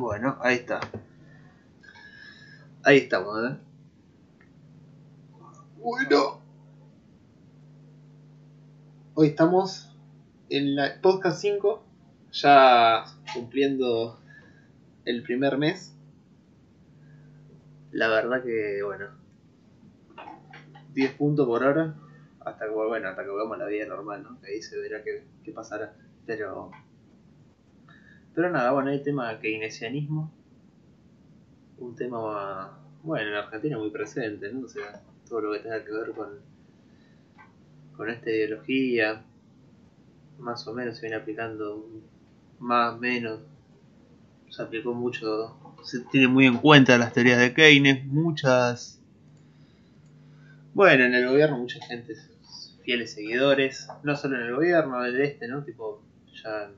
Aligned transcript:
Bueno, 0.00 0.38
ahí 0.40 0.54
está. 0.54 0.80
Ahí 2.82 2.96
estamos, 2.96 3.36
¿eh? 3.44 3.56
Bueno. 5.76 6.40
Hoy 9.12 9.28
estamos 9.28 9.94
en 10.48 10.74
la 10.74 10.98
podcast 11.02 11.42
5, 11.42 11.84
ya 12.32 13.04
cumpliendo 13.34 14.18
el 15.04 15.22
primer 15.22 15.58
mes. 15.58 15.94
La 17.92 18.08
verdad 18.08 18.42
que, 18.42 18.82
bueno, 18.82 19.08
10 20.94 21.12
puntos 21.12 21.46
por 21.46 21.62
hora, 21.62 21.94
hasta 22.40 22.64
que, 22.64 22.70
bueno, 22.70 23.06
hasta 23.06 23.22
que 23.22 23.28
volvamos 23.28 23.56
a 23.56 23.64
la 23.64 23.66
vida 23.66 23.84
normal, 23.84 24.22
¿no? 24.22 24.40
Que 24.40 24.46
ahí 24.52 24.62
se 24.62 24.78
verá 24.78 25.02
qué, 25.04 25.26
qué 25.44 25.52
pasará. 25.52 25.92
Pero, 26.24 26.70
pero 28.34 28.50
nada, 28.50 28.70
bueno, 28.72 28.90
hay 28.90 29.02
tema 29.02 29.38
keynesianismo, 29.38 30.30
un 31.78 31.96
tema, 31.96 32.78
bueno, 33.02 33.28
en 33.28 33.34
Argentina 33.34 33.78
muy 33.78 33.90
presente, 33.90 34.52
¿no? 34.52 34.66
O 34.66 34.68
sea, 34.68 35.02
todo 35.28 35.40
lo 35.40 35.52
que 35.52 35.60
tenga 35.60 35.84
que 35.84 35.92
ver 35.92 36.12
con, 36.12 36.28
con 37.96 38.10
esta 38.10 38.30
ideología, 38.30 39.22
más 40.38 40.66
o 40.66 40.72
menos 40.72 40.96
se 40.96 41.02
viene 41.02 41.16
aplicando, 41.16 41.86
más 42.58 42.94
o 42.94 42.98
menos, 42.98 43.40
se 44.48 44.62
aplicó 44.62 44.92
mucho, 44.94 45.56
se 45.82 46.00
tiene 46.00 46.28
muy 46.28 46.46
en 46.46 46.58
cuenta 46.58 46.98
las 46.98 47.12
teorías 47.12 47.38
de 47.38 47.54
Keynes, 47.54 48.04
muchas, 48.06 49.00
bueno, 50.74 51.04
en 51.04 51.14
el 51.14 51.28
gobierno 51.28 51.58
mucha 51.58 51.84
gente, 51.84 52.14
fieles 52.84 53.12
seguidores, 53.12 53.88
no 54.02 54.16
solo 54.16 54.36
en 54.36 54.46
el 54.46 54.54
gobierno, 54.54 55.04
en 55.04 55.14
el 55.14 55.20
este, 55.20 55.48
¿no? 55.48 55.62
Tipo, 55.62 56.02
ya 56.42 56.70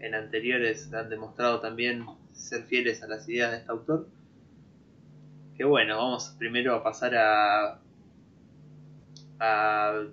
en 0.00 0.14
anteriores 0.14 0.92
han 0.92 1.08
demostrado 1.08 1.60
también 1.60 2.06
ser 2.32 2.64
fieles 2.64 3.02
a 3.02 3.08
las 3.08 3.28
ideas 3.28 3.50
de 3.50 3.56
este 3.58 3.70
autor. 3.70 4.08
Que 5.56 5.64
bueno, 5.64 5.96
vamos 5.96 6.34
primero 6.38 6.74
a 6.74 6.82
pasar 6.82 7.14
a. 7.16 7.80
a. 9.40 10.04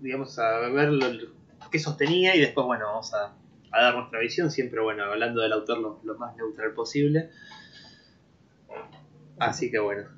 digamos, 0.00 0.38
a 0.38 0.58
ver 0.68 0.90
lo, 0.90 1.06
qué 1.70 1.78
sostenía 1.78 2.36
y 2.36 2.40
después, 2.40 2.66
bueno, 2.66 2.86
vamos 2.86 3.12
a, 3.14 3.34
a, 3.72 3.82
dar 3.82 3.94
nuestra 3.94 4.20
visión, 4.20 4.50
siempre, 4.50 4.80
bueno, 4.80 5.04
hablando 5.04 5.42
del 5.42 5.52
autor 5.52 5.78
lo, 5.78 6.00
lo 6.04 6.16
más 6.16 6.36
neutral 6.36 6.72
posible. 6.72 7.30
Así 9.38 9.70
que 9.70 9.78
bueno, 9.78 10.08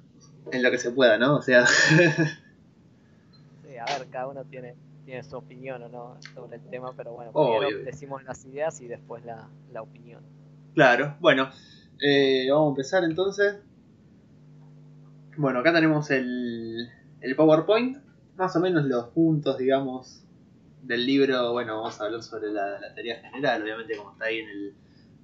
en 0.53 0.63
lo 0.63 0.71
que 0.71 0.79
se 0.79 0.93
pueda, 0.93 1.19
¿no? 1.19 1.37
O 1.37 1.43
sea. 1.43 1.67
sí, 3.65 3.77
a 3.77 3.99
ver, 3.99 4.09
cada 4.11 4.29
uno 4.29 4.45
tiene 4.45 4.77
tiene 5.07 5.23
su 5.23 5.37
opinión 5.37 5.83
o 5.85 5.89
no 5.89 6.19
sobre 6.35 6.57
el 6.57 6.63
tema, 6.69 6.93
pero 6.97 7.13
bueno, 7.13 7.33
primero 7.33 7.85
decimos 7.85 8.25
las 8.25 8.45
ideas 8.45 8.81
y 8.81 8.89
después 8.89 9.25
la, 9.25 9.49
la 9.73 9.81
opinión. 9.81 10.23
Claro, 10.75 11.17
bueno, 11.21 11.49
eh, 12.01 12.49
vamos 12.51 12.67
a 12.67 12.71
empezar 12.71 13.05
entonces. 13.05 13.57
Bueno, 15.37 15.61
acá 15.61 15.73
tenemos 15.73 16.11
el, 16.11 16.89
el 17.21 17.37
PowerPoint, 17.37 17.99
más 18.37 18.57
o 18.57 18.61
menos 18.61 18.85
los 18.85 19.07
puntos, 19.11 19.57
digamos, 19.59 20.25
del 20.83 21.07
libro. 21.07 21.53
Bueno, 21.53 21.77
vamos 21.77 22.01
a 22.01 22.05
hablar 22.07 22.23
sobre 22.23 22.51
la, 22.51 22.81
la 22.81 22.93
teoría 22.93 23.21
general, 23.21 23.63
obviamente, 23.63 23.97
como 23.97 24.13
está 24.13 24.27
ahí 24.27 24.41
en 24.41 24.49
el 24.49 24.75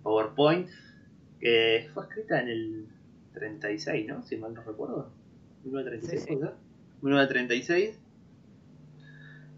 PowerPoint, 0.05 0.69
que 1.41 1.91
fue 1.93 2.05
escrita 2.05 2.41
en 2.41 2.49
el 2.49 2.87
36, 3.35 4.07
¿no? 4.07 4.23
Si 4.23 4.37
mal 4.37 4.55
no 4.55 4.63
recuerdo. 4.63 5.11
1936, 5.65 6.23
sí, 6.23 6.29
sí. 6.29 6.51
1936. 7.03 7.99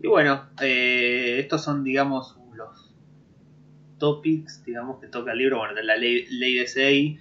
Y 0.04 0.06
bueno, 0.06 0.50
eh, 0.60 1.38
estos 1.38 1.64
son, 1.64 1.82
digamos, 1.82 2.36
los 2.54 2.92
topics, 3.96 4.62
digamos, 4.62 5.00
que 5.00 5.06
toca 5.06 5.32
el 5.32 5.38
libro, 5.38 5.56
bueno, 5.56 5.74
de 5.74 5.82
la 5.82 5.96
ley, 5.96 6.26
ley 6.26 6.56
de 6.56 6.66
SEI, 6.66 7.18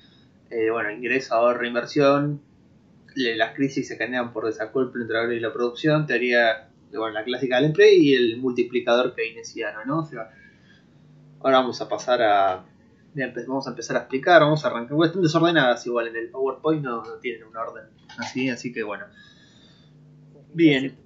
eh, 0.49 0.69
bueno, 0.69 0.91
ingreso, 0.91 1.33
ahorro, 1.33 1.65
inversión, 1.65 2.41
las 3.15 3.55
crisis 3.55 3.87
se 3.87 3.95
generan 3.95 4.33
por 4.33 4.47
desacuerdo 4.47 4.91
entre 4.99 5.27
la 5.27 5.33
y 5.33 5.39
la 5.39 5.53
producción, 5.53 6.05
teoría, 6.05 6.71
bueno, 6.91 7.11
la 7.11 7.23
clásica 7.23 7.55
del 7.55 7.67
empleo 7.67 7.87
y 7.89 8.15
el 8.15 8.35
multiplicador 8.39 9.15
keynesiano, 9.15 9.85
¿no? 9.85 9.99
O 9.99 10.05
sea, 10.05 10.31
ahora 11.39 11.59
vamos 11.59 11.79
a 11.79 11.87
pasar 11.87 12.21
a, 12.21 12.65
vamos 13.47 13.65
a 13.65 13.69
empezar 13.69 13.95
a 13.95 13.99
explicar, 13.99 14.41
vamos 14.41 14.65
a 14.65 14.67
arrancar, 14.67 14.97
bueno, 14.97 15.07
están 15.07 15.23
desordenadas 15.23 15.85
igual 15.85 16.09
en 16.09 16.17
el 16.17 16.27
PowerPoint, 16.27 16.83
no, 16.83 17.01
no 17.01 17.13
tienen 17.21 17.45
un 17.45 17.55
orden 17.55 17.85
así, 18.17 18.49
así 18.49 18.73
que 18.73 18.83
bueno. 18.83 19.05
Bien. 20.53 20.97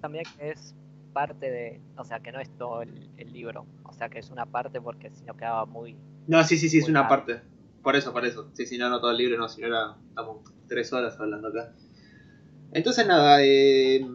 También 0.00 0.24
es 0.40 0.74
parte 1.12 1.50
de, 1.50 1.80
o 1.96 2.04
sea, 2.04 2.20
que 2.20 2.32
no 2.32 2.40
es 2.40 2.48
todo 2.56 2.82
el, 2.82 3.10
libro, 3.32 3.66
o 3.84 3.92
sea, 3.92 4.08
que 4.08 4.18
es 4.18 4.30
una 4.30 4.46
parte 4.46 4.80
porque 4.80 5.10
si 5.10 5.24
no 5.24 5.36
quedaba 5.36 5.66
muy... 5.66 5.96
No, 6.26 6.42
sí, 6.44 6.56
sí, 6.56 6.68
sí, 6.68 6.78
es 6.78 6.88
una 6.88 7.08
parte. 7.08 7.40
Por 7.82 7.96
eso, 7.96 8.12
por 8.12 8.24
eso. 8.24 8.50
Sí, 8.52 8.66
si 8.66 8.78
no, 8.78 8.88
no 8.88 9.00
todo 9.00 9.10
el 9.10 9.16
libro, 9.16 9.38
no, 9.38 9.48
si 9.48 9.60
no 9.60 9.68
era, 9.68 9.96
estamos 10.08 10.38
tres 10.68 10.92
horas 10.92 11.18
hablando 11.18 11.48
acá. 11.48 11.72
Entonces, 12.72 13.06
nada, 13.06 13.38
eh, 13.42 14.06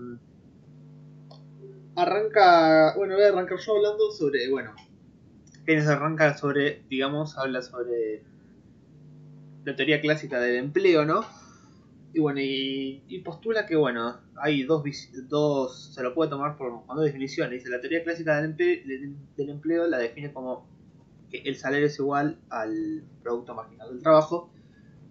arranca, 1.95 2.93
bueno, 2.95 3.15
voy 3.15 3.23
a 3.23 3.29
arrancar 3.29 3.57
yo 3.59 3.75
hablando 3.75 4.11
sobre, 4.11 4.49
bueno, 4.49 4.73
Keynes 5.65 5.87
arranca 5.87 6.37
sobre, 6.37 6.83
digamos, 6.89 7.37
habla 7.37 7.61
sobre 7.61 8.23
la 9.63 9.75
teoría 9.75 9.99
clásica 9.99 10.39
del 10.39 10.57
empleo, 10.57 11.05
¿no? 11.05 11.25
Y 12.15 12.21
bueno, 12.21 12.39
y, 12.41 13.21
postula 13.25 13.65
que, 13.65 13.75
bueno, 13.75 14.21
hay 14.37 14.63
dos, 14.63 14.85
dos, 15.27 15.93
se 15.93 16.01
lo 16.01 16.15
puede 16.15 16.29
tomar 16.29 16.55
por 16.55 16.87
dos 16.87 17.03
definiciones. 17.03 17.59
Dice, 17.59 17.69
la 17.69 17.81
teoría 17.81 18.05
clásica 18.05 18.41
del 18.41 19.19
empleo, 19.49 19.85
la 19.85 19.97
define 19.97 20.31
como 20.31 20.65
que 21.29 21.39
el 21.39 21.57
salario 21.57 21.87
es 21.87 21.99
igual 21.99 22.39
al 22.49 23.03
producto 23.21 23.53
marginal 23.53 23.89
del 23.89 24.01
trabajo. 24.01 24.49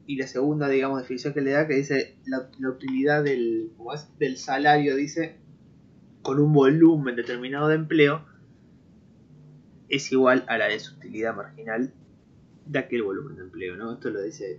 Y 0.06 0.16
la 0.16 0.26
segunda, 0.26 0.66
digamos, 0.66 0.98
definición 0.98 1.34
que 1.34 1.42
le 1.42 1.50
da, 1.50 1.68
que 1.68 1.74
dice 1.74 2.16
la, 2.24 2.48
utilidad 2.70 3.22
del, 3.22 3.70
del 4.18 4.38
salario, 4.38 4.96
dice, 4.96 5.36
con 6.22 6.40
un 6.40 6.54
volumen 6.54 7.16
determinado 7.16 7.68
de 7.68 7.74
empleo, 7.74 8.24
es 9.90 10.10
igual 10.10 10.46
a 10.48 10.56
la 10.56 10.68
desutilidad 10.68 11.36
marginal 11.36 11.92
de 12.64 12.78
aquel 12.78 13.02
volumen 13.02 13.36
de 13.36 13.42
empleo, 13.42 13.76
¿no? 13.76 13.92
Esto 13.92 14.08
lo 14.08 14.22
dice 14.22 14.58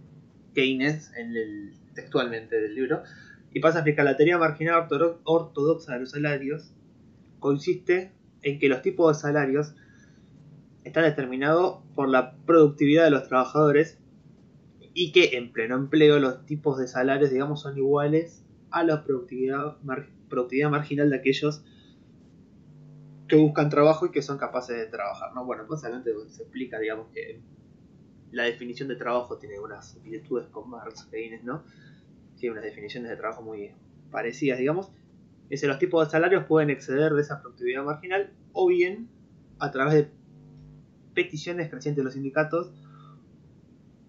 Keynes 0.54 1.12
en 1.18 1.36
el 1.36 1.85
textualmente 1.96 2.62
del 2.62 2.76
libro, 2.76 3.02
y 3.52 3.62
pasa 3.62 3.80
a 3.80 3.82
explicar 3.82 4.06
la 4.06 4.18
teoría 4.18 4.38
marginal 4.38 4.88
ortodoxa 5.24 5.94
de 5.94 6.02
los 6.02 6.12
salarios, 6.12 6.74
consiste 7.40 8.12
en 8.42 8.60
que 8.60 8.70
los 8.70 8.82
tipos 8.82 9.16
de 9.16 9.22
salarios 9.22 9.76
están 10.84 11.04
determinados 11.04 11.80
por 11.96 12.10
la 12.10 12.36
productividad 12.46 13.06
de 13.06 13.12
los 13.12 13.28
trabajadores 13.28 13.98
y 14.94 15.12
que 15.12 15.38
en 15.38 15.52
pleno 15.52 15.76
empleo 15.76 16.20
los 16.20 16.46
tipos 16.46 16.78
de 16.78 16.88
salarios, 16.88 17.32
digamos, 17.32 17.62
son 17.62 17.78
iguales 17.78 18.46
a 18.72 18.84
la 18.84 19.04
productividad, 19.04 19.78
marginal 20.70 21.10
de 21.10 21.16
aquellos 21.16 21.64
que 23.28 23.36
buscan 23.36 23.70
trabajo 23.70 24.06
y 24.06 24.12
que 24.12 24.22
son 24.22 24.38
capaces 24.38 24.78
de 24.78 24.86
trabajar, 24.86 25.34
¿no? 25.34 25.46
Bueno, 25.46 25.66
más 25.68 25.84
adelante 25.84 26.12
se 26.28 26.44
explica, 26.44 26.78
digamos, 26.78 27.08
que 27.14 27.42
la 28.36 28.44
definición 28.44 28.90
de 28.90 28.98
trabajo 28.98 29.38
tiene 29.38 29.58
unas 29.60 29.92
similitudes 29.92 30.48
con 30.48 30.70
Marx, 30.70 31.06
Keynes, 31.06 31.46
¿no? 31.46 31.64
tiene 32.38 32.52
unas 32.52 32.66
definiciones 32.66 33.10
de 33.10 33.16
trabajo 33.16 33.42
muy 33.42 33.72
parecidas, 34.12 34.60
digamos, 34.60 34.92
es 35.50 35.62
que 35.62 35.68
los 35.68 35.80
tipos 35.80 36.06
de 36.06 36.12
salarios 36.12 36.44
pueden 36.44 36.70
exceder 36.70 37.14
de 37.14 37.22
esa 37.22 37.42
productividad 37.42 37.86
marginal 37.86 38.34
o 38.52 38.68
bien 38.68 39.08
a 39.58 39.72
través 39.72 39.94
de 39.94 40.10
peticiones 41.14 41.70
crecientes 41.70 42.02
de 42.02 42.04
los 42.04 42.14
sindicatos 42.14 42.74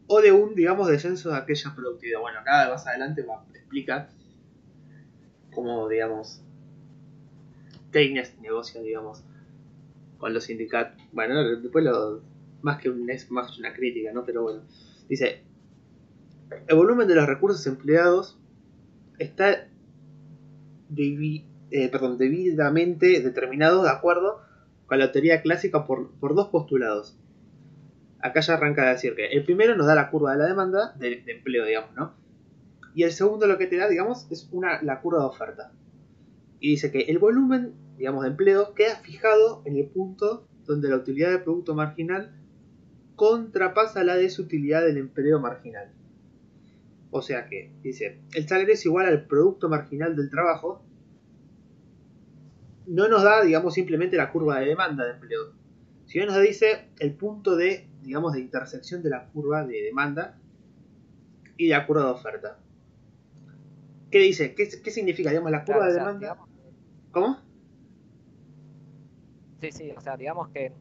o 0.09 0.21
de 0.21 0.33
un, 0.33 0.57
digamos, 0.57 0.89
descenso 0.89 1.31
de 1.31 1.37
aquella 1.37 1.73
productividad. 1.77 2.19
Bueno, 2.21 2.41
acá 2.41 2.69
más 2.69 2.85
adelante 2.85 3.23
va 3.23 3.43
a 3.43 3.57
explicar 3.57 4.09
cómo, 5.55 5.89
digamos, 5.89 6.43
Keynes 7.93 8.37
negocia, 8.41 8.83
digamos, 8.83 9.23
con 10.19 10.35
los 10.35 10.45
sindicatos. 10.45 11.01
Bueno, 11.13 11.45
después 11.61 11.85
lo, 11.85 12.23
más 12.67 12.83
que 12.83 12.91
un, 12.91 13.09
es 13.09 13.31
más 13.31 13.57
una 13.59 13.73
crítica, 13.73 14.13
¿no? 14.13 14.25
Pero 14.25 14.43
bueno, 14.43 14.63
dice, 15.09 15.45
el 16.67 16.77
volumen 16.77 17.07
de 17.07 17.15
los 17.15 17.27
recursos 17.27 17.65
empleados 17.67 18.39
está 19.19 19.69
eh, 20.97 21.91
debidamente 22.19 23.23
determinado 23.23 23.85
de 23.85 23.91
acuerdo 23.91 24.41
con 24.87 24.99
la 24.99 25.13
teoría 25.13 25.43
clásica 25.43 25.87
por, 25.87 26.11
dos 26.21 26.49
postulados. 26.49 27.17
Acá 28.21 28.41
ya 28.41 28.55
arranca 28.55 28.83
a 28.83 28.91
decir 28.91 29.15
que 29.15 29.29
el 29.29 29.45
primero 29.45 29.77
nos 29.77 29.87
da 29.87 29.95
la 29.95 30.11
curva 30.11 30.33
de 30.33 30.39
la 30.39 30.47
demanda 30.47 30.93
de, 30.99 31.23
empleo, 31.27 31.65
digamos, 31.65 31.95
¿no? 31.95 32.15
Y 32.97 33.05
el 33.05 33.13
segundo 33.13 33.47
lo 33.47 33.59
que 33.59 33.67
te 33.67 33.77
da, 33.77 33.89
digamos, 33.89 34.27
es 34.31 34.49
una, 34.51 34.83
la 34.83 35.01
curva 35.01 35.21
de 35.21 35.27
oferta. 35.27 35.73
Y 36.59 36.71
dice 36.71 36.91
que 36.91 37.03
el 37.03 37.19
volumen, 37.19 37.75
digamos, 37.97 38.25
de 38.25 38.31
empleo 38.31 38.75
queda 38.75 38.97
fijado 38.97 39.63
en 39.67 39.77
el 39.77 39.87
punto 39.87 40.49
donde 40.65 40.89
la 40.89 40.97
utilidad 40.97 41.31
del 41.31 41.43
producto 41.43 41.75
marginal 41.75 42.33
contrapasa 43.17 44.05
la 44.05 44.15
desutilidad 44.17 44.83
del 44.83 44.99
empleo 44.99 45.41
marginal. 45.41 45.91
O 47.11 47.23
sea 47.23 47.47
que, 47.47 47.73
dice, 47.83 48.21
el 48.35 48.47
salario 48.47 48.75
es 48.75 48.85
igual 48.85 49.07
al 49.07 49.27
producto 49.27 49.69
marginal 49.69 50.15
del 50.15 50.31
trabajo. 50.31 50.83
No 52.87 53.09
nos 53.09 53.23
da, 53.23 53.43
digamos, 53.43 53.75
simplemente 53.75 54.17
la 54.17 54.31
curva 54.31 54.61
de 54.61 54.67
demanda 54.67 55.05
de 55.05 55.15
empleo, 55.15 55.53
Si 56.05 56.19
bien 56.19 56.29
nos 56.29 56.41
dice 56.41 56.89
el 57.01 57.15
punto 57.15 57.57
de, 57.57 57.89
digamos, 58.03 58.35
de 58.35 58.41
intersección 58.41 59.03
de 59.03 59.11
la 59.11 59.27
curva 59.29 59.65
de 59.65 59.83
demanda 59.83 60.39
y 61.57 61.69
de 61.69 61.71
la 61.71 61.87
curva 61.87 62.05
de 62.05 62.11
oferta. 62.11 62.59
¿Qué 64.11 64.19
dice? 64.19 64.55
¿Qué, 64.55 64.67
significa, 64.91 65.31
digamos, 65.31 65.51
la 65.51 65.65
curva 65.65 65.87
de 65.87 65.95
demanda? 65.95 66.39
¿Cómo? 67.11 67.41
Sí, 69.61 69.73
sí, 69.73 69.91
o 69.97 70.01
sea, 70.01 70.17
digamos 70.17 70.49
que 70.51 70.73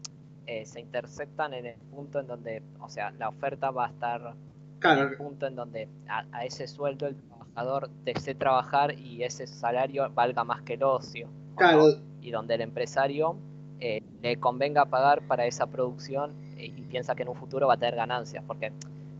eh, 0.47 0.65
se 0.65 0.79
intersectan 0.79 1.53
en 1.53 1.65
el 1.65 1.79
punto 1.89 2.19
en 2.19 2.27
donde, 2.27 2.61
o 2.79 2.87
sea, 2.87 3.11
la 3.11 3.29
oferta 3.29 3.71
va 3.71 3.87
a 3.87 3.89
estar 3.89 4.35
en 4.83 4.99
el 4.99 5.17
punto 5.17 5.47
en 5.47 5.55
donde 5.55 5.89
a, 6.07 6.45
ese 6.45 6.67
sueldo 6.67 7.07
el 7.07 7.15
trabajador 7.15 7.89
desee 8.03 8.35
trabajar 8.35 8.99
y 8.99 9.23
ese 9.23 9.47
salario 9.47 10.07
valga 10.13 10.43
más 10.43 10.61
que 10.61 10.73
el 10.73 10.83
ocio. 10.83 11.27
Claro. 11.55 11.87
Y 12.21 12.29
donde 12.29 12.55
el 12.55 12.61
empresario 12.61 13.37
eh, 13.79 14.03
le 14.21 14.37
convenga 14.37 14.85
pagar 14.85 15.25
para 15.25 15.47
esa 15.47 15.65
producción 15.65 16.33
y, 16.57 16.69
piensa 16.83 17.15
que 17.15 17.23
en 17.23 17.29
un 17.29 17.35
futuro 17.35 17.67
va 17.67 17.73
a 17.73 17.77
tener 17.77 17.95
ganancias, 17.95 18.43
porque 18.45 18.71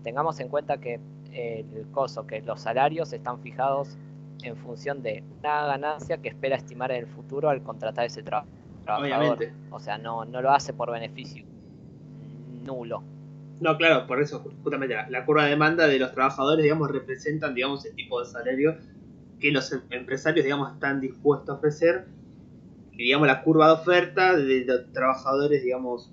tengamos 0.04 0.40
en 0.40 0.50
cuenta 0.50 0.78
que 0.78 1.00
el 1.32 1.88
coso, 1.92 2.26
que 2.28 2.42
los 2.42 2.62
salarios 2.62 3.12
están 3.12 3.40
fijados 3.40 3.98
en 4.44 4.56
función 4.56 5.02
de 5.02 5.24
una 5.40 5.66
ganancia 5.66 6.18
que 6.18 6.30
espera 6.30 6.56
estimar 6.56 6.92
en 6.92 6.98
el 7.00 7.08
futuro 7.08 7.50
al 7.50 7.64
contratar 7.64 8.06
ese 8.06 8.24
trabajo 8.24 8.48
Obviamente. 8.88 9.54
O 9.72 9.80
sea, 9.80 9.98
no, 9.98 10.26
no 10.26 10.42
lo 10.42 10.52
hace 10.52 10.74
por 10.74 10.92
beneficio 10.92 11.46
nulo. 12.66 13.04
No, 13.62 13.78
claro, 13.78 14.06
por 14.06 14.22
eso 14.22 14.40
justamente 14.64 14.96
la, 15.10 15.26
curva 15.26 15.46
de 15.46 15.52
demanda 15.52 15.88
de 15.88 15.98
los 15.98 16.12
trabajadores, 16.12 16.64
digamos, 16.64 16.92
representan, 16.92 17.56
digamos, 17.56 17.86
el 17.86 17.96
tipo 17.96 18.20
de 18.20 18.30
salario 18.30 18.76
que 19.40 19.52
los 19.52 19.72
em, 19.72 19.82
empresarios, 19.92 20.44
digamos, 20.44 20.74
están 20.74 21.00
dispuestos 21.00 21.50
a 21.50 21.54
ofrecer. 21.54 22.06
Y, 22.92 23.04
digamos, 23.04 23.28
la 23.28 23.44
curva 23.44 23.68
de 23.68 23.74
oferta 23.74 24.36
de 24.36 24.66
los 24.66 24.92
trabajadores, 24.92 25.64
digamos, 25.64 26.12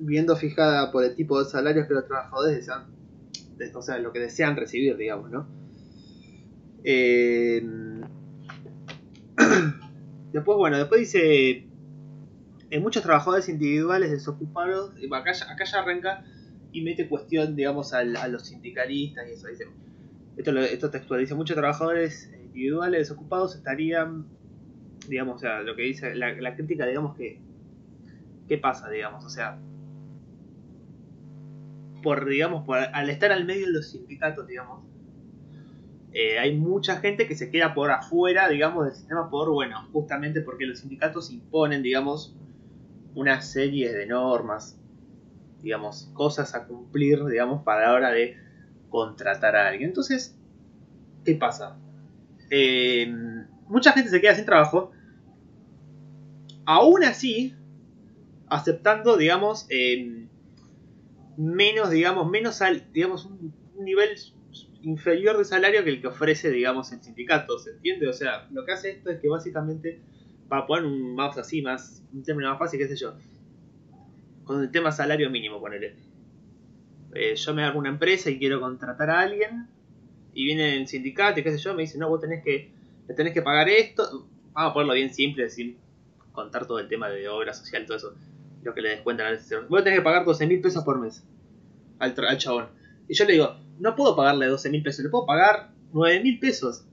viendo 0.00 0.34
fijada 0.36 0.90
por 0.90 1.04
el 1.04 1.14
tipo 1.14 1.42
de 1.42 1.48
salarios 1.48 1.86
que 1.86 1.94
los 1.94 2.06
trabajadores 2.06 2.56
desean, 2.56 2.86
o 3.74 3.82
sea, 3.82 3.98
lo 3.98 4.12
que 4.12 4.20
desean 4.20 4.56
recibir, 4.56 4.96
digamos, 4.96 5.30
¿no? 5.30 5.46
Eh... 6.82 7.62
después, 10.32 10.58
bueno, 10.58 10.78
después 10.78 11.00
dice 11.00 11.67
en 12.70 12.82
muchos 12.82 13.02
trabajadores 13.02 13.48
individuales 13.48 14.10
desocupados, 14.10 14.94
acá 15.12 15.32
ya, 15.32 15.50
acá 15.50 15.64
ya 15.64 15.78
arranca 15.80 16.24
y 16.72 16.82
mete 16.82 17.08
cuestión, 17.08 17.56
digamos, 17.56 17.92
a 17.94 18.04
los 18.04 18.46
sindicalistas 18.46 19.26
y 19.28 19.32
eso. 19.32 19.48
Dice, 19.48 19.64
esto, 20.36 20.56
esto 20.58 20.90
textual 20.90 21.20
dice, 21.20 21.34
muchos 21.34 21.56
trabajadores 21.56 22.30
individuales 22.32 23.00
desocupados 23.00 23.56
estarían, 23.56 24.26
digamos, 25.08 25.36
o 25.36 25.38
sea, 25.38 25.62
lo 25.62 25.74
que 25.74 25.82
dice 25.82 26.14
la, 26.14 26.54
crítica, 26.54 26.86
digamos, 26.86 27.16
que, 27.16 27.40
¿qué 28.46 28.58
pasa, 28.58 28.90
digamos? 28.90 29.24
O 29.24 29.30
sea, 29.30 29.58
por, 32.02 32.28
digamos, 32.28 32.64
por, 32.64 32.78
al 32.78 33.10
estar 33.10 33.32
al 33.32 33.46
medio 33.46 33.66
de 33.66 33.72
los 33.72 33.90
sindicatos, 33.90 34.46
digamos, 34.46 34.84
eh, 36.12 36.38
hay 36.38 36.56
mucha 36.56 36.96
gente 37.00 37.26
que 37.26 37.34
se 37.34 37.50
queda 37.50 37.74
por 37.74 37.90
afuera, 37.90 38.48
digamos, 38.48 38.84
del 38.84 38.94
sistema 38.94 39.30
por, 39.30 39.50
bueno, 39.50 39.88
justamente 39.92 40.40
porque 40.40 40.66
los 40.66 40.80
sindicatos 40.80 41.30
imponen, 41.30 41.82
digamos, 41.82 42.36
una 43.18 43.40
serie 43.40 43.92
de 43.92 44.06
normas, 44.06 44.78
digamos, 45.60 46.08
cosas 46.14 46.54
a 46.54 46.68
cumplir, 46.68 47.24
digamos, 47.24 47.64
para 47.64 47.88
la 47.88 47.94
hora 47.94 48.10
de 48.12 48.36
contratar 48.90 49.56
a 49.56 49.66
alguien. 49.66 49.88
Entonces, 49.88 50.38
¿qué 51.24 51.34
pasa? 51.34 51.76
Eh, 52.48 53.12
mucha 53.66 53.92
gente 53.92 54.08
se 54.10 54.20
queda 54.20 54.36
sin 54.36 54.44
trabajo, 54.44 54.92
aún 56.64 57.02
así, 57.02 57.56
aceptando, 58.46 59.16
digamos, 59.16 59.66
eh, 59.68 60.28
menos, 61.36 61.90
digamos, 61.90 62.30
menos, 62.30 62.62
digamos, 62.92 63.26
un, 63.26 63.52
nivel 63.80 64.10
inferior 64.82 65.38
de 65.38 65.44
salario 65.44 65.82
que 65.82 65.90
el 65.90 66.00
que 66.00 66.06
ofrece, 66.06 66.52
digamos, 66.52 66.92
el 66.92 67.02
sindicato, 67.02 67.58
¿se 67.58 67.70
entiende? 67.70 68.06
O 68.06 68.12
sea, 68.12 68.46
lo 68.52 68.64
que 68.64 68.72
hace 68.72 68.90
esto 68.90 69.10
es 69.10 69.20
que 69.20 69.28
básicamente 69.28 70.02
para 70.48 70.66
poner 70.66 70.84
un 70.86 71.14
mouse 71.14 71.38
así, 71.38 71.62
más 71.62 72.02
un 72.12 72.22
término 72.22 72.50
más 72.50 72.58
fácil, 72.58 72.78
qué 72.78 72.88
sé 72.88 72.96
yo. 72.96 73.14
Con 74.44 74.62
el 74.62 74.70
tema 74.70 74.90
salario 74.92 75.30
mínimo, 75.30 75.60
ponele. 75.60 75.94
Eh, 77.14 77.36
yo 77.36 77.54
me 77.54 77.64
hago 77.64 77.78
una 77.78 77.88
empresa 77.88 78.30
y 78.30 78.38
quiero 78.38 78.60
contratar 78.60 79.10
a 79.10 79.20
alguien 79.20 79.66
y 80.34 80.44
viene 80.44 80.76
el 80.76 80.86
sindicato 80.86 81.40
y 81.40 81.42
qué 81.42 81.50
sé 81.52 81.58
yo, 81.58 81.74
me 81.74 81.82
dice, 81.82 81.98
no, 81.98 82.08
vos 82.08 82.20
tenés 82.20 82.42
que, 82.42 82.70
tenés 83.14 83.32
que 83.34 83.42
pagar 83.42 83.68
esto. 83.68 84.26
Vamos 84.52 84.70
a 84.70 84.74
ponerlo 84.74 84.94
bien 84.94 85.12
simple, 85.12 85.48
sin 85.50 85.76
contar 86.32 86.66
todo 86.66 86.78
el 86.78 86.88
tema 86.88 87.08
de 87.08 87.28
obra 87.28 87.52
social, 87.52 87.84
todo 87.86 87.96
eso, 87.96 88.14
lo 88.62 88.74
que 88.74 88.80
le 88.80 88.90
descuentan 88.90 89.26
al. 89.26 89.38
Vos 89.68 89.84
tenés 89.84 89.98
que 89.98 90.04
pagar 90.04 90.24
12 90.24 90.46
mil 90.46 90.60
pesos 90.60 90.84
por 90.84 90.98
mes 90.98 91.24
al, 91.98 92.14
al 92.26 92.38
chabón. 92.38 92.68
Y 93.08 93.14
yo 93.14 93.24
le 93.24 93.32
digo, 93.32 93.56
no 93.78 93.96
puedo 93.96 94.16
pagarle 94.16 94.46
12 94.46 94.70
mil 94.70 94.82
pesos, 94.82 95.04
le 95.04 95.10
puedo 95.10 95.26
pagar 95.26 95.70
9 95.92 96.20
mil 96.20 96.38
pesos. 96.38 96.84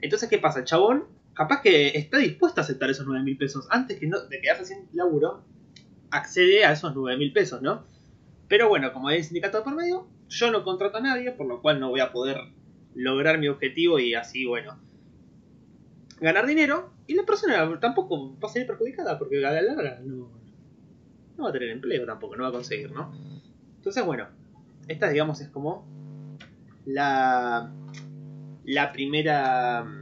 Entonces, 0.00 0.28
¿qué 0.28 0.38
pasa? 0.38 0.60
El 0.60 0.64
chabón 0.64 1.04
capaz 1.34 1.62
que 1.62 1.88
está 1.98 2.18
dispuesta 2.18 2.60
a 2.60 2.64
aceptar 2.64 2.90
esos 2.90 3.06
9 3.06 3.24
mil 3.24 3.36
pesos. 3.36 3.66
Antes 3.70 3.98
que 3.98 4.06
no, 4.06 4.20
de 4.20 4.40
quedarse 4.40 4.64
sin 4.64 4.88
laburo, 4.92 5.44
accede 6.10 6.64
a 6.64 6.72
esos 6.72 6.94
9 6.94 7.18
mil 7.18 7.32
pesos, 7.32 7.62
¿no? 7.62 7.84
Pero 8.48 8.68
bueno, 8.68 8.92
como 8.92 9.08
hay 9.08 9.22
sindicato 9.22 9.62
por 9.62 9.74
medio, 9.74 10.08
yo 10.28 10.50
no 10.50 10.64
contrato 10.64 10.98
a 10.98 11.00
nadie, 11.00 11.32
por 11.32 11.46
lo 11.46 11.62
cual 11.62 11.80
no 11.80 11.90
voy 11.90 12.00
a 12.00 12.12
poder 12.12 12.36
lograr 12.94 13.38
mi 13.38 13.48
objetivo 13.48 13.98
y 13.98 14.14
así, 14.14 14.44
bueno, 14.44 14.78
ganar 16.20 16.46
dinero. 16.46 16.92
Y 17.06 17.14
la 17.14 17.24
persona 17.24 17.78
tampoco 17.80 18.38
va 18.38 18.48
a 18.48 18.52
salir 18.52 18.66
perjudicada 18.66 19.18
porque 19.18 19.44
a 19.44 19.50
la 19.50 19.62
larga 19.62 20.00
no, 20.04 20.28
no 21.36 21.44
va 21.44 21.50
a 21.50 21.52
tener 21.52 21.70
empleo 21.70 22.06
tampoco, 22.06 22.36
no 22.36 22.44
va 22.44 22.50
a 22.50 22.52
conseguir, 22.52 22.92
¿no? 22.92 23.12
Entonces, 23.76 24.04
bueno, 24.04 24.28
esta 24.88 25.08
digamos 25.08 25.40
es 25.40 25.48
como 25.48 25.86
la, 26.84 27.72
la 28.64 28.92
primera 28.92 29.99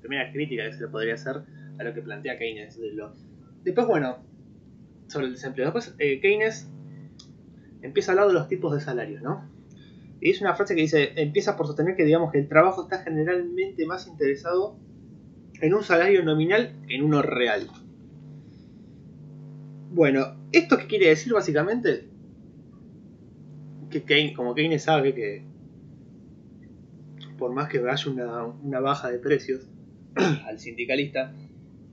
primera 0.00 0.30
crítica 0.32 0.64
que 0.64 0.72
se 0.72 0.80
le 0.82 0.88
podría 0.88 1.14
hacer 1.14 1.42
a 1.78 1.84
lo 1.84 1.94
que 1.94 2.02
plantea 2.02 2.38
Keynes. 2.38 2.78
Después, 3.64 3.86
bueno, 3.86 4.18
sobre 5.06 5.26
el 5.26 5.32
desempleo. 5.32 5.66
Después, 5.66 5.94
eh, 5.98 6.20
Keynes 6.20 6.70
empieza 7.82 8.10
a 8.10 8.14
hablar 8.14 8.28
de 8.28 8.34
los 8.34 8.48
tipos 8.48 8.74
de 8.74 8.80
salarios, 8.80 9.22
¿no? 9.22 9.48
Y 10.20 10.28
dice 10.28 10.44
una 10.44 10.54
frase 10.54 10.74
que 10.74 10.82
dice, 10.82 11.12
empieza 11.16 11.56
por 11.56 11.66
sostener 11.66 11.96
que 11.96 12.04
digamos 12.04 12.30
que 12.30 12.38
el 12.38 12.48
trabajo 12.48 12.82
está 12.82 12.98
generalmente 12.98 13.86
más 13.86 14.06
interesado 14.06 14.76
en 15.60 15.74
un 15.74 15.82
salario 15.82 16.22
nominal 16.22 16.74
que 16.86 16.96
en 16.96 17.04
uno 17.04 17.22
real. 17.22 17.68
Bueno, 19.92 20.36
¿esto 20.52 20.76
qué 20.78 20.86
quiere 20.86 21.08
decir 21.08 21.32
básicamente? 21.32 22.08
Que 23.90 24.04
Keynes, 24.04 24.36
como 24.36 24.54
Keynes 24.54 24.82
sabe 24.82 25.14
que 25.14 25.44
por 27.38 27.52
más 27.52 27.68
que 27.70 27.78
haya 27.78 28.10
una 28.10 28.80
baja 28.80 29.10
de 29.10 29.18
precios, 29.18 29.66
al 30.46 30.58
sindicalista, 30.58 31.32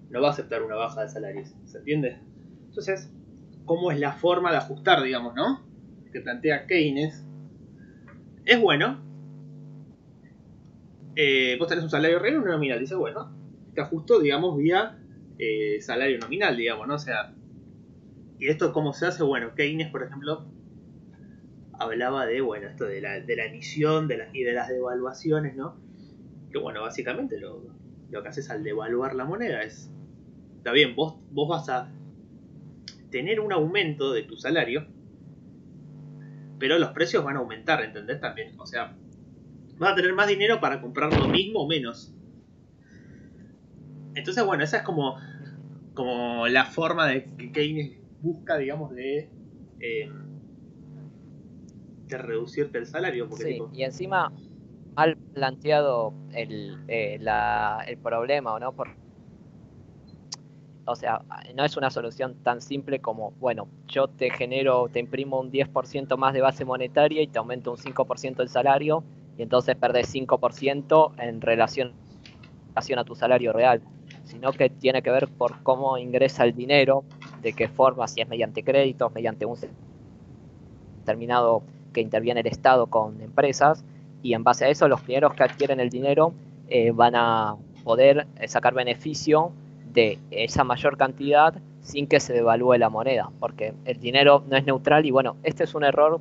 no 0.10 0.22
va 0.22 0.30
a 0.30 0.32
aceptar 0.32 0.64
una 0.64 0.76
baja 0.76 1.04
de 1.04 1.10
salarios. 1.10 1.54
¿Se 1.66 1.80
entiende? 1.80 2.18
Entonces, 2.68 3.12
¿cómo 3.66 3.92
es 3.92 4.00
la 4.00 4.14
forma 4.14 4.52
de 4.52 4.58
ajustar, 4.58 5.04
digamos, 5.04 5.36
no? 5.36 5.66
Que 6.12 6.22
plantea 6.22 6.66
Keynes. 6.68 7.26
Es 8.46 8.62
bueno. 8.62 9.04
Eh, 11.16 11.56
vos 11.60 11.68
tenés 11.68 11.84
un 11.84 11.90
salario 11.90 12.20
real 12.20 12.36
y 12.36 12.38
uno 12.38 12.52
nominal. 12.52 12.80
Dice, 12.80 12.96
bueno, 12.96 13.36
te 13.74 13.82
ajusto, 13.82 14.20
digamos, 14.20 14.58
vía 14.58 15.00
eh, 15.40 15.82
salario 15.82 16.20
nominal, 16.20 16.56
digamos, 16.56 16.88
¿no? 16.88 16.96
O 16.96 17.00
sea, 17.00 17.34
¿y 18.40 18.48
esto 18.48 18.74
cómo 18.74 18.94
se 18.94 19.08
hace? 19.08 19.24
Bueno, 19.24 19.54
Keynes, 19.56 19.92
por 19.92 20.04
ejemplo, 20.04 20.46
hablaba 21.74 22.26
de, 22.26 22.42
bueno, 22.42 22.68
esto 22.68 22.86
de 22.86 23.02
la, 23.02 23.20
de 23.20 23.36
la 23.36 23.46
emisión 23.46 24.08
de 24.08 24.30
y 24.34 24.44
de 24.44 24.54
las 24.54 24.70
devaluaciones, 24.70 25.56
¿no? 25.56 25.76
Que, 26.52 26.60
bueno, 26.60 26.82
básicamente 26.82 27.40
lo, 27.40 27.62
lo 28.12 28.24
que 28.24 28.30
haces 28.30 28.50
al 28.50 28.64
devaluar 28.64 29.16
la 29.16 29.26
moneda 29.26 29.62
es, 29.62 29.92
está 30.58 30.72
bien, 30.72 30.96
vos, 30.96 31.16
vos 31.32 31.48
vas 31.48 31.70
a 31.70 31.92
tener 33.10 33.40
un 33.40 33.52
aumento 33.52 34.14
de 34.14 34.24
tu 34.24 34.38
salario, 34.38 34.88
pero 36.60 36.80
los 36.80 36.90
precios 36.90 37.24
van 37.24 37.38
a 37.38 37.40
aumentar, 37.40 37.84
¿entendés? 37.84 38.20
También, 38.20 38.60
o 38.60 38.66
sea, 38.66 38.96
vas 39.78 39.92
a 39.92 39.96
tener 39.96 40.14
más 40.14 40.28
dinero 40.28 40.60
para 40.60 40.82
comprar 40.82 41.18
lo 41.18 41.28
mismo 41.28 41.62
o 41.62 41.68
menos. 41.68 42.14
Entonces, 44.16 44.44
bueno, 44.44 44.64
esa 44.64 44.78
es 44.78 44.84
como, 44.84 45.18
como 45.94 46.48
la 46.48 46.66
forma 46.66 47.08
de 47.08 47.26
que 47.38 47.52
Keynes 47.52 48.00
busca, 48.22 48.58
digamos, 48.58 48.96
de, 48.96 49.30
eh, 49.80 50.12
de 52.08 52.18
reducirte 52.18 52.80
el 52.80 52.88
salario. 52.88 53.30
sí, 53.32 53.60
y 53.74 53.84
encima 53.84 54.32
mal 54.98 55.16
planteado 55.16 56.12
el, 56.34 56.80
eh, 56.88 57.20
el 57.88 57.98
problema, 57.98 58.54
¿o 58.54 58.60
no? 58.60 58.72
Por, 58.72 58.88
o 60.86 60.96
sea, 60.96 61.22
no 61.54 61.63
es 61.63 61.77
una 61.77 61.92
solución 61.92 62.34
tan 62.42 62.62
simple 62.62 63.00
como, 63.00 63.32
bueno, 63.39 63.68
yo 63.88 64.08
te 64.08 64.32
genero, 64.32 64.89
te 64.92 65.00
imprimo 65.00 65.39
un 65.39 65.51
10% 65.51 66.18
más 66.18 66.34
de 66.34 66.42
base 66.42 66.66
monetaria 66.66 67.22
y 67.22 67.27
te 67.27 67.38
aumento 67.38 67.70
un 67.72 67.77
5% 67.77 68.42
el 68.42 68.50
salario 68.50 69.04
y 69.38 69.44
entonces 69.44 69.75
perdés 69.75 70.12
5% 70.12 71.12
en 71.20 71.42
relación, 71.42 71.94
a 72.75 73.04
tu 73.04 73.13
salario 73.16 73.54
real, 73.54 73.82
sino 74.24 74.51
que 74.51 74.70
tiene 74.70 75.04
que 75.04 75.12
ver 75.12 75.27
por 75.27 75.62
cómo 75.62 75.98
ingresa 76.00 76.44
el 76.44 76.56
dinero 76.56 77.04
de 77.44 77.54
qué 77.54 77.68
forma, 77.68 78.08
si 78.08 78.22
es 78.22 78.27
mediante 78.27 78.63
créditos, 78.63 79.13
mediante 79.13 79.46
un 79.46 79.58
determinado 81.00 81.62
que 81.94 82.01
interviene 82.01 82.42
el 82.42 82.48
Estado 82.48 82.88
con 82.88 83.22
empresas, 83.22 83.84
y 84.28 84.34
en 84.34 84.44
base 84.44 84.66
a 84.66 84.68
eso 84.68 84.90
los 84.90 85.00
primeros 85.00 85.34
que 85.36 85.44
adquieren 85.44 85.80
el 85.80 85.90
dinero 85.90 86.34
eh, 86.68 86.92
van 86.92 87.16
a 87.16 87.56
poder 87.86 88.28
eh, 88.42 88.48
sacar 88.50 88.74
beneficio 88.74 89.54
de 89.94 90.20
esa 90.32 90.66
mayor 90.66 90.98
cantidad 90.98 91.54
sin 91.80 92.08
que 92.08 92.20
se 92.20 92.34
devalúe 92.34 92.74
la 92.74 92.90
moneda, 92.90 93.32
porque 93.40 93.74
el 93.86 94.02
dinero 94.02 94.44
no 94.50 94.58
es 94.58 94.66
neutral 94.66 95.06
y 95.06 95.12
bueno, 95.12 95.38
este 95.44 95.64
es 95.64 95.74
un 95.76 95.86
error, 95.86 96.20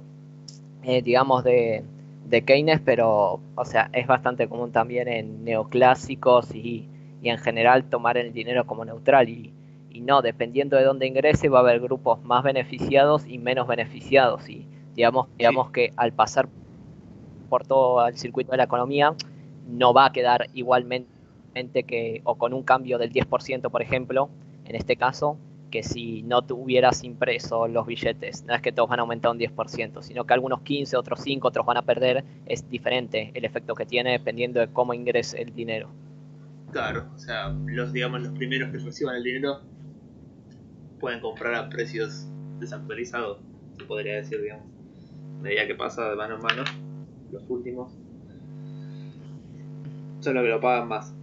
eh, 0.84 1.02
digamos, 1.02 1.42
de, 1.42 1.82
de, 2.28 2.44
Keynes, 2.44 2.80
pero, 2.84 3.40
o 3.56 3.64
sea, 3.64 3.90
es 3.92 4.06
bastante 4.06 4.46
común 4.46 4.70
también 4.70 5.08
en 5.08 5.44
neoclásicos 5.44 6.54
y, 6.54 6.86
y 7.20 7.28
en 7.30 7.38
general 7.38 7.90
tomar 7.90 8.16
el 8.18 8.32
dinero 8.32 8.68
como 8.68 8.84
neutral 8.84 9.28
y, 9.28 9.52
y, 9.90 10.00
no, 10.00 10.22
dependiendo 10.22 10.76
de 10.76 10.84
dónde 10.84 11.08
ingrese 11.08 11.48
va 11.48 11.58
a 11.58 11.62
haber 11.62 11.80
grupos 11.80 12.22
más 12.22 12.44
beneficiados 12.44 13.26
y 13.26 13.38
menos 13.38 13.66
beneficiados 13.66 14.48
y 14.48 14.64
digamos, 14.94 15.26
digamos 15.36 15.72
que 15.72 15.92
al 15.96 16.12
pasar 16.12 16.48
por 17.46 17.66
todo 17.66 18.06
el 18.06 18.16
circuito 18.16 18.50
de 18.50 18.58
la 18.58 18.64
economía 18.64 19.14
no 19.68 19.92
va 19.92 20.06
a 20.06 20.12
quedar 20.12 20.48
igualmente 20.54 21.08
que, 21.86 22.20
o 22.24 22.36
con 22.36 22.52
un 22.52 22.62
cambio 22.62 22.98
del 22.98 23.12
10%, 23.12 23.70
por 23.70 23.82
ejemplo, 23.82 24.28
en 24.64 24.76
este 24.76 24.96
caso, 24.96 25.38
que 25.70 25.82
si 25.82 26.22
no 26.22 26.42
tuvieras 26.42 27.02
impreso 27.04 27.66
los 27.66 27.86
billetes. 27.86 28.44
No 28.44 28.54
es 28.54 28.62
que 28.62 28.72
todos 28.72 28.88
van 28.88 29.00
a 29.00 29.02
aumentar 29.02 29.32
un 29.32 29.38
10%, 29.38 30.02
sino 30.02 30.24
que 30.24 30.34
algunos 30.34 30.62
15, 30.62 30.96
otros 30.96 31.20
5, 31.22 31.48
otros 31.48 31.66
van 31.66 31.76
a 31.76 31.82
perder. 31.82 32.24
Es 32.46 32.68
diferente 32.68 33.30
el 33.34 33.44
efecto 33.44 33.74
que 33.74 33.86
tiene 33.86 34.12
dependiendo 34.12 34.60
de 34.60 34.68
cómo 34.68 34.94
ingrese 34.94 35.40
el 35.42 35.54
dinero. 35.54 35.88
Claro, 36.72 37.06
o 37.14 37.18
sea, 37.18 37.54
los, 37.66 37.92
digamos, 37.92 38.22
los 38.22 38.32
primeros 38.32 38.70
que 38.70 38.78
reciban 38.78 39.16
el 39.16 39.22
dinero 39.22 39.60
pueden 41.00 41.20
comprar 41.20 41.54
a 41.54 41.68
precios 41.68 42.26
desactualizados, 42.58 43.38
se 43.76 43.84
podría 43.84 44.16
decir, 44.16 44.40
digamos. 44.40 44.66
medida 45.40 45.66
que 45.66 45.74
pasa 45.74 46.08
de 46.10 46.16
mano 46.16 46.36
en 46.36 46.42
mano, 46.42 46.64
los 47.36 47.50
últimos 47.50 47.92
son 50.20 50.34
los 50.34 50.42
que 50.42 50.50
lo 50.50 50.60
pagan 50.60 50.88
más. 50.88 51.14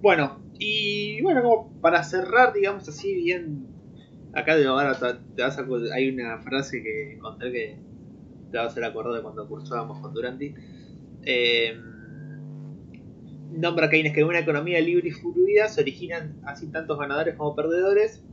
Bueno, 0.00 0.40
y 0.58 1.20
bueno, 1.22 1.42
como 1.42 1.80
para 1.80 2.02
cerrar, 2.02 2.52
digamos 2.52 2.88
así, 2.88 3.14
bien. 3.14 3.66
Acá 4.32 4.56
de 4.56 4.64
ahora 4.64 4.96
te 5.36 5.42
vas 5.42 5.58
a, 5.58 5.66
hay 5.94 6.08
una 6.08 6.38
frase 6.38 6.82
que 6.82 7.14
encontré 7.14 7.52
que 7.52 7.78
te 8.50 8.56
vas 8.56 8.68
a 8.68 8.70
hacer 8.70 8.84
acordar 8.84 9.14
de 9.14 9.22
cuando 9.22 9.46
cursábamos 9.46 9.98
con 10.00 10.14
Duranti. 10.14 10.54
Eh, 11.24 11.76
nombra 13.50 13.90
Keynes 13.90 14.14
que 14.14 14.20
en 14.20 14.26
una 14.26 14.38
economía 14.38 14.80
libre 14.80 15.08
y 15.08 15.12
fluida 15.12 15.68
se 15.68 15.82
originan 15.82 16.40
así 16.44 16.68
tantos 16.68 16.98
ganadores 16.98 17.34
como 17.36 17.54
perdedores. 17.54 18.24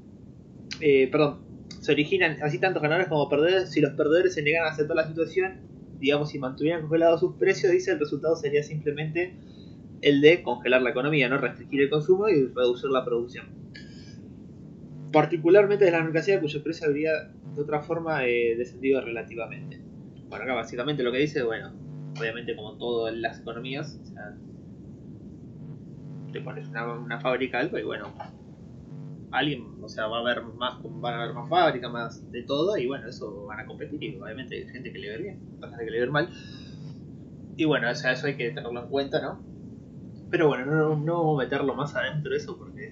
Eh, 0.80 1.10
perdón, 1.12 1.40
se 1.82 1.92
originan 1.92 2.42
así 2.42 2.60
tantos 2.60 2.82
ganadores 2.82 3.10
como 3.10 3.28
perdedores. 3.28 3.72
Si 3.72 3.82
los 3.82 3.94
perdedores 3.94 4.34
se 4.34 4.42
niegan 4.42 4.66
a 4.66 4.70
aceptar 4.70 4.96
la 4.96 5.08
situación, 5.08 5.69
digamos, 6.00 6.30
si 6.30 6.40
mantuvieran 6.40 6.82
congelados 6.82 7.20
sus 7.20 7.36
precios, 7.36 7.72
dice 7.72 7.92
el 7.92 8.00
resultado 8.00 8.36
sería 8.36 8.64
simplemente 8.64 9.36
el 10.02 10.22
de 10.22 10.42
congelar 10.42 10.82
la 10.82 10.92
economía, 10.92 11.30
no 11.30 11.38
restringir 11.38 11.82
el 11.82 11.90
consumo 11.90 12.30
y 12.30 12.48
reducir 12.48 12.90
la 12.90 13.04
producción. 13.04 13.48
Particularmente 15.12 15.86
de 15.86 15.92
la 15.92 16.04
mercancía 16.04 16.40
cuyo 16.40 16.64
precio 16.64 16.88
habría 16.88 17.12
de 17.56 17.62
otra 17.62 17.82
forma 17.82 18.26
eh, 18.26 18.56
descendido 18.58 19.02
relativamente. 19.02 19.82
Bueno, 20.30 20.44
acá 20.44 20.54
básicamente 20.54 21.04
lo 21.04 21.12
que 21.12 21.18
dice, 21.18 21.44
bueno, 21.44 21.74
obviamente 22.18 22.56
como 22.56 22.78
todo 22.78 23.10
en 23.10 23.22
las 23.22 23.40
economías, 23.40 24.00
o 24.02 24.06
sea, 24.06 24.36
te 26.32 26.42
pones 26.42 26.70
una 26.70 27.20
fábrica 27.20 27.60
algo 27.60 27.80
y 27.80 27.84
bueno, 27.84 28.14
alguien, 29.32 29.66
o 29.82 29.90
sea, 29.90 30.08
va 30.08 30.18
a 30.18 30.22
haber 30.22 30.44
más, 30.44 30.76
van 30.84 31.14
a 31.14 31.24
haber 31.24 31.36
más 31.36 31.50
fábricas, 31.50 31.92
más 31.92 32.32
de 32.32 32.44
todo, 32.44 32.78
y 32.78 32.88
bueno, 32.88 33.08
eso 33.08 33.46
van 33.46 33.60
a 33.60 33.66
competir, 33.66 34.04
y 34.04 34.18
obviamente 34.18 34.56
hay 34.56 34.68
gente 34.68 34.92
que 34.92 35.00
le 35.00 35.10
ve 35.10 35.18
bien, 35.18 35.40
gente 35.62 35.86
que 35.86 35.92
le 35.92 36.00
ve 36.02 36.08
mal. 36.08 36.30
Y 37.56 37.66
bueno, 37.66 37.90
o 37.90 37.96
sea, 37.96 38.14
eso 38.14 38.28
hay 38.28 38.36
que 38.36 38.50
tenerlo 38.52 38.82
en 38.82 38.90
cuenta, 38.90 39.22
¿no? 39.22 39.44
Pero 40.30 40.48
bueno, 40.48 40.66
no, 40.66 40.96
no 40.96 41.36
meterlo 41.36 41.76
más 41.76 41.96
adentro 41.96 42.32
de 42.32 42.38
eso 42.38 42.58
porque 42.58 42.92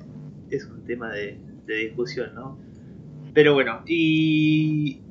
es 0.49 0.65
un 0.65 0.83
tema 0.85 1.11
de, 1.11 1.39
discusión, 1.65 2.33
¿no? 2.33 2.57
Pero 3.33 3.53
bueno, 3.53 3.83
y 3.85 5.01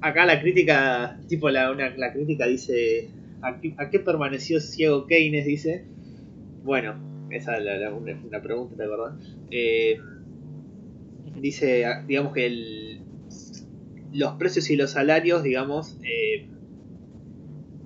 acá 0.00 0.24
la 0.26 0.40
crítica, 0.40 1.18
tipo 1.28 1.50
la, 1.50 1.70
una, 1.70 1.94
la 1.96 2.12
crítica 2.12 2.46
dice, 2.46 3.10
¿a 3.42 3.90
qué, 3.90 3.98
permaneció 3.98 4.60
ciego 4.60 5.06
Keynes? 5.06 5.44
Dice, 5.44 5.84
bueno, 6.64 6.94
esa 7.30 7.58
es 7.58 7.92
una, 7.92 8.42
pregunta, 8.42 8.76
¿te 8.76 8.88
verdad 8.88 9.18
Eh, 9.50 9.98
dice, 11.40 11.84
digamos 12.06 12.32
que 12.32 12.46
el, 12.46 13.02
los 14.12 14.34
precios 14.34 14.70
y 14.70 14.76
los 14.76 14.92
salarios, 14.92 15.42
digamos, 15.42 15.98
eh, 16.02 16.48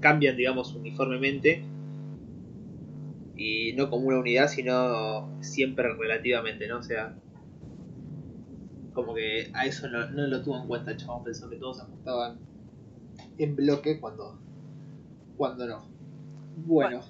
cambian, 0.00 0.36
digamos, 0.36 0.74
uniformemente 0.74 1.64
y 3.36 3.72
no 3.72 3.90
como 3.90 4.08
una 4.08 4.18
unidad, 4.18 4.48
sino 4.48 5.30
siempre 5.40 5.94
relativamente, 5.94 6.68
¿no? 6.68 6.78
O 6.78 6.82
sea, 6.82 7.16
como 8.92 9.14
que 9.14 9.50
a 9.54 9.66
eso 9.66 9.88
no, 9.88 10.06
lo 10.10 10.42
tuvo 10.42 10.60
en 10.60 10.66
cuenta 10.66 10.90
el 10.90 10.96
chabón, 10.98 11.24
pensó 11.24 11.48
que 11.48 11.56
todos 11.56 11.80
ajustaban 11.80 12.38
en 13.38 13.56
bloque 13.56 13.98
cuando, 13.98 14.38
cuando 15.36 15.66
no. 15.66 15.88
Bueno. 16.56 17.00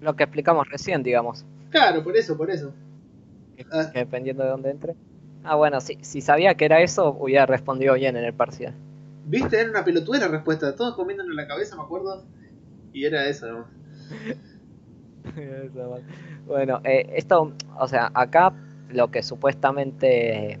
Lo 0.00 0.14
que 0.14 0.24
explicamos 0.24 0.68
recién, 0.68 1.02
digamos. 1.02 1.44
Claro, 1.70 2.04
por 2.04 2.16
eso, 2.16 2.36
por 2.36 2.50
eso. 2.50 2.74
Ah. 3.72 3.90
dependiendo 3.92 4.44
de 4.44 4.50
dónde 4.50 4.70
entre. 4.70 4.94
Ah, 5.48 5.54
bueno, 5.54 5.80
si, 5.80 5.96
si 6.02 6.20
sabía 6.20 6.54
que 6.56 6.66
era 6.66 6.82
eso, 6.82 7.16
hubiera 7.18 7.46
respondido 7.46 7.94
bien 7.94 8.18
en 8.18 8.24
el 8.24 8.34
parcial. 8.34 8.74
Viste, 9.24 9.58
era 9.58 9.70
una 9.70 9.82
pelotuda 9.82 10.18
la 10.18 10.28
respuesta, 10.28 10.76
todos 10.76 10.94
comiéndonos 10.94 11.34
la 11.34 11.46
cabeza, 11.46 11.74
me 11.74 11.84
acuerdo. 11.84 12.22
Y 12.92 13.06
era 13.06 13.26
eso, 13.26 13.46
¿no? 13.50 13.66
bueno, 16.46 16.82
eh, 16.84 17.14
esto, 17.14 17.54
o 17.78 17.88
sea, 17.88 18.10
acá 18.12 18.52
lo 18.90 19.10
que 19.10 19.22
supuestamente 19.22 20.60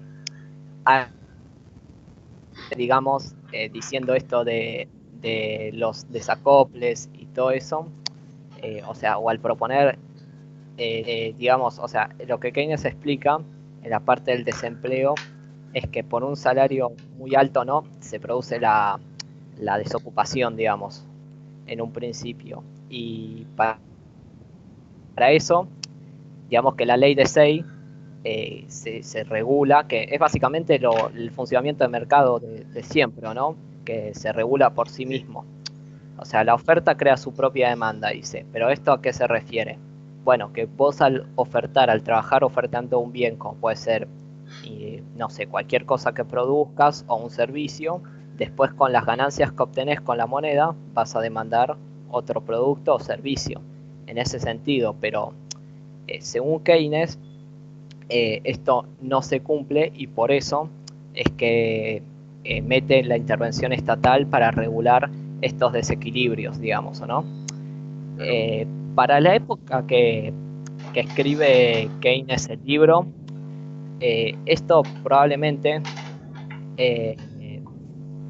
digamos, 2.74 3.34
eh, 3.52 3.68
diciendo 3.68 4.14
esto 4.14 4.42
de, 4.42 4.88
de, 5.20 5.70
los 5.74 6.10
desacoples 6.10 7.10
y 7.12 7.26
todo 7.26 7.50
eso, 7.50 7.86
eh, 8.62 8.82
o 8.86 8.94
sea, 8.94 9.18
o 9.18 9.28
al 9.28 9.38
proponer, 9.38 9.98
digamos, 10.78 11.78
o 11.78 11.88
sea, 11.88 12.08
lo 12.26 12.40
que 12.40 12.52
Keynes 12.52 12.86
explica 12.86 13.40
en 13.82 13.90
la 13.90 14.00
parte 14.00 14.32
del 14.32 14.44
desempleo 14.44 15.14
es 15.72 15.86
que 15.88 16.02
por 16.04 16.24
un 16.24 16.36
salario 16.36 16.92
muy 17.16 17.34
alto, 17.34 17.64
¿no? 17.64 17.84
Se 18.00 18.20
produce 18.20 18.58
la, 18.58 18.98
desocupación, 19.56 20.56
digamos, 20.56 21.06
en 21.66 21.80
un 21.80 21.92
principio. 21.92 22.62
Y 22.88 23.44
para 23.56 23.78
para 25.18 25.32
eso, 25.32 25.66
digamos 26.48 26.76
que 26.76 26.86
la 26.86 26.96
ley 26.96 27.16
de 27.16 27.26
SEI 27.26 27.64
eh, 28.22 28.66
se, 28.68 29.24
regula, 29.24 29.88
que 29.88 30.06
es 30.12 30.20
básicamente 30.20 30.76
el 30.76 31.32
funcionamiento 31.32 31.82
del 31.82 31.90
mercado 31.90 32.38
de, 32.38 32.84
siempre, 32.84 33.28
¿no? 33.34 33.56
Que 33.84 34.14
se 34.14 34.32
regula 34.32 34.70
por 34.70 34.88
sí 34.88 35.06
mismo. 35.06 35.44
O 36.18 36.24
sea, 36.24 36.44
la 36.44 36.54
oferta 36.54 36.96
crea 36.96 37.16
su 37.16 37.34
propia 37.34 37.68
demanda, 37.68 38.10
dice. 38.10 38.46
Pero 38.52 38.70
¿esto 38.70 38.92
a 38.92 39.02
qué 39.02 39.12
se 39.12 39.26
refiere? 39.26 39.76
Bueno, 40.24 40.52
que 40.52 40.66
vos 40.66 41.00
al 41.00 41.26
ofertar, 41.36 41.90
al 41.90 42.02
trabajar 42.02 42.44
ofertando 42.44 42.98
un 42.98 43.12
bien, 43.12 43.36
como 43.36 43.54
puede 43.54 43.76
ser, 43.76 44.08
no 45.16 45.30
sé, 45.30 45.46
cualquier 45.46 45.84
cosa 45.84 46.12
que 46.12 46.24
produzcas 46.24 47.04
o 47.08 47.16
un 47.16 47.30
servicio, 47.30 48.02
después 48.38 48.72
con 48.72 48.92
las 48.92 49.04
ganancias 49.04 49.52
que 49.52 49.62
obtenés 49.62 50.00
con 50.00 50.16
la 50.16 50.26
moneda 50.26 50.74
vas 50.94 51.16
a 51.16 51.20
demandar 51.20 51.76
otro 52.10 52.40
producto 52.40 52.94
o 52.94 53.00
servicio 53.00 53.60
en 54.06 54.16
ese 54.16 54.38
sentido, 54.38 54.94
pero 55.00 55.34
eh, 56.06 56.20
según 56.22 56.60
Keynes, 56.60 57.18
eh, 58.08 58.40
esto 58.44 58.86
no 59.02 59.20
se 59.20 59.40
cumple 59.40 59.92
y 59.94 60.06
por 60.06 60.32
eso 60.32 60.70
es 61.14 61.30
que 61.32 62.02
eh, 62.44 62.62
mete 62.62 63.02
la 63.04 63.18
intervención 63.18 63.72
estatal 63.72 64.26
para 64.26 64.50
regular 64.50 65.10
estos 65.42 65.72
desequilibrios, 65.72 66.58
digamos, 66.58 67.00
¿no? 67.06 67.24
Para 68.94 69.20
la 69.20 69.34
época 69.34 69.86
que, 69.86 70.32
que, 70.92 71.00
escribe 71.00 71.88
Keynes 72.00 72.48
el 72.48 72.64
libro, 72.64 73.06
esto 74.00 74.82
probablemente 75.02 75.82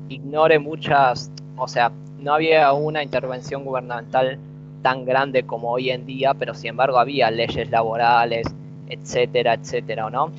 ignore 0.08 0.58
muchas, 0.58 1.30
o 1.56 1.68
sea, 1.68 1.92
no 2.18 2.34
había 2.34 2.72
una 2.72 3.02
intervención 3.02 3.64
gubernamental 3.64 4.38
tan 4.82 5.04
grande 5.04 5.44
como 5.44 5.70
hoy 5.70 5.90
en 5.90 6.06
día, 6.06 6.34
pero 6.34 6.54
sin 6.54 6.70
embargo 6.70 6.98
había 6.98 7.30
leyes 7.30 7.70
laborales, 7.70 8.46
etcétera, 8.88 9.54
etcétera, 9.54 10.10
¿no? 10.10 10.32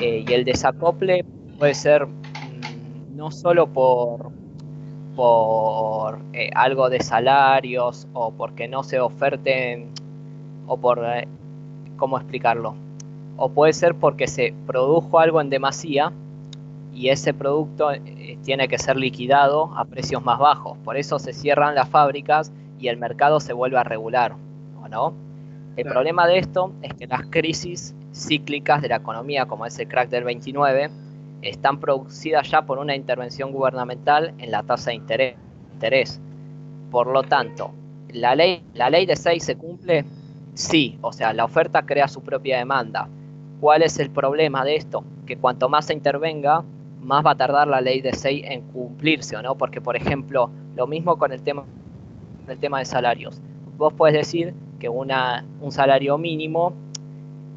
Eh, 0.00 0.24
y 0.26 0.32
el 0.32 0.44
desacople 0.44 1.24
puede 1.58 1.74
ser 1.74 2.06
mm, 2.06 3.16
no 3.16 3.30
solo 3.30 3.66
por, 3.66 4.30
por 5.16 6.20
eh, 6.32 6.50
algo 6.54 6.88
de 6.88 7.00
salarios 7.00 8.06
o 8.12 8.32
porque 8.32 8.68
no 8.68 8.82
se 8.82 9.00
oferten 9.00 9.90
o 10.66 10.76
por, 10.76 11.04
eh, 11.04 11.28
¿cómo 11.96 12.16
explicarlo? 12.16 12.74
O 13.36 13.50
puede 13.50 13.72
ser 13.72 13.94
porque 13.94 14.26
se 14.26 14.54
produjo 14.66 15.18
algo 15.18 15.40
en 15.40 15.50
demasía 15.50 16.12
y 16.94 17.08
ese 17.08 17.34
producto 17.34 17.92
eh, 17.92 18.38
tiene 18.44 18.68
que 18.68 18.78
ser 18.78 18.96
liquidado 18.96 19.72
a 19.76 19.84
precios 19.84 20.24
más 20.24 20.38
bajos. 20.38 20.76
Por 20.84 20.96
eso 20.96 21.18
se 21.18 21.32
cierran 21.32 21.74
las 21.74 21.88
fábricas 21.88 22.52
y 22.78 22.88
el 22.88 22.96
mercado 22.96 23.40
se 23.40 23.52
vuelve 23.52 23.78
a 23.78 23.84
regular, 23.84 24.34
¿o 24.82 24.88
no? 24.88 25.14
El 25.76 25.86
problema 25.86 26.26
de 26.26 26.38
esto 26.38 26.72
es 26.82 26.92
que 26.94 27.06
las 27.06 27.22
crisis 27.30 27.94
cíclicas 28.14 28.82
de 28.82 28.88
la 28.88 28.96
economía, 28.96 29.46
como 29.46 29.64
ese 29.64 29.86
crack 29.86 30.10
del 30.10 30.24
29, 30.24 30.90
están 31.42 31.80
producidas 31.80 32.50
ya 32.50 32.62
por 32.62 32.78
una 32.78 32.94
intervención 32.94 33.52
gubernamental 33.52 34.34
en 34.38 34.50
la 34.50 34.62
tasa 34.62 34.90
de 34.90 35.36
interés. 35.72 36.20
Por 36.90 37.08
lo 37.08 37.22
tanto, 37.22 37.72
¿la 38.12 38.34
ley, 38.34 38.64
¿la 38.74 38.90
ley 38.90 39.06
de 39.06 39.16
6 39.16 39.44
se 39.44 39.56
cumple? 39.56 40.04
Sí, 40.54 40.98
o 41.00 41.12
sea, 41.12 41.32
la 41.32 41.44
oferta 41.44 41.82
crea 41.82 42.08
su 42.08 42.22
propia 42.22 42.58
demanda. 42.58 43.08
¿Cuál 43.60 43.82
es 43.82 43.98
el 43.98 44.10
problema 44.10 44.64
de 44.64 44.76
esto? 44.76 45.04
Que 45.26 45.36
cuanto 45.36 45.68
más 45.68 45.86
se 45.86 45.94
intervenga, 45.94 46.64
más 47.00 47.24
va 47.24 47.32
a 47.32 47.36
tardar 47.36 47.68
la 47.68 47.80
ley 47.80 48.00
de 48.00 48.12
6 48.12 48.44
en 48.46 48.62
cumplirse, 48.62 49.36
¿o 49.36 49.42
no? 49.42 49.56
Porque, 49.56 49.80
por 49.80 49.96
ejemplo, 49.96 50.50
lo 50.76 50.86
mismo 50.86 51.16
con 51.18 51.32
el 51.32 51.42
tema, 51.42 51.64
tema 52.60 52.78
de 52.78 52.84
salarios. 52.84 53.40
Vos 53.76 53.92
puedes 53.94 54.14
decir 54.14 54.54
que 54.78 54.88
una, 54.88 55.44
un 55.60 55.72
salario 55.72 56.18
mínimo 56.18 56.74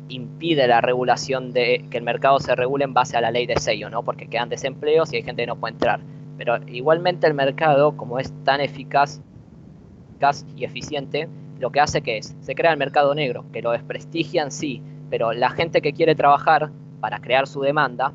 impide 0.09 0.67
la 0.67 0.81
regulación 0.81 1.51
de 1.51 1.85
que 1.89 1.97
el 1.97 2.03
mercado 2.03 2.39
se 2.39 2.55
regule 2.55 2.83
en 2.83 2.93
base 2.93 3.17
a 3.17 3.21
la 3.21 3.31
ley 3.31 3.45
de 3.45 3.59
sello, 3.59 3.89
¿no? 3.89 4.03
Porque 4.03 4.27
quedan 4.27 4.49
desempleos 4.49 5.11
y 5.11 5.17
hay 5.17 5.23
gente 5.23 5.43
que 5.43 5.47
no 5.47 5.55
puede 5.55 5.73
entrar. 5.73 5.99
Pero 6.37 6.57
igualmente 6.67 7.27
el 7.27 7.33
mercado, 7.33 7.95
como 7.97 8.19
es 8.19 8.33
tan 8.43 8.61
eficaz, 8.61 9.21
y 10.55 10.63
eficiente, 10.63 11.29
lo 11.59 11.71
que 11.71 11.79
hace 11.79 12.01
que 12.01 12.17
es, 12.17 12.35
se 12.39 12.55
crea 12.55 12.71
el 12.71 12.77
mercado 12.77 13.13
negro, 13.13 13.45
que 13.53 13.61
lo 13.61 13.71
desprestigian 13.71 14.51
sí, 14.51 14.81
pero 15.09 15.33
la 15.33 15.51
gente 15.51 15.81
que 15.81 15.93
quiere 15.93 16.15
trabajar 16.15 16.71
para 16.99 17.19
crear 17.19 17.45
su 17.45 17.61
demanda, 17.61 18.11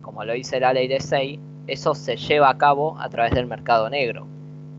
como 0.00 0.24
lo 0.24 0.32
dice 0.32 0.58
la 0.58 0.72
ley 0.72 0.88
de 0.88 1.00
SEI, 1.00 1.38
eso 1.66 1.94
se 1.94 2.16
lleva 2.16 2.48
a 2.48 2.56
cabo 2.56 2.98
a 2.98 3.10
través 3.10 3.32
del 3.32 3.46
mercado 3.46 3.90
negro. 3.90 4.26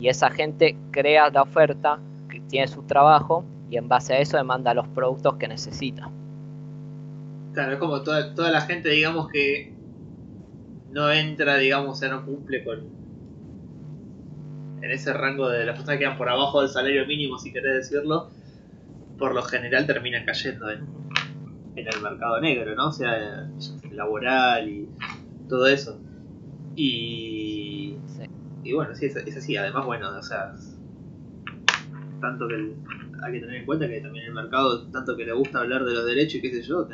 Y 0.00 0.08
esa 0.08 0.28
gente 0.30 0.76
crea 0.90 1.30
la 1.30 1.42
oferta, 1.42 2.00
tiene 2.52 2.68
su 2.68 2.82
trabajo 2.82 3.44
y 3.70 3.78
en 3.78 3.88
base 3.88 4.12
a 4.12 4.18
eso 4.18 4.36
demanda 4.36 4.74
los 4.74 4.86
productos 4.88 5.36
que 5.36 5.48
necesita. 5.48 6.10
Claro, 7.52 7.72
es 7.72 7.78
como 7.78 8.02
toda, 8.02 8.34
toda 8.34 8.50
la 8.50 8.62
gente, 8.62 8.88
digamos, 8.88 9.28
que 9.28 9.74
no 10.90 11.10
entra, 11.10 11.56
digamos, 11.56 11.96
o 11.96 12.00
sea, 12.00 12.10
no 12.10 12.24
cumple 12.24 12.64
con. 12.64 13.02
En 14.82 14.90
ese 14.90 15.12
rango 15.12 15.48
de 15.48 15.64
las 15.64 15.76
personas 15.76 15.98
que 15.98 16.04
quedan 16.04 16.18
por 16.18 16.28
abajo 16.28 16.60
del 16.60 16.68
salario 16.68 17.06
mínimo, 17.06 17.38
si 17.38 17.52
querés 17.52 17.88
decirlo, 17.88 18.30
por 19.16 19.34
lo 19.34 19.42
general 19.42 19.86
terminan 19.86 20.24
cayendo 20.24 20.70
en, 20.70 20.86
en 21.76 21.86
el 21.86 22.00
mercado 22.02 22.40
negro, 22.40 22.74
¿no? 22.74 22.88
O 22.88 22.92
sea, 22.92 23.48
laboral 23.92 24.68
y 24.68 24.88
todo 25.48 25.66
eso. 25.66 26.00
Y. 26.74 27.96
Y 28.64 28.72
bueno, 28.72 28.94
sí, 28.94 29.06
es, 29.06 29.16
es, 29.16 29.36
así. 29.36 29.56
Además, 29.56 29.86
bueno, 29.86 30.16
o 30.16 30.22
sea. 30.22 30.54
Tanto 32.20 32.48
que 32.48 32.54
hay 33.24 33.32
que 33.32 33.40
tener 33.40 33.56
en 33.56 33.66
cuenta 33.66 33.88
que 33.88 34.00
también 34.00 34.26
el 34.26 34.34
mercado, 34.34 34.88
tanto 34.90 35.16
que 35.16 35.24
le 35.24 35.32
gusta 35.32 35.60
hablar 35.60 35.84
de 35.84 35.92
los 35.92 36.06
derechos 36.06 36.36
y 36.36 36.40
qué 36.40 36.50
sé 36.50 36.62
yo, 36.62 36.86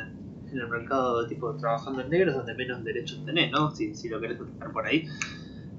en 0.51 0.59
el 0.59 0.67
mercado 0.67 1.27
tipo 1.27 1.55
trabajando 1.55 2.01
en 2.01 2.09
negro 2.09 2.31
es 2.31 2.37
donde 2.37 2.53
menos 2.55 2.83
derechos 2.83 3.23
tenés, 3.25 3.51
¿no? 3.51 3.71
Si, 3.71 3.93
si 3.95 4.09
lo 4.09 4.19
querés 4.19 4.39
buscar 4.39 4.71
por 4.71 4.85
ahí. 4.85 5.07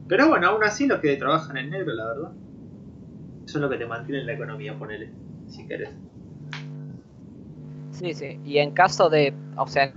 Pero 0.09 0.28
bueno, 0.28 0.48
aún 0.48 0.64
así 0.64 0.87
los 0.87 0.98
que 1.00 1.16
trabajan 1.16 1.56
en 1.56 1.70
negro, 1.70 1.92
la 1.92 2.06
verdad, 2.06 2.33
son 3.46 3.62
los 3.62 3.70
que 3.70 3.78
te 3.78 3.87
mantienen 3.87 4.26
la 4.26 4.33
economía, 4.33 4.76
ponele, 4.78 5.11
si 5.48 5.66
querés. 5.66 5.90
Sí, 7.92 8.14
sí. 8.14 8.40
Y 8.44 8.59
en 8.59 8.72
caso 8.72 9.11
de, 9.11 9.35
o 9.56 9.66
sea, 9.66 9.92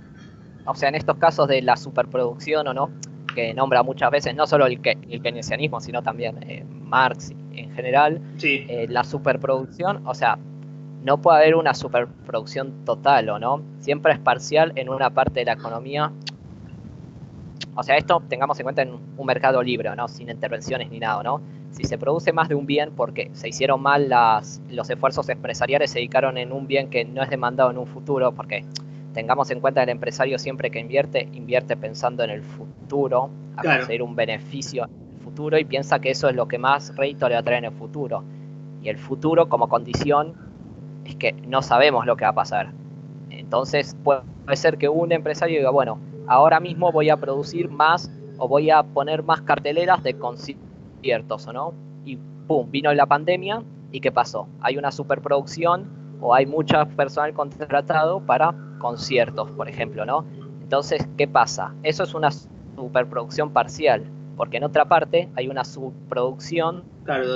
o 0.66 0.74
sea, 0.74 0.88
en 0.88 0.94
estos 0.94 1.16
casos 1.18 1.48
de 1.48 1.62
la 1.62 1.76
superproducción 1.76 2.66
o 2.68 2.74
no, 2.74 2.90
que 3.34 3.52
nombra 3.54 3.82
muchas 3.82 4.10
veces 4.10 4.34
no 4.34 4.46
solo 4.46 4.66
el, 4.66 4.80
el 4.84 5.22
keynesianismo, 5.22 5.80
sino 5.80 6.02
también 6.02 6.42
eh, 6.48 6.64
Marx 6.64 7.32
en 7.52 7.72
general, 7.72 8.20
sí. 8.36 8.66
eh, 8.68 8.86
la 8.88 9.04
superproducción, 9.04 10.06
o 10.06 10.14
sea, 10.14 10.38
no 11.04 11.18
puede 11.18 11.38
haber 11.38 11.54
una 11.54 11.74
superproducción 11.74 12.84
total, 12.84 13.28
¿o 13.28 13.38
no? 13.38 13.62
Siempre 13.80 14.14
es 14.14 14.18
parcial 14.18 14.72
en 14.74 14.88
una 14.88 15.10
parte 15.10 15.40
de 15.40 15.46
la 15.46 15.52
economía. 15.52 16.10
O 17.76 17.82
sea, 17.82 17.96
esto 17.96 18.22
tengamos 18.26 18.58
en 18.58 18.64
cuenta 18.64 18.82
en 18.82 18.94
un 19.16 19.26
mercado 19.26 19.62
libre, 19.62 19.94
¿no? 19.94 20.08
Sin 20.08 20.30
intervenciones 20.30 20.90
ni 20.90 20.98
nada, 20.98 21.22
¿no? 21.22 21.42
Si 21.72 21.84
se 21.84 21.98
produce 21.98 22.32
más 22.32 22.48
de 22.48 22.54
un 22.54 22.64
bien 22.64 22.92
porque 22.96 23.30
se 23.34 23.48
hicieron 23.48 23.82
mal 23.82 24.08
las, 24.08 24.62
los 24.70 24.88
esfuerzos 24.88 25.28
empresariales, 25.28 25.90
se 25.90 25.98
dedicaron 25.98 26.38
en 26.38 26.52
un 26.52 26.66
bien 26.66 26.88
que 26.88 27.04
no 27.04 27.22
es 27.22 27.28
demandado 27.28 27.70
en 27.70 27.76
un 27.76 27.86
futuro, 27.86 28.32
porque 28.32 28.64
tengamos 29.12 29.50
en 29.50 29.60
cuenta 29.60 29.80
que 29.80 29.84
el 29.84 29.90
empresario 29.90 30.38
siempre 30.38 30.70
que 30.70 30.78
invierte, 30.78 31.28
invierte 31.32 31.76
pensando 31.76 32.24
en 32.24 32.30
el 32.30 32.42
futuro, 32.42 33.28
a 33.56 33.62
conseguir 33.62 34.02
un 34.02 34.16
beneficio 34.16 34.84
en 34.84 35.16
el 35.16 35.22
futuro 35.22 35.58
y 35.58 35.64
piensa 35.66 35.98
que 35.98 36.10
eso 36.10 36.30
es 36.30 36.34
lo 36.34 36.48
que 36.48 36.56
más 36.56 36.96
rédito 36.96 37.28
le 37.28 37.34
va 37.34 37.40
a 37.40 37.42
traer 37.42 37.58
en 37.58 37.72
el 37.72 37.78
futuro. 37.78 38.24
Y 38.82 38.88
el 38.88 38.96
futuro 38.96 39.48
como 39.48 39.68
condición 39.68 40.53
es 41.04 41.16
que 41.16 41.32
no 41.32 41.62
sabemos 41.62 42.06
lo 42.06 42.16
que 42.16 42.24
va 42.24 42.30
a 42.30 42.34
pasar. 42.34 42.72
Entonces 43.30 43.96
puede 44.02 44.22
ser 44.54 44.78
que 44.78 44.88
un 44.88 45.12
empresario 45.12 45.58
diga, 45.58 45.70
bueno, 45.70 45.98
ahora 46.26 46.60
mismo 46.60 46.92
voy 46.92 47.10
a 47.10 47.16
producir 47.16 47.70
más 47.70 48.10
o 48.38 48.48
voy 48.48 48.70
a 48.70 48.82
poner 48.82 49.22
más 49.22 49.42
carteleras 49.42 50.02
de 50.02 50.18
conciertos, 50.18 51.46
¿o 51.46 51.52
no? 51.52 51.74
Y 52.04 52.16
pum, 52.46 52.70
vino 52.70 52.92
la 52.92 53.06
pandemia 53.06 53.62
y 53.92 54.00
¿qué 54.00 54.10
pasó? 54.10 54.48
Hay 54.60 54.76
una 54.76 54.90
superproducción 54.90 56.18
o 56.20 56.34
hay 56.34 56.46
mucha 56.46 56.84
personal 56.86 57.32
contratado 57.34 58.20
para 58.20 58.54
conciertos, 58.78 59.50
por 59.52 59.68
ejemplo, 59.68 60.04
¿no? 60.04 60.24
Entonces, 60.62 61.06
¿qué 61.16 61.28
pasa? 61.28 61.74
Eso 61.82 62.02
es 62.02 62.14
una 62.14 62.30
superproducción 62.30 63.52
parcial, 63.52 64.04
porque 64.36 64.56
en 64.56 64.64
otra 64.64 64.84
parte 64.86 65.28
hay 65.36 65.48
una 65.48 65.64
subproducción, 65.64 66.84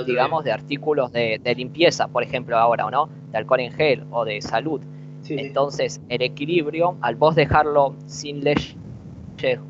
digamos, 0.05 0.43
de 0.43 0.51
artículos 0.51 1.11
de, 1.11 1.39
de, 1.43 1.55
limpieza, 1.55 2.07
por 2.07 2.23
ejemplo, 2.23 2.57
ahora, 2.57 2.85
¿o 2.85 2.91
no? 2.91 3.09
de 3.31 3.37
alcohol 3.37 3.59
en 3.61 3.71
gel 3.71 4.05
o 4.11 4.25
de 4.25 4.41
salud. 4.41 4.81
Entonces, 5.27 6.01
el 6.09 6.21
equilibrio, 6.21 6.97
al 7.01 7.15
vos 7.15 7.35
dejarlo 7.35 7.95
sin 8.05 8.43
leyes 8.43 8.75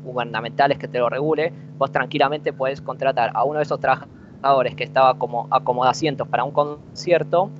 gubernamentales 0.04 0.78
que 0.78 0.88
te 0.88 0.98
lo 0.98 1.08
regule, 1.08 1.52
vos 1.76 1.92
tranquilamente 1.92 2.52
puedes 2.52 2.80
contratar 2.80 3.30
a 3.34 3.44
uno 3.44 3.58
de 3.58 3.64
esos 3.64 3.78
trabajadores 3.80 4.74
que 4.74 4.84
estaba 4.84 5.18
como 5.18 5.48
acomodasientos 5.50 6.26
para 6.28 6.44
un 6.44 6.52
concierto, 6.52 7.50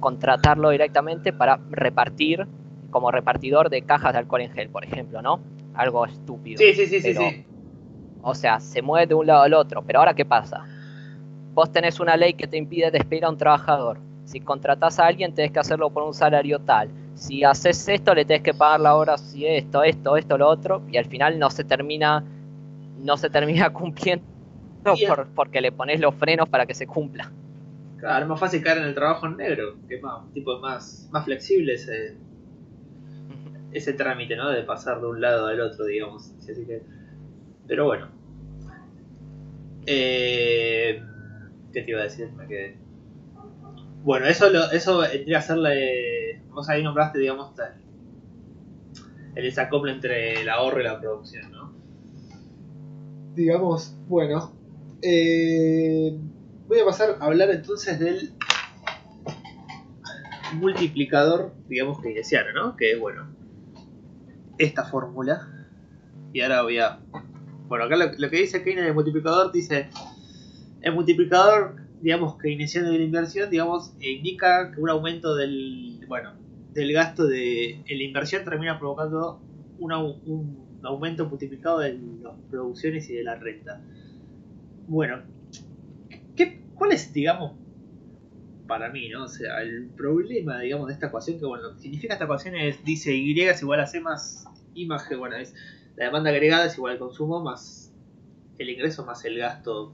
contratarlo 0.00 0.70
directamente 0.70 1.32
para 1.32 1.60
repartir 1.70 2.46
como 2.90 3.10
repartidor 3.10 3.70
de 3.70 3.82
cajas 3.82 4.12
de 4.12 4.20
alcohol 4.20 4.40
en 4.40 4.50
gel, 4.50 4.68
por 4.68 4.84
ejemplo, 4.84 5.22
¿no? 5.22 5.40
Algo 5.74 6.06
estúpido. 6.06 6.58
Sí, 6.58 6.72
sí, 6.74 6.86
sí, 6.86 7.00
sí, 7.00 7.44
O 8.22 8.34
sea, 8.34 8.60
se 8.60 8.82
mueve 8.82 9.06
de 9.06 9.14
un 9.14 9.26
lado 9.26 9.42
al 9.42 9.54
otro, 9.54 9.82
pero 9.82 10.00
ahora 10.00 10.14
¿qué 10.14 10.24
pasa? 10.24 10.64
Vos 11.54 11.72
tenés 11.72 12.00
una 12.00 12.16
ley 12.16 12.34
que 12.34 12.46
te 12.46 12.56
impide 12.56 12.90
despedir 12.90 13.24
a 13.24 13.30
un 13.30 13.36
trabajador 13.36 13.98
si 14.30 14.40
contratas 14.40 15.00
a 15.00 15.06
alguien, 15.06 15.34
tenés 15.34 15.50
que 15.50 15.58
hacerlo 15.58 15.90
por 15.90 16.04
un 16.04 16.14
salario 16.14 16.60
tal. 16.60 16.88
Si 17.14 17.42
haces 17.42 17.88
esto, 17.88 18.14
le 18.14 18.24
tenés 18.24 18.42
que 18.42 18.54
pagar 18.54 18.78
la 18.78 18.94
hora 18.94 19.18
si 19.18 19.44
esto, 19.44 19.82
esto, 19.82 20.16
esto, 20.16 20.38
lo 20.38 20.48
otro, 20.48 20.82
y 20.88 20.96
al 20.96 21.06
final 21.06 21.36
no 21.38 21.50
se 21.50 21.64
termina, 21.64 22.24
no 22.98 23.16
se 23.16 23.28
termina 23.28 23.70
cumpliendo 23.72 24.24
porque 25.34 25.60
le 25.60 25.72
pones 25.72 26.00
los 26.00 26.14
frenos 26.14 26.48
para 26.48 26.64
que 26.64 26.74
se 26.74 26.86
cumpla. 26.86 27.32
Claro, 27.98 28.22
es 28.22 28.28
más 28.28 28.38
fácil 28.38 28.62
caer 28.62 28.78
en 28.78 28.84
el 28.84 28.94
trabajo 28.94 29.26
en 29.26 29.36
negro, 29.36 29.74
que 29.88 29.96
es 29.96 30.02
más, 30.02 30.32
tipo, 30.32 30.58
más, 30.60 31.08
más 31.10 31.24
flexible 31.24 31.74
ese, 31.74 32.16
ese 33.72 33.92
trámite, 33.94 34.36
¿no? 34.36 34.48
De 34.48 34.62
pasar 34.62 35.00
de 35.00 35.08
un 35.08 35.20
lado 35.20 35.48
al 35.48 35.60
otro, 35.60 35.86
digamos. 35.86 36.32
Así 36.38 36.64
que, 36.66 36.82
pero 37.70 37.86
bueno. 37.86 38.08
Eh, 39.86 41.00
¿Qué 41.72 41.82
te 41.82 41.90
iba 41.92 42.00
a 42.00 42.02
decir? 42.02 42.32
Me 42.32 42.48
quedé. 42.48 42.76
Bueno, 44.02 44.26
eso, 44.26 44.50
lo, 44.50 44.72
eso 44.72 44.98
vendría 44.98 45.38
a 45.38 45.42
ser 45.42 45.58
la. 45.58 45.70
Vos 46.48 46.68
ahí 46.68 46.82
nombraste, 46.82 47.20
digamos, 47.20 47.52
el 49.36 49.44
desacople 49.44 49.92
entre 49.92 50.40
el 50.40 50.48
ahorro 50.48 50.80
y 50.80 50.84
la 50.84 50.98
producción, 51.00 51.52
¿no? 51.52 51.72
Digamos, 53.36 53.96
bueno. 54.08 54.52
Eh, 55.00 56.18
voy 56.66 56.80
a 56.80 56.84
pasar 56.84 57.18
a 57.20 57.26
hablar 57.26 57.50
entonces 57.50 58.00
del 58.00 58.32
multiplicador, 60.54 61.54
digamos, 61.68 62.02
keynesiano, 62.02 62.52
¿no? 62.52 62.76
Que 62.76 62.94
es, 62.94 62.98
bueno, 62.98 63.28
esta 64.58 64.84
fórmula. 64.84 65.68
Y 66.32 66.40
ahora 66.40 66.62
voy 66.62 66.78
a. 66.80 66.98
Bueno, 67.70 67.84
acá 67.84 67.96
lo, 67.96 68.30
que 68.30 68.36
dice 68.36 68.64
Keynes 68.64 68.84
del 68.84 68.94
multiplicador 68.94 69.52
dice: 69.52 69.88
el 70.82 70.92
multiplicador 70.92 71.76
digamos, 72.00 72.36
que 72.36 72.50
iniciando 72.50 72.90
de 72.90 72.98
la 72.98 73.04
inversión, 73.04 73.48
digamos, 73.48 73.92
eh, 74.00 74.10
indica 74.10 74.72
que 74.72 74.80
un 74.80 74.90
aumento 74.90 75.36
del, 75.36 76.04
bueno, 76.08 76.32
del 76.72 76.92
gasto 76.92 77.26
de 77.26 77.84
la 77.88 78.02
inversión 78.02 78.44
termina 78.44 78.76
provocando 78.76 79.40
un 79.78 79.92
aumento 80.82 81.28
multiplicado 81.28 81.78
de 81.78 81.96
las 82.22 82.34
producciones 82.50 83.08
y 83.08 83.14
de 83.14 83.22
la 83.22 83.36
renta. 83.36 83.80
Bueno, 84.88 85.22
¿qué, 86.34 86.60
¿cuál 86.74 86.90
es, 86.90 87.12
digamos, 87.12 87.52
para 88.66 88.88
mí, 88.88 89.10
¿no? 89.10 89.24
O 89.24 89.28
sea, 89.28 89.62
el 89.62 89.90
problema, 89.90 90.58
digamos, 90.58 90.88
de 90.88 90.94
esta 90.94 91.06
ecuación, 91.06 91.38
que 91.38 91.46
bueno, 91.46 91.68
lo 91.68 91.74
que 91.76 91.82
significa 91.82 92.14
esta 92.14 92.24
ecuación 92.24 92.56
es, 92.56 92.84
dice 92.84 93.14
Y 93.14 93.38
es 93.40 93.62
igual 93.62 93.78
a 93.78 93.86
C 93.86 94.00
más 94.00 94.46
I 94.74 94.86
más 94.86 95.08
G, 95.08 95.16
bueno, 95.16 95.36
es 95.36 95.54
la 96.00 96.06
demanda 96.06 96.30
agregada 96.30 96.64
es 96.64 96.78
igual 96.78 96.94
al 96.94 96.98
consumo 96.98 97.42
más 97.42 97.92
el 98.56 98.70
ingreso 98.70 99.04
más 99.04 99.22
el 99.26 99.36
gasto, 99.36 99.92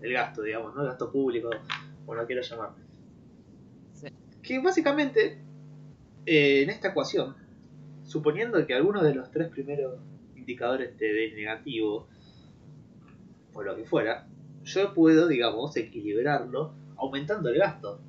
el 0.00 0.12
gasto, 0.12 0.42
digamos, 0.42 0.74
¿no? 0.74 0.82
El 0.82 0.88
gasto 0.88 1.10
público, 1.10 1.50
como 2.04 2.16
lo 2.16 2.26
quiero 2.26 2.42
llamar. 2.42 2.70
Que 4.42 4.60
básicamente, 4.60 5.40
eh, 6.26 6.62
en 6.62 6.70
esta 6.70 6.88
ecuación, 6.88 7.36
suponiendo 8.02 8.64
que 8.66 8.74
alguno 8.74 9.04
de 9.04 9.14
los 9.14 9.30
tres 9.30 9.50
primeros 9.50 10.00
indicadores 10.34 10.96
te 10.96 11.12
dé 11.12 11.32
negativo, 11.32 12.08
o 13.54 13.62
lo 13.62 13.76
que 13.76 13.84
fuera, 13.84 14.26
yo 14.64 14.94
puedo, 14.94 15.28
digamos, 15.28 15.76
equilibrarlo 15.76 16.74
aumentando 16.96 17.50
el 17.50 17.58
gasto. 17.58 18.00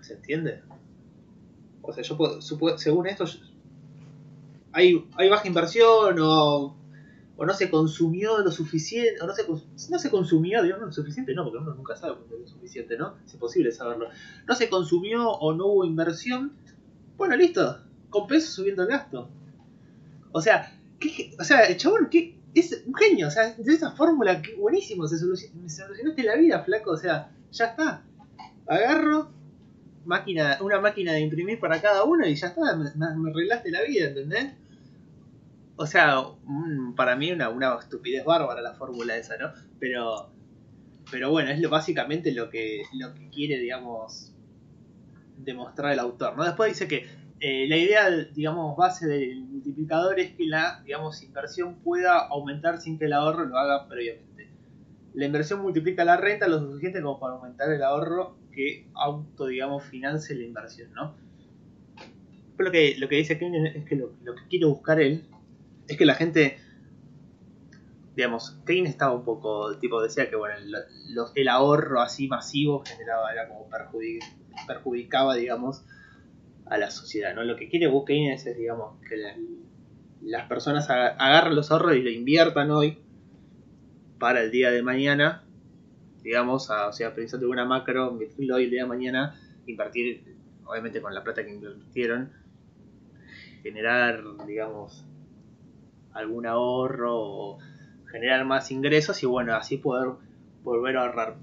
¿Se 0.00 0.14
entiende? 0.14 0.62
O 1.82 1.92
sea, 1.92 2.02
yo 2.02 2.16
puedo, 2.16 2.40
según 2.78 3.06
esto, 3.06 3.26
hay, 4.72 5.28
baja 5.28 5.46
inversión 5.46 6.18
o, 6.20 6.76
o, 7.36 7.46
no 7.46 7.54
se 7.54 7.70
consumió 7.70 8.38
lo 8.38 8.50
suficiente, 8.50 9.20
o 9.22 9.26
no 9.26 9.34
se, 9.34 9.46
no 9.48 9.98
se 9.98 10.10
consumió, 10.10 10.62
digamos, 10.62 10.86
lo 10.86 10.92
suficiente, 10.92 11.34
no, 11.34 11.44
porque 11.44 11.58
uno 11.58 11.74
nunca 11.74 11.96
sabe 11.96 12.16
lo 12.30 12.46
suficiente, 12.46 12.96
¿no? 12.96 13.16
Es 13.24 13.34
imposible 13.34 13.72
saberlo. 13.72 14.08
No 14.46 14.54
se 14.54 14.68
consumió 14.68 15.28
o 15.30 15.54
no 15.54 15.66
hubo 15.66 15.84
inversión, 15.84 16.52
bueno, 17.16 17.36
listo, 17.36 17.80
compenso 18.10 18.50
subiendo 18.52 18.82
el 18.82 18.88
gasto. 18.88 19.28
O 20.32 20.40
sea, 20.40 20.78
¿qué, 20.98 21.34
o 21.38 21.44
sea, 21.44 21.64
el 21.64 21.76
chabón, 21.76 22.08
¿qué, 22.10 22.38
es 22.54 22.82
un 22.86 22.94
genio, 22.94 23.28
o 23.28 23.30
sea, 23.30 23.54
de 23.54 23.72
esa 23.72 23.92
fórmula, 23.92 24.42
que 24.42 24.54
buenísimo, 24.54 25.06
se 25.06 25.18
solucionaste 25.18 26.22
la 26.22 26.36
vida, 26.36 26.62
flaco, 26.64 26.92
o 26.92 26.96
sea, 26.96 27.30
ya 27.52 27.66
está. 27.66 28.04
Agarro 28.66 29.30
máquina, 30.04 30.58
una 30.60 30.80
máquina 30.80 31.12
de 31.12 31.20
imprimir 31.20 31.60
para 31.60 31.80
cada 31.80 32.04
uno 32.04 32.26
y 32.26 32.34
ya 32.34 32.48
está, 32.48 32.76
me, 32.76 33.30
arreglaste 33.30 33.70
la 33.70 33.82
vida, 33.82 34.08
¿entendés? 34.08 34.54
O 35.80 35.86
sea, 35.86 36.22
para 36.94 37.16
mí 37.16 37.32
una, 37.32 37.48
una 37.48 37.74
estupidez 37.78 38.22
bárbara 38.22 38.60
la 38.60 38.74
fórmula 38.74 39.16
esa, 39.16 39.38
¿no? 39.38 39.50
Pero, 39.78 40.30
pero 41.10 41.30
bueno, 41.30 41.48
es 41.48 41.70
básicamente 41.70 42.32
lo 42.32 42.50
que, 42.50 42.82
lo 42.92 43.14
que 43.14 43.30
quiere, 43.30 43.58
digamos, 43.58 44.34
demostrar 45.38 45.94
el 45.94 45.98
autor, 45.98 46.36
¿no? 46.36 46.44
Después 46.44 46.72
dice 46.72 46.86
que 46.86 47.08
eh, 47.40 47.66
la 47.66 47.78
idea, 47.78 48.10
digamos, 48.10 48.76
base 48.76 49.06
del 49.06 49.40
multiplicador 49.40 50.20
es 50.20 50.32
que 50.32 50.44
la, 50.44 50.82
digamos, 50.84 51.22
inversión 51.22 51.76
pueda 51.76 52.26
aumentar 52.26 52.78
sin 52.78 52.98
que 52.98 53.06
el 53.06 53.14
ahorro 53.14 53.46
lo 53.46 53.56
haga 53.56 53.88
previamente. 53.88 54.50
La 55.14 55.24
inversión 55.24 55.62
multiplica 55.62 56.04
la 56.04 56.18
renta 56.18 56.46
lo 56.46 56.60
suficiente 56.60 57.00
como 57.00 57.18
para 57.18 57.36
aumentar 57.36 57.72
el 57.72 57.82
ahorro 57.82 58.36
que 58.52 58.86
auto, 58.92 59.46
digamos, 59.46 59.82
financie 59.84 60.36
la 60.36 60.44
inversión, 60.44 60.92
¿no? 60.92 61.14
Pero 62.58 62.68
lo 62.68 62.70
que, 62.70 62.96
lo 62.98 63.08
que 63.08 63.16
dice 63.16 63.38
Keynes 63.38 63.76
es 63.76 63.86
que 63.86 63.96
lo, 63.96 64.10
que 64.10 64.46
quiere 64.50 64.66
buscar 64.66 65.00
él 65.00 65.24
es 65.90 65.96
que 65.96 66.06
la 66.06 66.14
gente, 66.14 66.56
digamos, 68.14 68.56
Keynes 68.64 68.90
estaba 68.90 69.12
un 69.12 69.24
poco, 69.24 69.76
tipo, 69.78 70.00
decía 70.00 70.30
que, 70.30 70.36
bueno, 70.36 70.56
el, 70.56 70.76
el 71.34 71.48
ahorro 71.48 72.00
así 72.00 72.28
masivo 72.28 72.84
generaba, 72.86 73.32
era 73.32 73.48
como 73.48 73.68
perjudicaba, 74.68 75.34
digamos, 75.34 75.84
a 76.66 76.78
la 76.78 76.92
sociedad, 76.92 77.34
¿no? 77.34 77.42
Lo 77.42 77.56
que 77.56 77.68
quiere 77.68 77.90
Keynes 78.06 78.46
es, 78.46 78.56
digamos, 78.56 79.00
que 79.08 79.16
las 80.22 80.48
personas 80.48 80.88
agarren 80.88 81.56
los 81.56 81.72
ahorros 81.72 81.96
y 81.96 82.02
lo 82.02 82.10
inviertan 82.10 82.70
hoy 82.70 82.98
para 84.20 84.42
el 84.42 84.52
día 84.52 84.70
de 84.70 84.82
mañana, 84.82 85.42
digamos, 86.22 86.70
o 86.70 86.92
sea, 86.92 87.16
pensando 87.16 87.46
en 87.46 87.52
una 87.52 87.64
macro, 87.64 88.12
invertirlo 88.12 88.54
hoy 88.54 88.64
el 88.64 88.70
día 88.70 88.82
de 88.82 88.88
mañana, 88.88 89.40
invertir, 89.66 90.36
obviamente 90.64 91.00
con 91.00 91.12
la 91.12 91.24
plata 91.24 91.44
que 91.44 91.50
invirtieron, 91.50 92.30
generar, 93.64 94.22
digamos, 94.46 95.04
algún 96.12 96.46
ahorro 96.46 97.18
o 97.18 97.58
generar 98.10 98.44
más 98.44 98.70
ingresos 98.70 99.22
y 99.22 99.26
bueno, 99.26 99.54
así 99.54 99.76
poder 99.76 100.10
volver 100.62 100.96
a 100.96 101.02
ahorrar. 101.02 101.36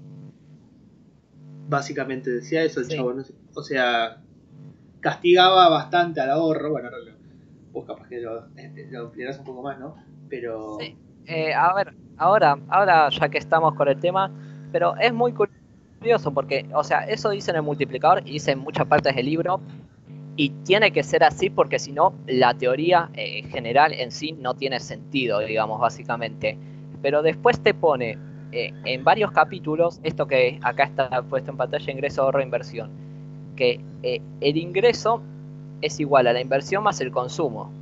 Básicamente 1.68 2.30
decía 2.30 2.62
eso 2.62 2.80
el 2.80 2.88
chavo, 2.88 3.14
o 3.54 3.62
sea, 3.62 4.22
castigaba 5.00 5.68
bastante 5.68 6.20
al 6.20 6.30
ahorro. 6.30 6.70
Bueno, 6.70 6.88
ahora 6.88 7.14
vos 7.72 7.84
capaz 7.86 8.08
que 8.08 8.20
lo, 8.20 8.46
este, 8.56 8.88
lo 8.90 9.10
un 9.10 9.44
poco 9.44 9.62
más, 9.62 9.78
¿no? 9.78 9.96
Pero. 10.28 10.78
Sí. 10.80 10.96
Eh, 11.26 11.52
a 11.52 11.74
ver, 11.74 11.94
ahora, 12.16 12.58
ahora 12.68 13.10
ya 13.10 13.28
que 13.28 13.38
estamos 13.38 13.74
con 13.74 13.88
el 13.88 14.00
tema, 14.00 14.30
pero 14.72 14.96
es 14.96 15.12
muy 15.12 15.34
curioso 15.34 16.32
porque, 16.32 16.66
o 16.72 16.82
sea, 16.82 17.00
eso 17.00 17.30
dice 17.30 17.50
en 17.50 17.58
el 17.58 17.62
multiplicador 17.62 18.22
y 18.26 18.32
dice 18.32 18.52
en 18.52 18.60
muchas 18.60 18.86
partes 18.86 19.14
del 19.14 19.26
libro. 19.26 19.60
Y 20.38 20.50
tiene 20.64 20.90
que 20.90 21.02
ser 21.02 21.22
así 21.22 21.50
porque 21.50 21.78
si 21.78 21.92
no, 21.92 22.14
la 22.26 22.54
teoría 22.54 23.10
eh, 23.12 23.42
general 23.50 23.92
en 23.92 24.10
sí 24.10 24.32
no 24.32 24.54
tiene 24.54 24.80
sentido, 24.80 25.40
digamos, 25.40 25.78
básicamente. 25.78 26.56
Pero 27.02 27.20
después 27.20 27.60
te 27.60 27.74
pone 27.74 28.16
eh, 28.52 28.72
en 28.86 29.04
varios 29.04 29.32
capítulos 29.32 30.00
esto 30.02 30.26
que 30.26 30.58
acá 30.62 30.84
está 30.84 31.22
puesto 31.22 31.50
en 31.50 31.58
pantalla, 31.58 31.92
ingreso, 31.92 32.22
ahorro, 32.22 32.40
inversión 32.40 33.08
que 33.58 33.80
eh, 34.04 34.22
el 34.40 34.56
ingreso 34.56 35.20
es 35.82 35.98
igual 35.98 36.28
a 36.28 36.32
la 36.32 36.40
inversión 36.40 36.84
más 36.84 37.00
el 37.00 37.10
consumo. 37.10 37.72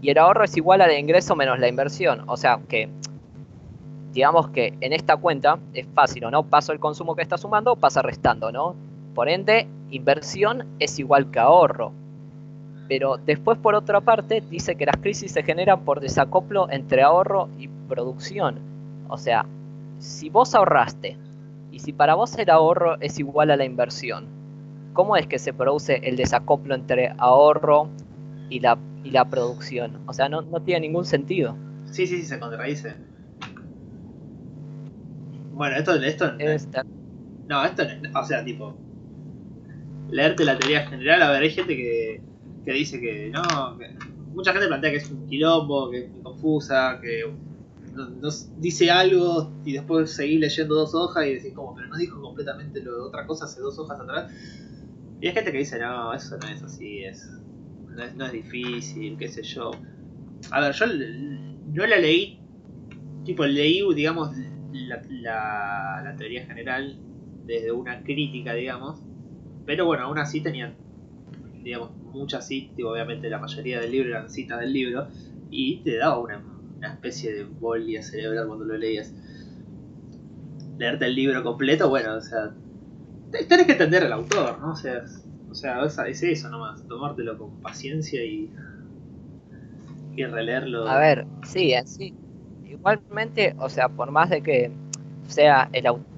Y 0.00 0.08
el 0.08 0.16
ahorro 0.16 0.44
es 0.44 0.56
igual 0.56 0.80
al 0.80 0.98
ingreso 0.98 1.36
menos 1.36 1.58
la 1.58 1.68
inversión. 1.68 2.24
O 2.28 2.36
sea 2.38 2.60
que, 2.66 2.88
digamos 4.14 4.48
que 4.48 4.72
en 4.80 4.94
esta 4.94 5.18
cuenta 5.18 5.58
es 5.74 5.86
fácil, 5.94 6.24
¿no? 6.30 6.44
Paso 6.44 6.72
el 6.72 6.80
consumo 6.80 7.14
que 7.14 7.20
está 7.20 7.36
sumando, 7.36 7.76
pasa 7.76 8.00
restando, 8.00 8.50
¿no? 8.50 8.74
Por 9.16 9.30
ende, 9.30 9.66
inversión 9.90 10.66
es 10.78 10.98
igual 10.98 11.30
que 11.30 11.38
ahorro. 11.38 11.90
Pero 12.86 13.16
después, 13.16 13.56
por 13.56 13.74
otra 13.74 14.02
parte, 14.02 14.42
dice 14.50 14.76
que 14.76 14.84
las 14.84 14.98
crisis 14.98 15.32
se 15.32 15.42
generan 15.42 15.86
por 15.86 16.00
desacoplo 16.00 16.70
entre 16.70 17.02
ahorro 17.02 17.48
y 17.58 17.68
producción. 17.88 18.58
O 19.08 19.16
sea, 19.16 19.46
si 20.00 20.28
vos 20.28 20.54
ahorraste 20.54 21.16
y 21.72 21.78
si 21.78 21.94
para 21.94 22.14
vos 22.14 22.36
el 22.36 22.50
ahorro 22.50 23.00
es 23.00 23.18
igual 23.18 23.50
a 23.50 23.56
la 23.56 23.64
inversión, 23.64 24.26
¿cómo 24.92 25.16
es 25.16 25.26
que 25.26 25.38
se 25.38 25.54
produce 25.54 25.96
el 26.02 26.16
desacoplo 26.16 26.74
entre 26.74 27.14
ahorro 27.16 27.88
y 28.50 28.60
la, 28.60 28.76
y 29.02 29.12
la 29.12 29.24
producción? 29.24 29.98
O 30.06 30.12
sea, 30.12 30.28
no, 30.28 30.42
tiene 30.60 30.80
ningún 30.80 31.06
sentido. 31.06 31.56
Sí, 31.86 32.06
sí, 32.06 32.18
sí, 32.18 32.26
se 32.26 32.38
contradice. 32.38 32.94
Bueno, 35.54 35.76
esto, 35.76 35.94
esto 35.94 36.32
no, 37.48 37.64
esto 37.64 37.82
o 38.14 38.24
sea, 38.24 38.44
tipo, 38.44 38.76
leerte 40.10 40.44
la 40.44 40.58
teoría 40.58 40.86
general, 40.86 41.22
a 41.22 41.30
ver, 41.30 41.42
hay 41.42 41.50
gente 41.50 41.76
que, 41.76 42.20
que 42.64 42.72
dice 42.72 43.00
que 43.00 43.30
no, 43.30 43.78
mucha 44.34 44.52
gente 44.52 44.68
plantea 44.68 44.90
que 44.90 44.98
es 44.98 45.10
un 45.10 45.26
quilombo, 45.26 45.90
que 45.90 46.04
es 46.04 46.10
muy 46.10 46.22
confusa, 46.22 47.00
que 47.00 47.24
nos 48.20 48.60
dice 48.60 48.90
algo 48.90 49.50
y 49.64 49.72
después 49.72 50.10
seguir 50.10 50.40
leyendo 50.40 50.74
dos 50.74 50.94
hojas 50.94 51.26
y 51.26 51.34
decir 51.34 51.54
como, 51.54 51.74
pero 51.74 51.88
no 51.88 51.96
dijo 51.96 52.20
completamente 52.20 52.82
lo 52.82 52.94
de 52.94 53.00
otra 53.00 53.26
cosa 53.26 53.46
hace 53.46 53.60
dos 53.60 53.78
hojas 53.78 53.98
atrás. 53.98 54.30
Y 55.20 55.28
hay 55.28 55.32
gente 55.32 55.50
que 55.50 55.58
dice, 55.58 55.78
no, 55.78 56.12
eso 56.12 56.36
no 56.36 56.48
es 56.48 56.62
así, 56.62 57.04
es, 57.04 57.26
no, 58.16 58.26
es, 58.26 58.32
difícil, 58.32 59.16
qué 59.16 59.28
sé 59.28 59.42
yo. 59.42 59.70
A 60.50 60.60
ver, 60.60 60.74
yo 60.74 60.86
no 60.86 61.86
la 61.86 61.96
leí, 61.96 62.38
tipo, 63.24 63.46
leí, 63.46 63.82
digamos, 63.94 64.36
la, 64.72 65.02
la, 66.04 66.14
teoría 66.16 66.44
general 66.44 66.98
desde 67.46 67.72
una 67.72 68.02
crítica, 68.02 68.52
digamos. 68.52 69.00
Pero 69.66 69.84
bueno, 69.84 70.04
aún 70.04 70.18
así 70.18 70.40
tenían, 70.40 70.74
digamos, 71.62 71.90
muchas 71.96 72.46
citas, 72.46 72.76
obviamente 72.84 73.28
la 73.28 73.38
mayoría 73.38 73.80
del 73.80 73.90
libro 73.90 74.10
eran 74.10 74.30
citas 74.30 74.60
del 74.60 74.72
libro, 74.72 75.08
y 75.50 75.78
te 75.78 75.96
daba 75.96 76.18
una, 76.18 76.42
una 76.76 76.92
especie 76.92 77.34
de 77.34 77.44
bolia 77.44 78.02
cerebral 78.02 78.46
cuando 78.46 78.64
lo 78.64 78.76
leías. 78.76 79.12
Leerte 80.78 81.06
el 81.06 81.14
libro 81.14 81.42
completo, 81.42 81.88
bueno, 81.88 82.14
o 82.14 82.20
sea, 82.20 82.52
tenés 83.30 83.66
que 83.66 83.72
entender 83.72 84.04
al 84.04 84.12
autor, 84.12 84.58
¿no? 84.60 84.72
O 84.72 84.76
sea, 84.76 85.04
o 85.50 85.54
sea 85.54 86.06
es, 86.06 86.22
eso 86.22 86.48
nomás, 86.48 86.86
tomártelo 86.86 87.36
con 87.38 87.60
paciencia 87.60 88.22
y, 88.24 88.50
y 90.14 90.24
releerlo. 90.24 90.86
A 90.86 90.98
ver, 90.98 91.26
sí, 91.44 91.72
sí. 91.86 92.14
Igualmente, 92.68 93.56
o 93.58 93.68
sea, 93.68 93.88
por 93.88 94.10
más 94.10 94.30
de 94.30 94.42
que 94.42 94.70
sea 95.28 95.68
el 95.72 95.86
autor 95.86 96.15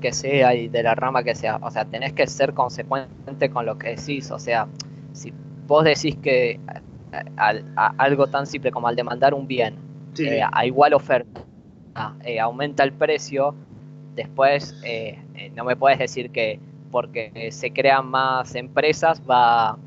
que 0.00 0.12
sea 0.12 0.54
y 0.54 0.68
de 0.68 0.82
la 0.82 0.94
rama 0.94 1.22
que 1.22 1.34
sea, 1.34 1.58
o 1.62 1.70
sea, 1.70 1.84
tenés 1.84 2.12
que 2.12 2.26
ser 2.26 2.54
consecuente 2.54 3.50
con 3.50 3.66
lo 3.66 3.78
que 3.78 3.96
decís, 3.96 4.30
o 4.30 4.38
sea, 4.38 4.66
si 5.12 5.32
vos 5.66 5.84
decís 5.84 6.16
que 6.16 6.58
algo 7.98 8.26
tan 8.26 8.46
simple 8.46 8.70
como 8.70 8.88
al 8.88 8.96
demandar 8.96 9.34
un 9.34 9.46
bien 9.46 9.76
eh, 10.18 10.40
a 10.50 10.66
igual 10.66 10.94
oferta 10.94 11.46
eh, 12.24 12.40
aumenta 12.40 12.82
el 12.84 12.92
precio, 12.92 13.54
después 14.14 14.74
eh, 14.84 15.18
eh, 15.34 15.50
no 15.56 15.64
me 15.64 15.76
puedes 15.76 15.98
decir 15.98 16.30
que 16.30 16.60
porque 16.90 17.48
se 17.52 17.72
crean 17.72 18.08
más 18.08 18.54
empresas 18.54 19.22
va, 19.28 19.78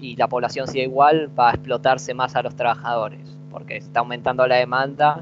y 0.00 0.16
la 0.16 0.28
población 0.28 0.66
sigue 0.66 0.84
igual, 0.84 1.30
va 1.38 1.50
a 1.50 1.54
explotarse 1.54 2.14
más 2.14 2.34
a 2.36 2.42
los 2.42 2.54
trabajadores, 2.56 3.20
porque 3.50 3.76
está 3.76 4.00
aumentando 4.00 4.46
la 4.46 4.56
demanda 4.56 5.20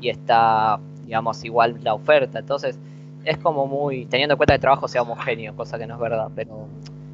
y 0.00 0.08
está, 0.08 0.78
digamos, 1.04 1.44
igual 1.44 1.78
la 1.82 1.94
oferta. 1.94 2.38
Entonces, 2.38 2.78
es 3.26 3.36
como 3.38 3.66
muy, 3.66 4.06
teniendo 4.06 4.34
en 4.34 4.36
cuenta 4.36 4.54
que 4.54 4.56
el 4.56 4.60
trabajo 4.60 4.88
sea 4.88 5.02
homogéneo, 5.02 5.54
cosa 5.54 5.78
que 5.78 5.86
no 5.86 5.94
es 5.94 6.00
verdad, 6.00 6.30
pero 6.34 6.66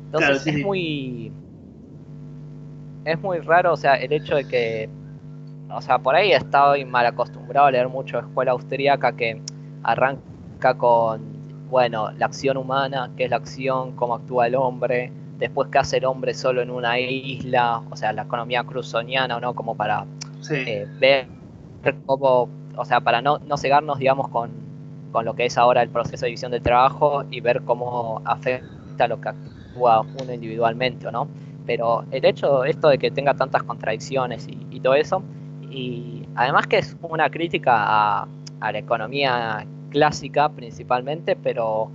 entonces 0.07 0.46
es 0.46 0.64
muy 0.64 1.33
es 3.05 3.20
muy 3.20 3.38
raro, 3.40 3.72
o 3.72 3.77
sea, 3.77 3.94
el 3.94 4.12
hecho 4.12 4.37
de 4.37 4.46
que 4.46 4.88
o 5.75 5.81
sea, 5.81 5.98
por 5.98 6.14
ahí 6.14 6.33
estoy 6.33 6.85
mal 6.85 7.07
acostumbrado 7.07 7.66
a 7.66 7.70
leer 7.70 7.88
mucho 7.88 8.18
escuela 8.18 8.53
austríaca 8.53 9.12
que 9.12 9.40
arranca 9.83 10.75
con, 10.77 11.22
bueno, 11.70 12.12
la 12.12 12.27
acción 12.27 12.59
humana, 12.59 13.11
que 13.16 13.25
es 13.25 13.31
la 13.31 13.37
acción, 13.37 13.92
cómo 13.96 14.14
actúa 14.14 14.48
el 14.48 14.55
hombre, 14.55 15.11
después 15.38 15.68
qué 15.72 15.79
hace 15.79 15.96
el 15.96 16.05
hombre 16.05 16.35
solo 16.35 16.61
en 16.61 16.70
una 16.70 16.98
isla, 17.01 17.83
o 17.90 17.96
sea, 17.96 18.12
la 18.12 18.22
economía 18.22 18.62
cruzoniana, 18.64 19.37
¿o 19.37 19.40
no? 19.40 19.55
Como 19.55 19.75
para 19.75 20.05
eh, 20.51 20.87
ver 21.01 21.27
cómo, 22.07 22.48
o 22.77 22.85
sea, 22.85 23.01
para 23.01 23.22
no, 23.22 23.38
no 23.38 23.57
cegarnos, 23.57 23.98
digamos, 23.98 24.29
con, 24.29 24.51
con 25.12 25.25
lo 25.25 25.35
que 25.35 25.46
es 25.46 25.59
ahora 25.59 25.83
el 25.83 25.90
proceso 25.90 26.22
de 26.22 26.29
división 26.29 26.51
del 26.51 26.62
trabajo 26.62 27.25
y 27.31 27.40
ver 27.40 27.62
cómo 27.62 28.22
afecta 28.25 29.07
lo 29.07 29.20
que 29.20 29.29
actúa 29.29 30.01
uno 30.01 30.33
individualmente, 30.33 31.11
¿no? 31.12 31.29
Pero 31.66 32.05
el 32.11 32.25
hecho, 32.25 32.64
esto 32.64 32.88
de 32.88 32.98
que 32.98 33.11
tenga 33.11 33.35
tantas 33.35 33.62
contradicciones 33.62 34.48
y, 34.48 34.81
todo 34.81 34.94
eso, 34.94 35.22
y 35.70 36.27
además 36.35 36.66
que 36.66 36.79
es 36.79 36.96
una 37.03 37.31
crítica 37.31 37.72
a, 37.75 38.27
la 38.61 38.79
economía 38.79 39.64
clásica 39.90 40.48
principalmente, 40.48 41.37
pero 41.37 41.90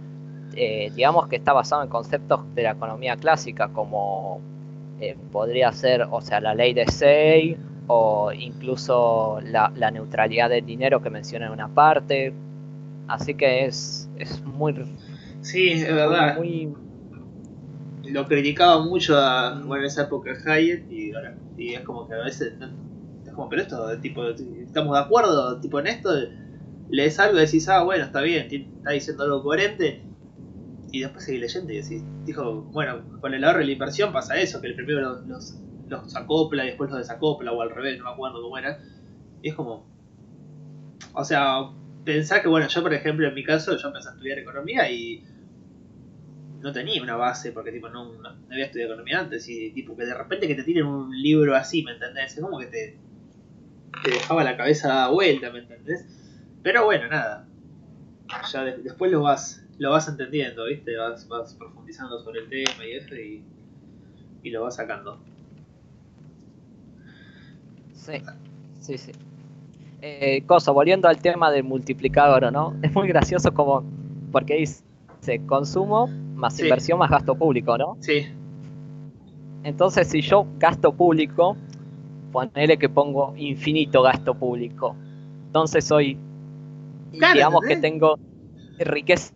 eh, 0.55 0.91
digamos 0.95 1.27
que 1.27 1.37
está 1.37 1.53
basado 1.53 1.83
en 1.83 1.89
conceptos 1.89 2.41
de 2.55 2.63
la 2.63 2.71
economía 2.71 3.15
clásica, 3.17 3.69
como 3.69 4.39
eh, 4.99 5.15
podría 5.31 5.71
ser, 5.71 6.07
o 6.09 6.21
sea, 6.21 6.39
la 6.39 6.55
ley 6.55 6.73
de 6.73 6.87
Say, 6.87 7.57
o 7.87 8.31
incluso 8.33 9.39
la, 9.43 9.69
neutralidad 9.91 10.49
del 10.49 10.65
dinero 10.65 11.01
que 11.01 11.09
menciona 11.09 11.47
en 11.47 11.53
una 11.53 11.69
parte. 11.69 12.33
Así 13.07 13.35
que 13.35 13.65
es, 13.65 14.09
es 14.17 14.43
muy... 14.43 14.73
Sí, 15.41 15.71
es 15.71 15.93
verdad. 15.93 16.37
Muy, 16.37 16.73
lo 18.03 18.25
criticaba 18.27 18.83
mucho 18.83 19.17
a, 19.17 19.61
bueno, 19.61 19.83
en 19.83 19.85
esa 19.85 20.03
época 20.03 20.31
Hayek 20.45 20.89
y, 20.89 21.11
y 21.57 21.73
es 21.73 21.81
como 21.81 22.07
que 22.07 22.13
a 22.13 22.23
veces 22.23 22.53
es 23.25 23.33
como, 23.33 23.49
pero 23.49 23.61
esto, 23.61 23.99
tipo, 23.99 24.25
estamos 24.25 24.93
de 24.97 25.03
acuerdo, 25.03 25.59
tipo 25.59 25.79
en 25.79 25.87
esto, 25.87 26.09
lees 26.89 27.19
algo 27.19 27.37
y 27.37 27.41
decís, 27.41 27.67
ah, 27.69 27.83
bueno, 27.83 28.05
está 28.05 28.21
bien, 28.21 28.47
está 28.51 28.91
diciendo 28.91 29.23
algo 29.23 29.43
coherente 29.43 30.03
y 30.91 31.01
después 31.01 31.25
seguís 31.25 31.41
leyendo 31.41 31.73
y 31.73 31.81
decís, 31.81 32.03
dijo, 32.25 32.61
bueno, 32.71 33.01
con 33.19 33.33
el 33.33 33.43
ahorro 33.43 33.61
y 33.61 33.65
la 33.67 33.71
inversión 33.73 34.13
pasa 34.13 34.37
eso, 34.37 34.61
que 34.61 34.67
el 34.67 34.75
primero 34.75 35.21
los, 35.25 35.55
los, 35.87 36.15
acopla 36.15 36.63
y 36.63 36.67
después 36.67 36.89
los 36.89 36.99
desacopla 36.99 37.51
o 37.51 37.61
al 37.61 37.71
revés, 37.71 37.97
no 37.99 38.05
me 38.05 38.11
acuerdo 38.11 38.41
cómo 38.41 38.57
era. 38.57 38.79
Y 39.41 39.49
es 39.49 39.55
como, 39.55 39.85
o 41.13 41.23
sea, 41.23 41.71
pensar 42.07 42.41
que, 42.41 42.47
bueno, 42.47 42.69
yo 42.69 42.81
por 42.81 42.93
ejemplo 42.93 43.27
en 43.27 43.33
mi 43.33 43.43
caso, 43.43 43.75
yo 43.75 43.87
empecé 43.89 44.07
a 44.07 44.11
estudiar 44.13 44.39
economía 44.39 44.89
y 44.89 45.25
no 46.61 46.71
tenía 46.71 47.03
una 47.03 47.17
base 47.17 47.51
porque 47.51 47.73
tipo 47.73 47.89
no, 47.89 48.13
había 48.49 48.65
estudiado 48.65 48.93
economía 48.93 49.19
antes 49.19 49.47
y 49.49 49.71
tipo 49.71 49.95
que 49.97 50.05
de 50.05 50.13
repente 50.13 50.47
que 50.47 50.55
te 50.55 50.63
tiren 50.63 50.85
un 50.85 51.11
libro 51.21 51.53
así, 51.53 51.83
¿me 51.83 51.91
entendés? 51.91 52.35
Es 52.37 52.41
como 52.41 52.59
que 52.59 52.67
te, 52.67 52.97
te 54.05 54.09
dejaba 54.09 54.45
la 54.45 54.55
cabeza 54.55 55.09
vuelta, 55.09 55.51
¿me 55.51 55.59
entendés? 55.59 56.05
Pero 56.63 56.85
bueno, 56.85 57.09
nada. 57.09 57.45
Ya 58.53 58.63
después 58.63 59.11
lo 59.11 59.21
vas 59.21 59.65
lo 59.77 59.91
vas 59.91 60.07
entendiendo, 60.07 60.65
¿viste? 60.65 60.95
Vas, 60.95 61.27
vas 61.27 61.53
profundizando 61.55 62.19
sobre 62.23 62.39
el 62.39 62.49
tema 62.49 62.85
y 62.85 62.91
eso 62.93 63.15
y, 63.15 63.43
y 64.43 64.49
lo 64.49 64.63
vas 64.63 64.77
sacando. 64.77 65.19
Sí, 67.93 68.21
sí, 68.79 68.97
sí. 68.97 69.11
Eh, 70.01 70.43
cosa, 70.45 70.71
volviendo 70.71 71.07
al 71.07 71.19
tema 71.19 71.51
del 71.51 71.63
multiplicador, 71.63 72.51
¿no? 72.51 72.75
Es 72.81 72.93
muy 72.93 73.07
gracioso 73.07 73.53
como, 73.53 73.83
porque 74.31 74.55
dice 74.55 74.83
consumo 75.47 76.07
más 76.35 76.59
inversión 76.59 76.99
más 76.99 77.09
gasto 77.09 77.35
público, 77.35 77.77
¿no? 77.77 77.97
Sí. 77.99 78.27
Entonces, 79.63 80.07
si 80.07 80.21
yo 80.21 80.45
gasto 80.59 80.93
público, 80.93 81.57
ponele 82.31 82.77
que 82.77 82.89
pongo 82.89 83.33
infinito 83.35 84.01
gasto 84.03 84.35
público. 84.35 84.95
Entonces 85.47 85.85
soy, 85.85 86.17
digamos 87.11 87.61
que 87.67 87.77
tengo 87.77 88.19
riqueza 88.77 89.33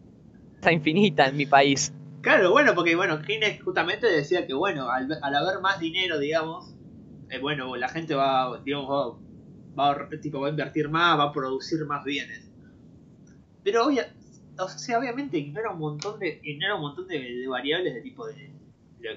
infinita 0.71 1.27
en 1.27 1.37
mi 1.37 1.45
país. 1.45 1.93
Claro, 2.21 2.51
bueno, 2.51 2.75
porque 2.75 2.95
bueno, 2.95 3.19
Keynes 3.21 3.63
justamente 3.63 4.05
decía 4.05 4.45
que 4.45 4.53
bueno, 4.53 4.89
al, 4.89 5.11
haber 5.35 5.59
más 5.61 5.79
dinero, 5.79 6.19
digamos, 6.19 6.75
eh, 7.29 7.39
bueno, 7.39 7.75
la 7.75 7.89
gente 7.89 8.13
va, 8.13 8.61
digamos, 8.63 8.89
va, 8.89 9.17
tipo, 10.21 10.39
va 10.41 10.47
a 10.47 10.51
invertir 10.51 10.89
más, 10.89 11.17
va 11.17 11.25
a 11.25 11.33
producir 11.33 11.85
más 11.85 12.03
bienes. 12.03 12.49
Pero 13.63 13.85
hoy 13.85 13.99
o 14.57 14.69
sea, 14.69 14.99
obviamente 14.99 15.37
ignora 15.37 15.71
un 15.71 15.79
montón 15.79 16.19
de, 16.19 16.39
ignora 16.43 16.75
un 16.75 16.81
montón 16.81 17.07
de, 17.07 17.45
variables 17.47 17.93
de 17.93 18.01
tipo 18.01 18.27
de, 18.27 18.51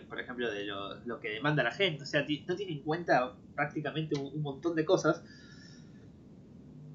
por 0.08 0.20
ejemplo, 0.20 0.50
de 0.50 0.64
lo, 0.64 1.20
que 1.20 1.30
demanda 1.30 1.62
la 1.62 1.72
gente. 1.72 2.02
O 2.04 2.06
sea, 2.06 2.20
no 2.20 2.56
tiene 2.56 2.72
en 2.72 2.82
cuenta 2.82 3.34
prácticamente 3.54 4.18
un, 4.18 4.42
montón 4.42 4.74
de 4.74 4.84
cosas. 4.84 5.22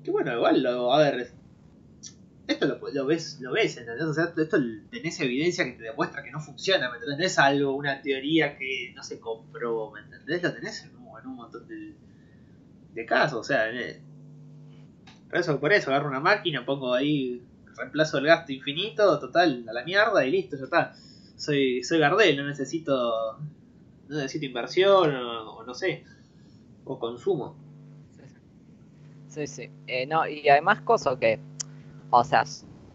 Que 0.03 0.11
bueno, 0.11 0.33
igual, 0.33 0.63
lo, 0.63 0.93
a 0.93 0.99
ver, 0.99 1.31
esto 2.47 2.65
lo, 2.65 3.05
ves, 3.05 3.39
lo 3.41 3.51
ves, 3.51 3.77
¿entendés? 3.77 4.05
O 4.05 4.13
sea, 4.13 4.33
esto 4.35 4.57
tenés 4.89 5.19
evidencia 5.19 5.65
que 5.65 5.73
te 5.73 5.83
demuestra 5.83 6.23
que 6.23 6.31
no 6.31 6.39
funciona, 6.39 6.89
¿me 6.89 6.95
entendés? 6.95 7.19
No 7.19 7.25
es 7.25 7.39
algo, 7.39 7.75
una 7.75 8.01
teoría 8.01 8.57
que 8.57 8.93
no 8.95 9.03
se 9.03 9.19
comprobó, 9.19 9.91
¿me 9.91 10.01
entendés? 10.01 10.41
Lo 10.41 10.53
tenés 10.53 10.83
en 10.83 10.95
un, 10.95 11.35
montón 11.35 11.67
de, 11.67 11.93
de 12.99 13.05
casos, 13.05 13.39
o 13.39 13.43
sea, 13.43 13.65
por 15.29 15.39
eso, 15.39 15.59
por 15.59 15.71
eso 15.71 15.89
agarro 15.89 16.09
una 16.09 16.19
máquina, 16.19 16.65
pongo 16.65 16.93
ahí 16.93 17.41
reemplazo 17.77 18.17
el 18.17 18.25
gasto 18.25 18.51
infinito, 18.51 19.19
total, 19.19 19.65
a 19.69 19.73
la 19.73 19.85
mierda 19.85 20.25
y 20.25 20.31
listo, 20.31 20.57
ya 20.57 20.65
está. 20.65 20.93
Soy, 21.37 21.81
soy 21.81 21.99
Gardel, 21.99 22.35
no 22.35 22.45
necesito, 22.45 23.39
no 24.09 24.15
necesito 24.15 24.45
inversión 24.45 25.15
o, 25.15 25.63
no 25.63 25.73
sé, 25.73 26.03
o 26.83 26.99
consumo. 26.99 27.55
Sí, 29.29 29.47
sí. 29.47 29.69
Eh, 29.87 30.05
no, 30.05 30.27
y 30.27 30.49
además 30.49 30.81
cosa 30.81 31.17
que, 31.17 31.39
o 32.09 32.23
sea, 32.25 32.43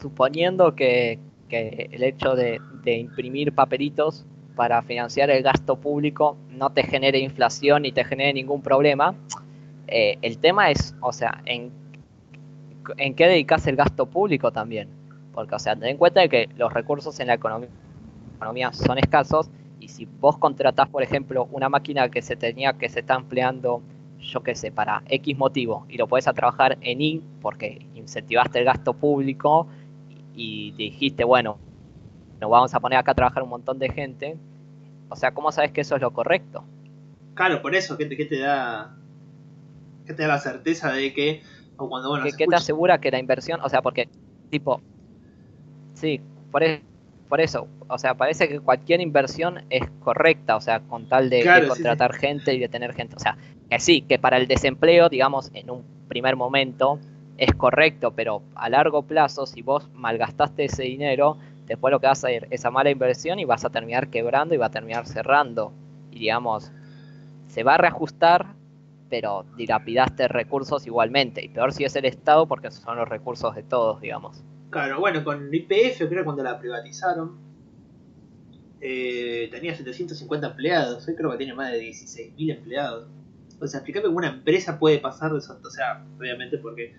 suponiendo 0.03 0.75
que, 0.75 1.19
que 1.49 1.89
el 1.93 2.03
hecho 2.03 2.35
de, 2.35 2.61
de 2.83 2.99
imprimir 2.99 3.55
papelitos 3.55 4.27
para 4.55 4.83
financiar 4.83 5.31
el 5.31 5.43
gasto 5.43 5.77
público 5.77 6.37
no 6.51 6.71
te 6.73 6.83
genere 6.83 7.21
inflación 7.21 7.83
ni 7.83 7.93
te 7.93 8.05
genere 8.05 8.35
ningún 8.35 8.61
problema. 8.61 9.15
Eh, 9.87 10.19
el 10.23 10.39
tema 10.39 10.71
es, 10.71 10.95
o 11.01 11.13
sea, 11.13 11.43
en 11.45 11.73
en 12.99 13.15
qué 13.15 13.27
dedicas 13.27 13.67
el 13.67 13.77
gasto 13.77 14.07
público 14.07 14.53
también. 14.53 14.89
Porque, 15.33 15.55
o 15.55 15.59
sea, 15.59 15.75
ten 15.75 15.89
en 15.89 15.97
cuenta 15.97 16.27
que 16.29 16.49
los 16.57 16.73
recursos 16.73 17.19
en 17.21 17.29
la 17.29 17.35
economía, 17.35 18.73
son 18.73 18.99
escasos 18.99 19.49
y 19.81 19.89
si 19.89 20.07
vos 20.07 20.39
contratás, 20.39 20.89
por 20.89 21.03
ejemplo, 21.03 21.49
una 21.51 21.69
máquina 21.69 22.09
que 22.09 22.23
se 22.23 22.37
tenía 22.37 22.75
que 22.75 22.89
se 22.89 23.01
está 23.01 23.15
empleando, 23.15 23.83
yo 24.21 24.43
qué 24.43 24.55
sé, 24.55 24.71
para 24.71 25.03
X 25.09 25.37
motivo 25.37 25.87
y 25.89 25.97
lo 25.97 26.07
puedes 26.07 26.29
a 26.29 26.33
trabajar 26.33 26.79
en 26.81 27.01
I 27.01 27.23
porque 27.41 27.87
incentivaste 27.95 28.59
el 28.61 28.65
gasto 28.65 28.95
público 28.95 29.67
y 30.35 30.73
dijiste, 30.73 31.25
bueno, 31.25 31.59
nos 32.41 32.51
vamos 32.51 32.75
a 32.75 32.81
poner 32.81 32.99
acá 32.99 33.13
a 33.13 33.15
trabajar 33.15 33.43
un 33.43 33.49
montón 33.49 33.79
de 33.79 33.89
gente. 33.89 34.37
O 35.09 35.17
sea, 35.17 35.33
¿cómo 35.33 35.53
sabes 35.53 35.73
que 35.73 35.81
eso 35.81 35.97
es 35.97 36.03
lo 36.03 36.13
correcto? 36.13 36.65
Claro, 37.35 37.61
por 37.63 37.75
eso, 37.75 37.97
¿qué 37.97 38.07
te, 38.07 38.17
qué 38.17 38.25
te 38.25 38.39
da 38.39 38.97
qué 40.07 40.15
te 40.15 40.23
da 40.23 40.29
la 40.29 40.39
certeza 40.39 40.93
de 40.93 41.13
que 41.13 41.43
¿Qué, 42.37 42.47
te 42.47 42.55
asegura 42.55 42.99
que 42.99 43.11
la 43.11 43.19
inversión, 43.19 43.61
o 43.63 43.69
sea, 43.69 43.83
porque, 43.83 44.09
tipo, 44.51 44.81
sí, 45.95 46.21
por, 46.51 46.63
e, 46.63 46.83
por 47.29 47.41
eso, 47.41 47.67
o 47.89 47.99
sea, 47.99 48.15
parece 48.15 48.49
que 48.49 48.61
cualquier 48.61 49.01
inversión 49.01 49.65
es 49.71 49.83
correcta, 50.01 50.57
o 50.57 50.61
sea, 50.61 50.81
con 50.81 51.09
tal 51.09 51.31
de, 51.31 51.45
contratar 51.69 52.15
gente 52.15 52.55
y 52.55 52.61
de 52.61 52.69
tener 52.69 52.95
gente, 52.95 53.17
o 53.17 53.19
sea, 53.19 53.37
que 53.69 53.81
sí, 53.81 54.03
que 54.03 54.19
para 54.19 54.37
el 54.37 54.47
desempleo, 54.47 55.09
digamos, 55.09 55.51
en 55.55 55.71
un 55.71 55.85
primer 56.09 56.37
momento 56.37 57.01
es 57.37 57.53
correcto, 57.55 58.13
pero 58.13 58.43
a 58.55 58.69
largo 58.69 59.03
plazo, 59.03 59.47
si 59.47 59.63
vos 59.63 59.91
malgastaste 59.95 60.67
ese 60.67 60.85
dinero, 60.85 61.39
después 61.67 61.91
lo 61.91 61.99
que 61.99 62.07
vas 62.07 62.23
a 62.23 62.29
hacer 62.29 62.47
esa 62.51 62.71
mala 62.71 62.91
inversión 62.91 63.41
y 63.41 63.45
vas 63.45 63.65
a 63.65 63.71
terminar 63.71 64.09
quebrando 64.09 64.55
y 64.55 64.59
va 64.59 64.67
a 64.67 64.71
terminar 64.71 65.07
cerrando. 65.07 65.73
Y 66.13 66.21
digamos, 66.21 66.71
se 67.49 67.65
va 67.65 67.75
a 67.75 67.79
reajustar 67.79 68.55
pero 69.09 69.45
dilapidaste 69.57 70.29
recursos 70.29 70.87
igualmente. 70.87 71.45
Y 71.45 71.49
peor 71.49 71.73
si 71.73 71.85
es 71.85 71.95
el 71.97 72.05
Estado, 72.05 72.47
porque 72.47 72.71
son 72.71 72.97
los 72.97 73.09
recursos 73.09 73.55
de 73.55 73.63
todos, 73.63 74.01
digamos. 74.01 74.43
Claro, 74.71 75.01
bueno, 75.01 75.23
con 75.23 75.53
IPF, 75.53 76.09
creo 76.09 76.25
cuando 76.25 76.43
la 76.43 76.59
privatizaron, 76.59 77.39
eh, 78.81 79.49
tenía 79.51 79.75
750 79.75 80.49
empleados. 80.49 81.07
Hoy 81.07 81.15
creo 81.15 81.31
que 81.31 81.37
tiene 81.39 81.55
más 81.55 81.73
de 81.73 81.81
16.000 81.81 82.57
empleados. 82.57 83.09
O 83.61 83.67
sea, 83.67 83.79
explícame 83.79 84.09
que 84.09 84.15
una 84.15 84.29
empresa 84.29 84.79
puede 84.79 84.99
pasar 84.99 85.33
de 85.33 85.39
eso. 85.39 85.59
O 85.65 85.71
sea, 85.71 86.05
obviamente 86.19 86.59
porque 86.59 86.95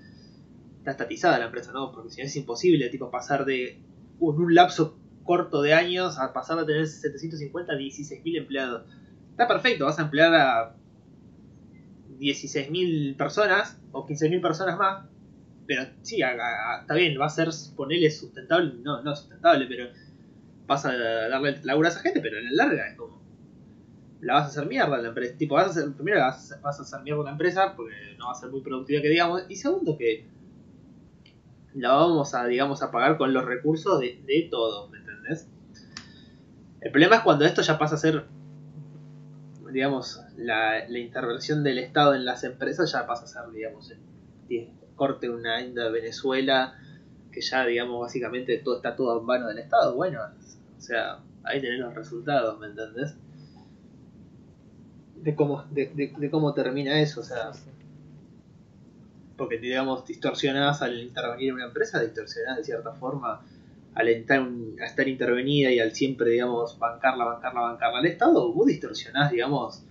está 0.80 0.92
estatizada 0.92 1.38
la 1.38 1.46
empresa, 1.46 1.72
¿no? 1.74 1.92
Porque 1.92 2.10
si 2.10 2.22
no 2.22 2.28
es 2.28 2.36
imposible, 2.36 2.90
tipo, 2.90 3.12
pasar 3.12 3.46
de 3.46 3.80
un 4.20 4.56
lapso 4.56 4.98
corto 5.24 5.62
de 5.62 5.74
años 5.74 6.18
a 6.18 6.32
pasar 6.32 6.58
a 6.60 6.66
tener 6.66 6.88
750 6.88 7.74
a 7.74 7.76
16.000 7.76 8.38
empleados. 8.38 8.84
Está 9.32 9.48
perfecto, 9.48 9.86
vas 9.86 10.00
a 10.00 10.04
emplear 10.04 10.34
a 10.34 10.76
16.000 12.26 13.16
personas 13.16 13.80
o 13.92 14.06
15.000 14.06 14.42
personas 14.42 14.78
más, 14.78 15.06
pero 15.68 15.84
sí, 16.02 16.22
está 16.22 16.94
bien, 16.94 17.20
va 17.20 17.26
a 17.26 17.30
ser, 17.30 17.50
ponerle 17.76 18.10
sustentable, 18.12 18.74
no, 18.82 19.02
no 19.02 19.16
sustentable, 19.16 19.66
pero 19.68 19.90
vas 20.68 20.86
a 20.86 20.96
darle 20.96 21.60
laburo 21.64 21.88
a 21.88 21.92
esa 21.92 22.00
gente, 22.02 22.22
pero 22.22 22.38
en 22.38 22.56
la 22.56 22.66
larga 22.66 22.88
es 22.88 22.96
como... 22.96 23.22
la 24.22 24.36
vas 24.36 24.44
a 24.44 24.48
hacer 24.48 24.68
mierda 24.68 24.98
la 24.98 25.10
empresa. 25.10 25.38
Tipo, 25.38 25.56
vas 25.56 25.68
a 25.68 25.70
hacer, 25.70 25.94
primero 25.94 26.20
vas, 26.20 26.52
a 26.52 26.70
hacer 26.70 27.02
mierda 27.02 27.24
la 27.24 27.32
empresa 27.32 27.76
porque 27.76 27.94
no 28.18 28.28
va 28.28 28.32
a 28.32 28.36
ser 28.36 28.50
muy 28.50 28.62
productiva 28.62 29.02
que 29.02 29.10
digamos. 29.10 29.44
Y 29.50 29.56
segundo 29.56 29.98
que 29.98 30.28
la 31.74 31.94
vamos 31.94 32.34
a, 32.34 32.46
digamos, 32.46 32.82
a 32.82 32.92
pagar 32.92 33.18
con 33.18 33.34
los 33.34 33.46
recursos 33.46 34.00
de, 34.00 34.22
de 34.26 34.48
todos, 34.50 34.90
¿me 34.90 35.00
entendés? 35.00 35.48
El 36.82 36.92
problema 36.92 37.18
es 37.18 37.22
cuando 37.22 37.46
esto 37.46 37.62
ya 37.62 37.78
pasa 37.78 37.96
a 37.96 37.98
ser, 37.98 38.26
digamos, 39.76 40.22
la, 40.38 40.88
la 40.88 41.00
intervención 41.00 41.62
del 41.62 41.80
Estado 41.80 42.16
en 42.16 42.24
las 42.24 42.46
empresas 42.46 42.94
ya 42.94 43.06
pasa 43.06 43.26
a 43.26 43.28
ser, 43.28 43.52
digamos, 43.52 43.92
el 43.92 44.70
corte 44.96 45.30
una 45.30 45.62
inda 45.62 45.84
de 45.84 45.92
Venezuela, 45.92 46.80
que 47.30 47.42
ya, 47.42 47.66
digamos, 47.66 48.00
básicamente 48.00 48.58
todo 48.60 48.78
está 48.78 48.96
todo 48.96 49.20
en 49.20 49.26
mano 49.26 49.50
del 49.50 49.60
Estado. 49.60 49.94
Bueno, 49.94 50.22
o 50.78 50.82
sea, 50.82 51.20
ahí 51.44 51.60
tenés 51.60 51.82
los 51.82 51.94
resultados, 51.94 52.58
¿me 52.58 52.68
entendés? 52.68 53.18
De 55.22 55.36
cómo, 55.36 55.66
de, 55.70 56.30
cómo 56.32 56.54
termina 56.54 57.02
eso, 57.02 57.20
o 57.20 57.24
sea. 57.24 57.52
Porque, 59.36 59.58
digamos, 59.58 60.06
distorsionás 60.06 60.82
al 60.84 60.98
intervenir 61.02 61.50
en 61.50 61.56
una 61.56 61.66
empresa, 61.66 62.00
distorsionás 62.00 62.56
de 62.56 62.64
cierta 62.64 62.94
forma 62.94 63.42
al 63.96 64.10
estar, 64.10 64.46
a 64.82 64.86
estar 64.86 65.08
intervenida 65.08 65.72
y 65.72 65.80
al 65.80 65.94
siempre, 65.94 66.32
digamos, 66.32 66.78
bancarla, 66.78 67.26
bancarla, 67.26 67.62
bancarla 67.62 68.00
al 68.00 68.06
Estado, 68.06 68.54
vos 68.54 68.68
distorsionás, 68.68 69.32
digamos, 69.32 69.84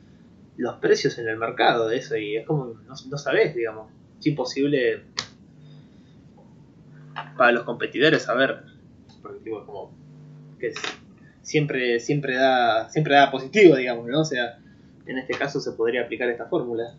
los 0.56 0.76
precios 0.76 1.18
en 1.18 1.28
el 1.28 1.38
mercado 1.38 1.88
de 1.88 1.96
eso 1.96 2.16
y 2.16 2.36
es 2.36 2.46
como, 2.46 2.66
no, 2.66 2.94
no 3.08 3.18
sabés, 3.18 3.54
digamos, 3.54 3.90
es 4.20 4.26
imposible 4.26 5.02
para 7.36 7.52
los 7.52 7.64
competidores 7.64 8.22
saber, 8.22 8.62
porque 9.22 9.40
tipo, 9.40 9.64
como 9.64 9.90
que 10.58 10.72
siempre, 11.40 11.98
siempre 11.98 12.36
da, 12.36 12.90
siempre 12.90 13.14
da 13.14 13.30
positivo, 13.30 13.74
digamos, 13.76 14.06
¿no? 14.06 14.20
O 14.20 14.24
sea, 14.24 14.58
en 15.06 15.18
este 15.18 15.34
caso 15.34 15.60
se 15.60 15.72
podría 15.72 16.02
aplicar 16.02 16.28
esta 16.28 16.46
fórmula. 16.46 16.94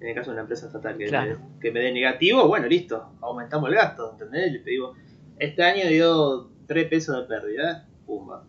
En 0.00 0.08
el 0.08 0.14
caso 0.14 0.30
de 0.30 0.34
una 0.34 0.42
empresa 0.42 0.66
estatal 0.66 0.98
que, 0.98 1.10
me, 1.10 1.36
que 1.60 1.70
me 1.70 1.80
dé 1.80 1.92
negativo, 1.92 2.46
bueno, 2.46 2.66
listo, 2.66 3.14
aumentamos 3.22 3.70
el 3.70 3.74
gasto, 3.76 4.12
¿entendés? 4.12 4.52
Le 4.52 4.70
digo, 4.70 4.94
este 5.38 5.62
año 5.62 5.88
dio 5.88 6.50
3 6.66 6.88
pesos 6.88 7.16
de 7.16 7.26
pérdida, 7.26 7.88
pumba. 8.06 8.44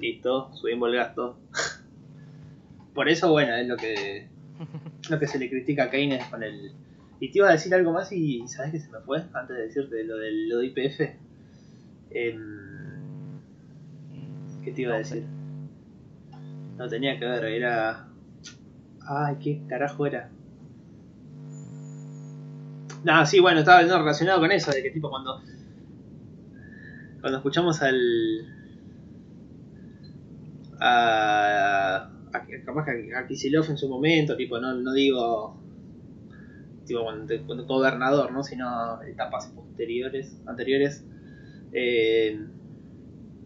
Listo, 0.00 0.52
subimos 0.54 0.88
el 0.90 0.96
gasto. 0.96 1.38
Por 2.94 3.08
eso, 3.08 3.30
bueno, 3.30 3.54
es 3.54 3.66
lo 3.66 3.76
que 3.76 4.28
lo 5.10 5.18
que 5.18 5.26
se 5.26 5.38
le 5.38 5.48
critica 5.48 5.84
a 5.84 5.90
Keynes 5.90 6.24
con 6.26 6.42
el... 6.42 6.72
Y 7.20 7.30
te 7.30 7.38
iba 7.38 7.48
a 7.48 7.52
decir 7.52 7.74
algo 7.74 7.92
más 7.92 8.12
y 8.12 8.46
¿sabes 8.46 8.72
que 8.72 8.80
se 8.80 8.90
me 8.90 9.00
fue? 9.00 9.24
Antes 9.32 9.56
de 9.56 9.62
decirte 9.62 10.04
lo 10.04 10.18
del 10.18 10.48
lo 10.48 10.58
de 10.58 10.66
IPF. 10.66 11.00
Em, 12.10 13.40
¿Qué 14.62 14.72
te 14.72 14.82
iba 14.82 14.94
a 14.94 14.98
decir? 14.98 15.24
No 16.76 16.88
tenía 16.88 17.18
que 17.18 17.24
ver, 17.24 17.44
era... 17.44 18.08
Ay, 19.00 19.36
¿qué 19.42 19.62
carajo 19.66 20.06
era? 20.06 20.30
No, 23.04 23.24
sí, 23.24 23.40
bueno, 23.40 23.60
estaba 23.60 23.80
relacionado 23.80 24.40
con 24.40 24.52
eso, 24.52 24.70
de 24.72 24.82
que 24.82 24.90
tipo 24.90 25.08
cuando... 25.08 25.40
Cuando 27.26 27.38
escuchamos 27.38 27.82
al... 27.82 27.98
A, 30.78 32.08
capaz 32.64 32.84
que 32.84 33.12
a 33.16 33.26
Kisilov 33.26 33.68
en 33.68 33.76
su 33.76 33.88
momento, 33.88 34.36
tipo, 34.36 34.60
no, 34.60 34.74
no 34.74 34.92
digo 34.92 35.60
tipo 36.86 37.02
cuando, 37.02 37.66
gobernador, 37.66 38.30
¿no? 38.30 38.44
sino 38.44 39.02
etapas 39.02 39.48
posteriores, 39.48 40.40
anteriores, 40.46 41.04
eh, 41.72 42.46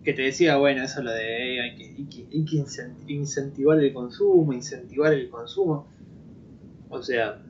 que 0.05 0.13
te 0.13 0.23
decía, 0.25 0.59
bueno, 0.59 0.83
eso 0.83 1.03
lo 1.03 1.13
de 1.13 1.63
hay, 1.63 1.75
que, 1.75 2.27
hay, 2.31 2.45
que, 2.45 3.15
incentivar 3.15 3.83
el 3.83 3.95
consumo, 3.95 4.53
incentivar 4.53 5.15
el 5.15 5.31
consumo. 5.31 5.89
O 6.91 7.01
sea, 7.01 7.41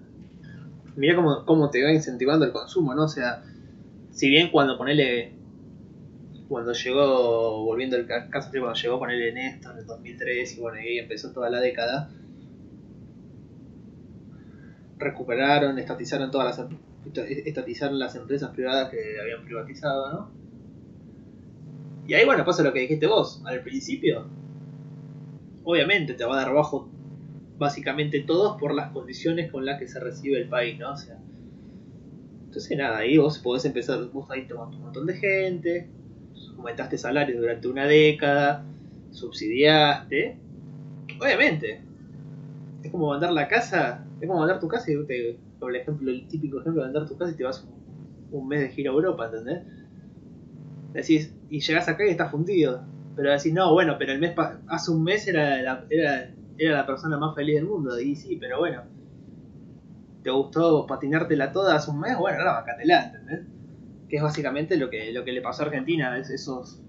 mira 0.95 1.17
cómo, 1.17 1.45
cómo 1.45 1.71
te 1.71 1.83
va 1.83 1.91
incentivando 1.91 2.45
el 2.45 2.53
consumo, 2.53 2.95
¿no? 2.95 3.07
O 3.07 3.09
sea, 3.09 3.43
si 4.13 4.29
bien 4.29 4.53
cuando 4.53 4.79
ponele 4.79 5.40
cuando 6.51 6.73
llegó, 6.73 7.65
volviendo 7.65 7.97
al 7.97 8.07
caso, 8.07 8.51
cuando 8.51 8.75
llegó 8.75 8.99
con 8.99 9.09
él 9.09 9.23
en 9.23 9.39
esto 9.39 9.71
en 9.71 9.79
el 9.79 9.87
2003 9.87 10.57
y 10.57 10.61
bueno, 10.61 10.79
ahí 10.79 10.99
empezó 10.99 11.31
toda 11.31 11.49
la 11.49 11.61
década, 11.61 12.11
recuperaron, 14.99 15.79
estatizaron 15.79 16.33
todas 16.33 16.59
las 16.59 16.69
estatizaron 17.47 18.01
las 18.01 18.17
empresas 18.17 18.51
privadas 18.51 18.91
que 18.91 19.21
habían 19.23 19.45
privatizado, 19.45 20.13
¿no? 20.13 20.31
Y 22.09 22.15
ahí 22.15 22.25
bueno, 22.25 22.45
pasa 22.45 22.65
lo 22.65 22.73
que 22.73 22.81
dijiste 22.81 23.07
vos, 23.07 23.41
al 23.45 23.63
principio. 23.63 24.27
Obviamente 25.63 26.15
te 26.15 26.25
va 26.25 26.35
a 26.35 26.45
dar 26.45 26.53
bajo 26.53 26.91
básicamente 27.59 28.25
todos 28.25 28.61
por 28.61 28.75
las 28.75 28.91
condiciones 28.91 29.53
con 29.53 29.65
las 29.65 29.79
que 29.79 29.87
se 29.87 30.01
recibe 30.01 30.39
el 30.39 30.49
país, 30.49 30.77
¿no? 30.81 30.95
O 30.95 30.97
sea, 30.97 31.17
entonces 32.47 32.77
nada, 32.77 32.99
ahí 32.99 33.19
vos 33.19 33.39
podés 33.39 33.65
empezar, 33.67 34.05
vos 34.13 34.29
ahí 34.33 34.49
tomando 34.49 34.79
un 34.79 34.83
montón 34.83 35.07
de 35.07 35.15
gente, 35.15 35.91
aumentaste 36.61 36.99
salarios 36.99 37.41
durante 37.41 37.69
una 37.69 37.87
década, 37.87 38.65
subsidiaste. 39.11 40.39
Obviamente, 41.21 41.83
es 42.83 42.91
como 42.91 43.09
mandar 43.09 43.33
la 43.33 43.49
casa, 43.49 44.05
es 44.21 44.29
como 44.29 44.41
mandar 44.41 44.61
tu 44.61 44.69
casa 44.69 44.91
y 44.91 45.05
te, 45.07 45.39
ejemplo, 45.75 46.11
el 46.11 46.29
típico 46.29 46.61
ejemplo 46.61 46.83
de 46.83 46.89
mandar 46.89 47.09
tu 47.09 47.17
casa 47.17 47.33
y 47.33 47.37
te 47.37 47.45
vas 47.45 47.67
un, 48.31 48.49
mes 48.49 48.61
de 48.61 48.69
gira 48.69 48.91
a 48.91 48.95
Europa, 48.95 49.27
¿entendés? 49.27 49.63
Decís, 50.93 51.35
y 51.49 51.61
llegas 51.61 51.89
acá 51.89 52.07
y 52.07 52.11
estás 52.11 52.31
fundido. 52.31 52.83
Pero 53.17 53.33
decís, 53.33 53.53
no, 53.53 53.73
bueno, 53.73 53.97
pero 53.99 54.13
el 54.13 54.21
mes 54.21 54.35
hace 54.69 54.91
un 54.91 55.03
mes 55.03 55.27
era 55.27 55.61
la, 55.63 55.85
era, 55.91 56.31
era 56.59 56.77
la 56.77 56.87
persona 56.87 57.19
más 57.19 57.35
feliz 57.35 57.57
del 57.57 57.67
mundo. 57.67 57.99
Y 57.99 58.15
sí, 58.15 58.37
pero 58.41 58.59
bueno, 58.59 58.83
te 60.23 60.31
gustó 60.31 60.87
patinártela 60.87 61.53
toda 61.53 61.77
hace 61.77 61.91
un 61.91 62.01
mes, 62.01 62.17
bueno, 62.19 62.39
ahora 62.39 62.53
bacatela, 62.53 63.07
¿entendés? 63.07 63.60
Que 64.11 64.17
es 64.17 64.23
básicamente 64.23 64.77
lo 64.77 64.91
que, 64.91 65.13
lo 65.13 65.25
que 65.25 65.33
le 65.33 65.41
pasó 65.41 65.63
a 65.63 65.67
Argentina 65.67 66.19
esos 66.19 66.83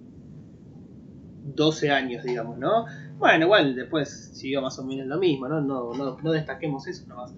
12 1.44 1.92
años, 1.92 2.24
digamos, 2.24 2.58
¿no? 2.58 2.86
Bueno, 3.20 3.46
igual 3.46 3.76
después 3.76 4.32
siguió 4.34 4.62
más 4.62 4.78
o 4.80 4.84
menos 4.84 5.06
lo 5.08 5.20
mismo, 5.20 5.48
¿no? 5.48 5.62
No, 5.62 5.94
no, 5.94 6.32
destaquemos 6.32 6.88
eso 6.88 7.08
nomás. 7.08 7.34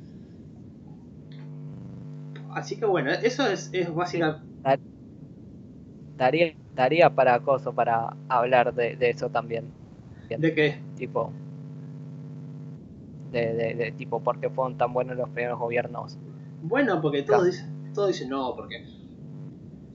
Así 2.52 2.78
que 2.78 2.86
bueno, 2.86 3.12
eso 3.12 3.46
es, 3.48 3.70
es 3.74 3.94
básicamente... 3.94 4.42
Daría, 6.16 6.54
daría 6.76 7.10
para 7.10 7.34
acoso, 7.34 7.74
para 7.74 8.16
hablar 8.30 8.74
de, 8.74 8.98
eso 9.02 9.30
también. 9.30 9.66
¿De 10.30 10.54
qué? 10.54 10.80
Tipo... 10.96 11.32
De, 13.32 13.74
de, 13.76 13.92
tipo, 13.98 14.22
¿por 14.22 14.40
qué 14.40 14.50
fueron 14.50 14.78
tan 14.78 14.94
buenos 14.94 15.18
los 15.18 15.28
primeros 15.30 15.60
gobiernos? 15.60 16.20
Bueno, 16.62 17.02
porque 17.02 17.24
todos 17.24 17.48
dicen, 17.48 17.92
todos 17.94 18.10
dicen 18.10 18.30
no, 18.30 18.56
porque 18.56 18.86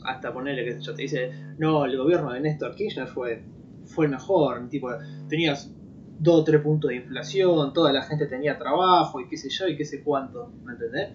hasta 0.08 0.32
ponerle 0.32 0.64
que 0.64 0.80
yo 0.80 0.94
te 0.94 1.02
dice, 1.02 1.30
no, 1.58 1.84
el 1.84 1.96
gobierno 1.96 2.32
de 2.32 2.40
Néstor 2.40 2.74
Kirchner 2.74 3.06
fue, 3.06 3.42
fue 3.84 4.08
mejor, 4.08 4.68
tipo, 4.68 4.90
tenías 5.28 5.70
dos 6.18 6.40
o 6.40 6.44
tres 6.44 6.60
puntos 6.62 6.88
de 6.88 6.96
inflación, 6.96 7.72
toda 7.72 7.92
la 7.92 8.02
gente 8.02 8.26
tenía 8.26 8.58
trabajo 8.58 9.20
y 9.20 9.28
qué 9.28 9.36
sé 9.36 9.50
yo 9.50 9.68
y 9.68 9.76
qué 9.76 9.84
sé 9.84 10.02
cuánto, 10.02 10.50
¿me 10.64 10.72
entendés? 10.72 11.10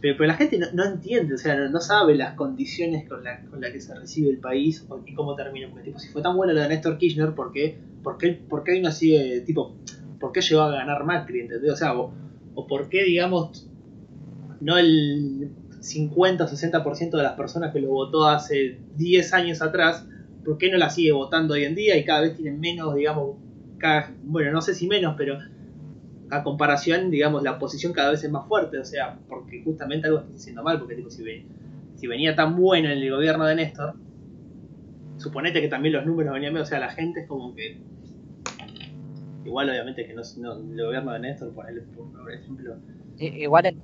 Pero, 0.00 0.16
pero 0.16 0.28
la 0.28 0.34
gente 0.34 0.58
no, 0.72 0.84
entiende, 0.84 1.34
o 1.34 1.38
sea, 1.38 1.56
no, 1.56 1.80
sabe 1.80 2.14
las 2.14 2.34
condiciones 2.34 3.08
con 3.08 3.22
las 3.22 3.46
con 3.48 3.60
la 3.60 3.72
que 3.72 3.80
se 3.80 3.94
recibe 3.94 4.30
el 4.30 4.38
país 4.38 4.86
y 5.06 5.14
cómo 5.14 5.34
termina. 5.34 5.68
Porque, 5.70 5.84
tipo, 5.84 5.98
si 5.98 6.08
fue 6.08 6.22
tan 6.22 6.36
bueno 6.36 6.52
lo 6.52 6.60
de 6.60 6.68
Néstor 6.68 6.98
Kirchner, 6.98 7.34
¿por 7.34 7.52
qué, 7.52 7.78
por 8.02 8.18
qué, 8.18 8.32
por 8.32 8.62
qué 8.62 8.80
no 8.80 8.90
tipo, 9.44 9.76
por 10.18 10.32
qué 10.32 10.40
llegó 10.40 10.62
a 10.62 10.70
ganar 10.70 11.04
Macri, 11.04 11.40
¿entendés? 11.40 11.72
O 11.72 11.76
sea, 11.76 11.98
o, 11.98 12.12
o 12.54 12.66
por 12.66 12.88
qué, 12.88 13.04
digamos, 13.04 13.70
no 14.60 14.76
el, 14.76 15.50
50 15.80 16.44
o 16.44 16.48
60% 16.48 17.10
de 17.10 17.22
las 17.22 17.32
personas 17.32 17.72
que 17.72 17.80
lo 17.80 17.88
votó 17.88 18.26
hace 18.28 18.78
10 18.96 19.34
años 19.34 19.62
atrás, 19.62 20.06
¿por 20.44 20.58
qué 20.58 20.70
no 20.70 20.78
la 20.78 20.90
sigue 20.90 21.12
votando 21.12 21.54
hoy 21.54 21.64
en 21.64 21.74
día 21.74 21.96
y 21.96 22.04
cada 22.04 22.20
vez 22.20 22.36
tienen 22.36 22.60
menos, 22.60 22.94
digamos, 22.94 23.36
bueno, 24.24 24.52
no 24.52 24.60
sé 24.60 24.74
si 24.74 24.86
menos, 24.86 25.14
pero 25.16 25.38
a 26.30 26.42
comparación, 26.42 27.10
digamos, 27.10 27.42
la 27.42 27.52
oposición 27.52 27.92
cada 27.92 28.10
vez 28.10 28.22
es 28.22 28.30
más 28.30 28.46
fuerte, 28.46 28.78
o 28.78 28.84
sea, 28.84 29.18
porque 29.28 29.62
justamente 29.64 30.06
algo 30.06 30.20
está 30.20 30.34
haciendo 30.34 30.62
mal, 30.62 30.78
porque 30.78 30.94
tipo, 30.94 31.10
si, 31.10 31.24
si 31.96 32.06
venía 32.06 32.36
tan 32.36 32.56
bueno 32.56 32.90
en 32.90 32.98
el 32.98 33.10
gobierno 33.10 33.46
de 33.46 33.56
Néstor, 33.56 33.94
suponete 35.16 35.60
que 35.60 35.68
también 35.68 35.94
los 35.94 36.06
números 36.06 36.34
venían 36.34 36.52
bien, 36.52 36.62
o 36.62 36.66
sea, 36.66 36.78
la 36.78 36.90
gente 36.90 37.20
es 37.20 37.28
como 37.28 37.54
que... 37.54 37.80
Igual 39.44 39.70
obviamente 39.70 40.06
que 40.06 40.14
no, 40.14 40.52
el 40.52 40.84
gobierno 40.84 41.12
de 41.12 41.20
Néstor, 41.20 41.52
por 41.54 41.66
ejemplo... 42.30 42.76
Igual 43.16 43.76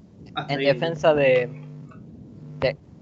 en 0.48 0.58
defensa 0.58 1.14
de, 1.14 1.65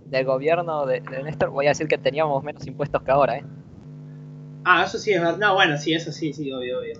del 0.07 0.25
gobierno 0.25 0.87
de, 0.87 1.01
Néstor, 1.01 1.51
voy 1.51 1.67
a 1.67 1.71
decir 1.71 1.89
que 1.89 1.99
teníamos 1.99 2.43
menos 2.43 2.67
impuestos 2.67 3.03
que 3.03 3.11
ahora, 3.11 3.39
¿eh? 3.39 3.45
Ah, 4.65 4.85
eso 4.85 4.99
sí 4.99 5.13
es 5.13 5.21
verdad. 5.21 5.39
No, 5.39 5.55
bueno, 5.55 5.77
sí, 5.77 5.95
eso 5.95 6.11
sí, 6.11 6.33
sí, 6.33 6.51
obvio, 6.53 6.81
obvio. 6.81 6.95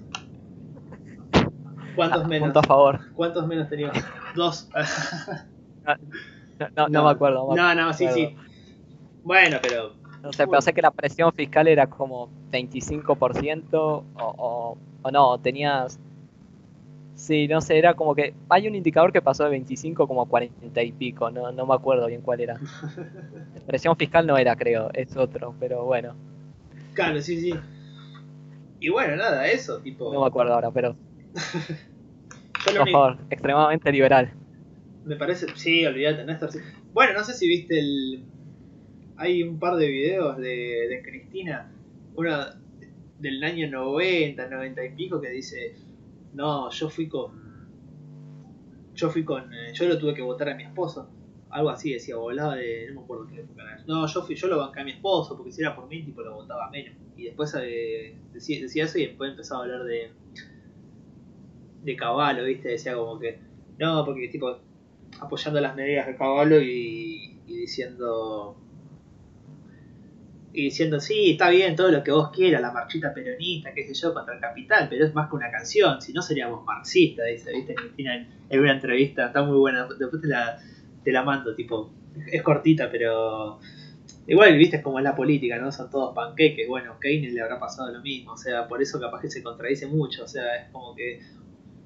¿Cuántos 1.97 2.25
ah, 2.25 2.29
menos? 2.29 2.49
Punto 2.49 2.61
a 2.61 2.63
favor. 2.63 3.01
¿Cuántos 3.15 3.47
menos 3.47 3.69
teníamos? 3.69 3.99
Dos. 4.35 4.69
no, 6.77 6.89
no, 6.89 7.05
me 7.05 7.11
acuerdo. 7.11 7.55
No, 7.55 7.75
no, 7.75 7.93
sí, 7.93 8.09
sí. 8.13 8.37
Bueno, 9.23 9.59
pero 9.63 9.95
No 10.23 10.33
sé, 10.33 10.47
pero 10.47 10.61
sé 10.61 10.75
que 10.75 10.83
la 10.83 10.91
presión 10.91 11.33
fiscal 11.33 11.69
era 11.69 11.87
como 11.87 12.29
25% 12.51 13.69
o, 13.73 14.05
o, 14.17 14.79
o 15.03 15.11
no, 15.11 15.39
tenías... 15.39 15.99
Sí, 17.25 17.49
no 17.49 17.63
sé, 17.63 17.79
era 17.79 17.95
como 17.95 18.15
que 18.15 18.35
hay 18.51 18.69
un 18.69 18.75
indicador 18.75 19.11
que 19.11 19.23
pasó 19.23 19.45
de 19.45 19.51
25 19.51 20.07
como 20.07 20.21
a 20.21 20.29
40 20.29 20.83
y 20.83 20.93
pico, 20.93 21.31
no, 21.31 21.51
no 21.53 21.65
me 21.65 21.73
acuerdo 21.73 22.07
bien 22.07 22.21
cuál 22.21 22.43
era. 22.43 22.61
Presión 23.67 23.97
fiscal 23.97 24.27
no 24.27 24.37
era, 24.37 24.55
creo, 24.57 24.91
es 24.93 25.17
otro, 25.17 25.55
pero 25.59 25.87
bueno. 25.87 26.15
Claro, 26.93 27.23
sí, 27.23 27.41
sí. 27.41 27.55
Y 28.79 28.91
bueno, 28.91 29.17
nada, 29.17 29.49
eso, 29.49 29.79
tipo... 29.81 30.13
No 30.13 30.21
me 30.21 30.27
acuerdo 30.27 30.53
ahora, 30.53 30.71
pero... 30.71 30.97
Por 32.67 32.91
favor, 32.91 33.17
extremadamente 33.31 33.91
liberal. 33.91 34.31
Me 35.07 35.17
parece, 35.17 35.47
sí, 35.55 35.87
olvídate, 35.87 36.27
Néstor. 36.27 36.51
Bueno, 36.93 37.15
no 37.15 37.25
sé 37.25 37.33
si 37.33 37.49
viste 37.49 37.79
el. 37.79 38.25
Hay 39.17 39.43
un 39.43 39.59
par 39.59 39.77
de 39.77 39.89
videos 39.89 40.37
de, 40.37 40.89
de 40.91 41.03
Cristina, 41.03 41.73
una 42.17 42.61
del 43.19 43.43
año 43.45 43.71
90, 43.71 44.47
90 44.47 44.85
y 44.85 44.91
pico, 44.95 45.21
que 45.21 45.31
dice: 45.31 45.75
No, 46.35 46.71
yo 46.71 46.89
fui 46.89 47.09
con. 47.09 47.43
Yo 48.95 49.11
fui 49.11 49.25
con. 49.25 49.53
Eh, 49.53 49.73
yo 49.73 49.89
lo 49.89 49.99
tuve 49.99 50.15
que 50.15 50.23
votar 50.23 50.51
a 50.51 50.55
mi 50.55 50.65
esposo. 50.65 51.09
Algo 51.51 51.71
así 51.71 51.93
decía, 51.93 52.17
volaba 52.17 52.57
de. 52.57 52.89
No 52.89 53.01
me 53.01 53.05
acuerdo 53.05 53.27
qué 53.27 53.35
era. 53.35 53.85
No, 53.87 54.07
yo 54.07 54.23
fui, 54.23 54.35
yo 54.35 54.49
lo 54.49 54.59
banqué 54.59 54.81
a 54.81 54.85
mi 54.85 54.93
esposo, 54.93 55.37
porque 55.37 55.53
si 55.53 55.63
era 55.63 55.75
por 55.75 55.89
mí, 55.89 56.05
tipo 56.05 56.23
lo 56.23 56.35
votaba 56.35 56.71
menos. 56.71 56.95
Y 57.17 57.25
después 57.25 57.55
eh, 57.61 58.19
decía, 58.33 58.61
decía 58.61 58.85
eso 58.85 58.99
y 58.99 59.07
después 59.07 59.31
empezaba 59.31 59.61
a 59.61 59.65
hablar 59.65 59.85
de 59.85 60.11
de 61.85 61.97
caballo, 61.97 62.45
¿viste? 62.45 62.69
Decía 62.69 62.95
como 62.95 63.19
que, 63.19 63.39
no, 63.79 64.05
porque 64.05 64.29
tipo, 64.29 64.59
apoyando 65.21 65.61
las 65.61 65.77
medidas 65.77 66.07
de 66.07 66.17
caballo 66.17 66.61
y, 66.61 67.41
diciendo, 67.47 68.57
y 70.55 70.63
diciendo, 70.63 71.01
sí, 71.01 71.33
está 71.33 71.51
bien 71.51 71.77
todo 71.77 71.91
lo 71.91 72.03
que 72.03 72.13
vos 72.13 72.31
quieras, 72.31 72.63
la 72.63 72.71
marchita 72.71 73.13
peronista, 73.13 73.75
qué 73.75 73.87
sé 73.87 73.93
yo, 73.93 74.15
contra 74.15 74.35
el 74.35 74.41
capital, 74.41 74.87
pero 74.89 75.05
es 75.05 75.15
más 75.15 75.29
que 75.29 75.37
una 75.37 75.51
canción, 75.51 76.01
si 76.01 76.13
no 76.13 76.23
seríamos 76.23 76.65
marxistas, 76.65 77.27
dice, 77.27 77.53
¿viste? 77.53 77.75
Cristina 77.75 78.17
en, 78.17 78.29
en 78.49 78.61
una 78.61 78.73
entrevista, 78.73 79.27
está 79.27 79.43
muy 79.43 79.59
buena, 79.59 79.87
después 79.99 80.23
te 80.23 80.29
la, 80.29 80.59
te 81.03 81.13
la 81.13 81.25
mando, 81.25 81.55
tipo, 81.55 81.93
es 82.31 82.43
cortita, 82.43 82.89
pero 82.91 83.59
Igual, 84.27 84.57
viste, 84.57 84.79
es 84.79 84.83
como 84.83 84.99
es 84.99 85.05
la 85.05 85.15
política, 85.15 85.59
¿no? 85.59 85.71
Son 85.71 85.91
todos 85.91 86.15
panqueques. 86.15 86.67
Bueno, 86.67 86.99
Keynes 86.99 87.35
le 87.35 87.43
habrá 87.43 87.61
pasado 87.61 87.93
lo 87.93 88.01
mismo. 88.01 88.33
O 88.33 88.37
sea, 88.37 88.67
por 88.67 88.81
eso 88.81 88.99
capaz 88.99 89.21
que 89.21 89.31
se 89.31 89.43
contradice 89.43 89.87
mucho. 89.87 90.25
O 90.25 90.29
sea, 90.29 90.57
es 90.57 90.71
como 90.73 90.95
que 90.95 91.21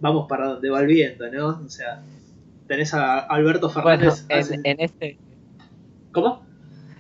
vamos 0.01 0.27
para 0.29 0.47
donde 0.47 0.71
va 0.71 0.81
el 0.81 0.87
viento, 0.87 1.29
¿no? 1.31 1.49
O 1.49 1.69
sea, 1.69 2.03
tenés 2.69 2.95
a 2.95 3.19
Alberto 3.19 3.69
Fernández. 3.71 4.25
en, 4.29 4.81
este. 4.81 5.19
¿Cómo? 6.13 6.47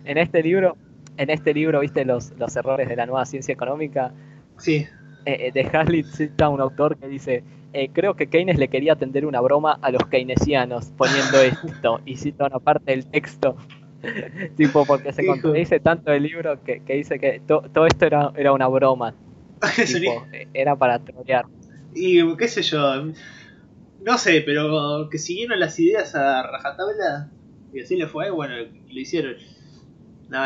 En 0.04 0.18
este 0.18 0.42
libro, 0.42 0.76
en 1.18 1.30
este 1.30 1.52
libro, 1.52 1.80
viste 1.80 2.04
los, 2.04 2.32
los 2.38 2.56
errores 2.56 2.88
de 2.88 2.96
la 2.96 3.06
nueva 3.06 3.26
ciencia 3.26 3.52
económica. 3.52 4.12
Sí. 4.58 4.86
Eh, 5.26 5.48
eh, 5.48 5.52
de 5.52 5.68
Hazlitt 5.76 6.06
cita 6.06 6.48
un 6.48 6.60
autor 6.60 6.96
que 6.96 7.08
dice. 7.08 7.44
Eh, 7.74 7.90
creo 7.92 8.14
que 8.14 8.28
Keynes 8.28 8.58
le 8.58 8.68
quería 8.68 8.96
tender 8.96 9.26
una 9.26 9.42
broma 9.42 9.78
a 9.82 9.90
los 9.90 10.06
keynesianos 10.06 10.90
poniendo 10.96 11.38
esto 11.42 12.00
y 12.06 12.16
cita 12.16 12.46
una 12.46 12.60
parte 12.60 12.92
del 12.92 13.04
texto 13.04 13.58
tipo 14.56 14.86
porque 14.86 15.12
se 15.12 15.26
contradice 15.26 15.78
tanto 15.78 16.10
el 16.10 16.22
libro 16.22 16.64
que, 16.64 16.80
dice 16.88 17.18
que 17.18 17.42
todo 17.46 17.86
esto 17.86 18.06
era, 18.06 18.32
era 18.36 18.52
una 18.52 18.68
broma 18.68 19.14
tipo, 19.86 20.26
era 20.54 20.76
para 20.76 20.98
trolear 20.98 21.44
y 21.94 22.36
qué 22.36 22.48
sé 22.48 22.62
yo, 22.62 23.12
no 24.04 24.18
sé, 24.18 24.42
pero 24.44 25.08
que 25.10 25.18
siguieron 25.18 25.58
las 25.58 25.78
ideas 25.78 26.14
a 26.14 26.42
rajatabla 26.42 27.30
y 27.72 27.80
así 27.80 27.96
le 27.96 28.06
fue, 28.06 28.30
bueno, 28.30 28.54
lo 28.56 29.00
hicieron. 29.00 29.34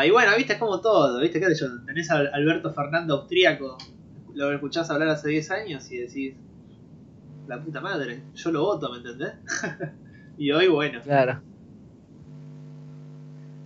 Y 0.05 0.11
bueno, 0.11 0.31
viste, 0.37 0.53
es 0.53 0.59
como 0.59 0.79
todo, 0.79 1.19
viste, 1.19 1.39
qué 1.39 1.47
sé 1.47 1.55
yo, 1.55 1.83
tenés 1.85 2.09
a 2.09 2.17
Alberto 2.17 2.71
Fernando 2.73 3.15
Austriaco, 3.15 3.77
lo 4.33 4.51
escuchás 4.53 4.89
hablar 4.89 5.09
hace 5.09 5.29
10 5.29 5.51
años 5.51 5.91
y 5.91 5.97
decís, 5.97 6.35
la 7.47 7.61
puta 7.61 7.81
madre, 7.81 8.23
yo 8.33 8.51
lo 8.51 8.61
voto, 8.61 8.91
¿me 8.91 8.97
entendés? 8.97 9.33
y 10.37 10.51
hoy, 10.51 10.67
bueno. 10.67 11.01
Claro. 11.01 11.41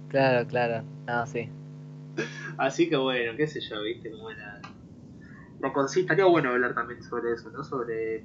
Claro, 0.09 0.47
claro, 0.47 0.83
no, 1.05 1.27
sí. 1.27 1.49
Así 2.57 2.89
que 2.89 2.95
bueno, 2.95 3.37
qué 3.37 3.45
sé 3.45 3.59
yo, 3.61 3.83
viste, 3.83 4.11
como 4.11 4.31
era 4.31 4.59
la 5.59 5.73
estaría 5.95 6.25
bueno 6.25 6.49
hablar 6.49 6.73
también 6.73 7.01
sobre 7.03 7.33
eso, 7.33 7.49
¿no? 7.51 7.63
Sobre 7.63 8.23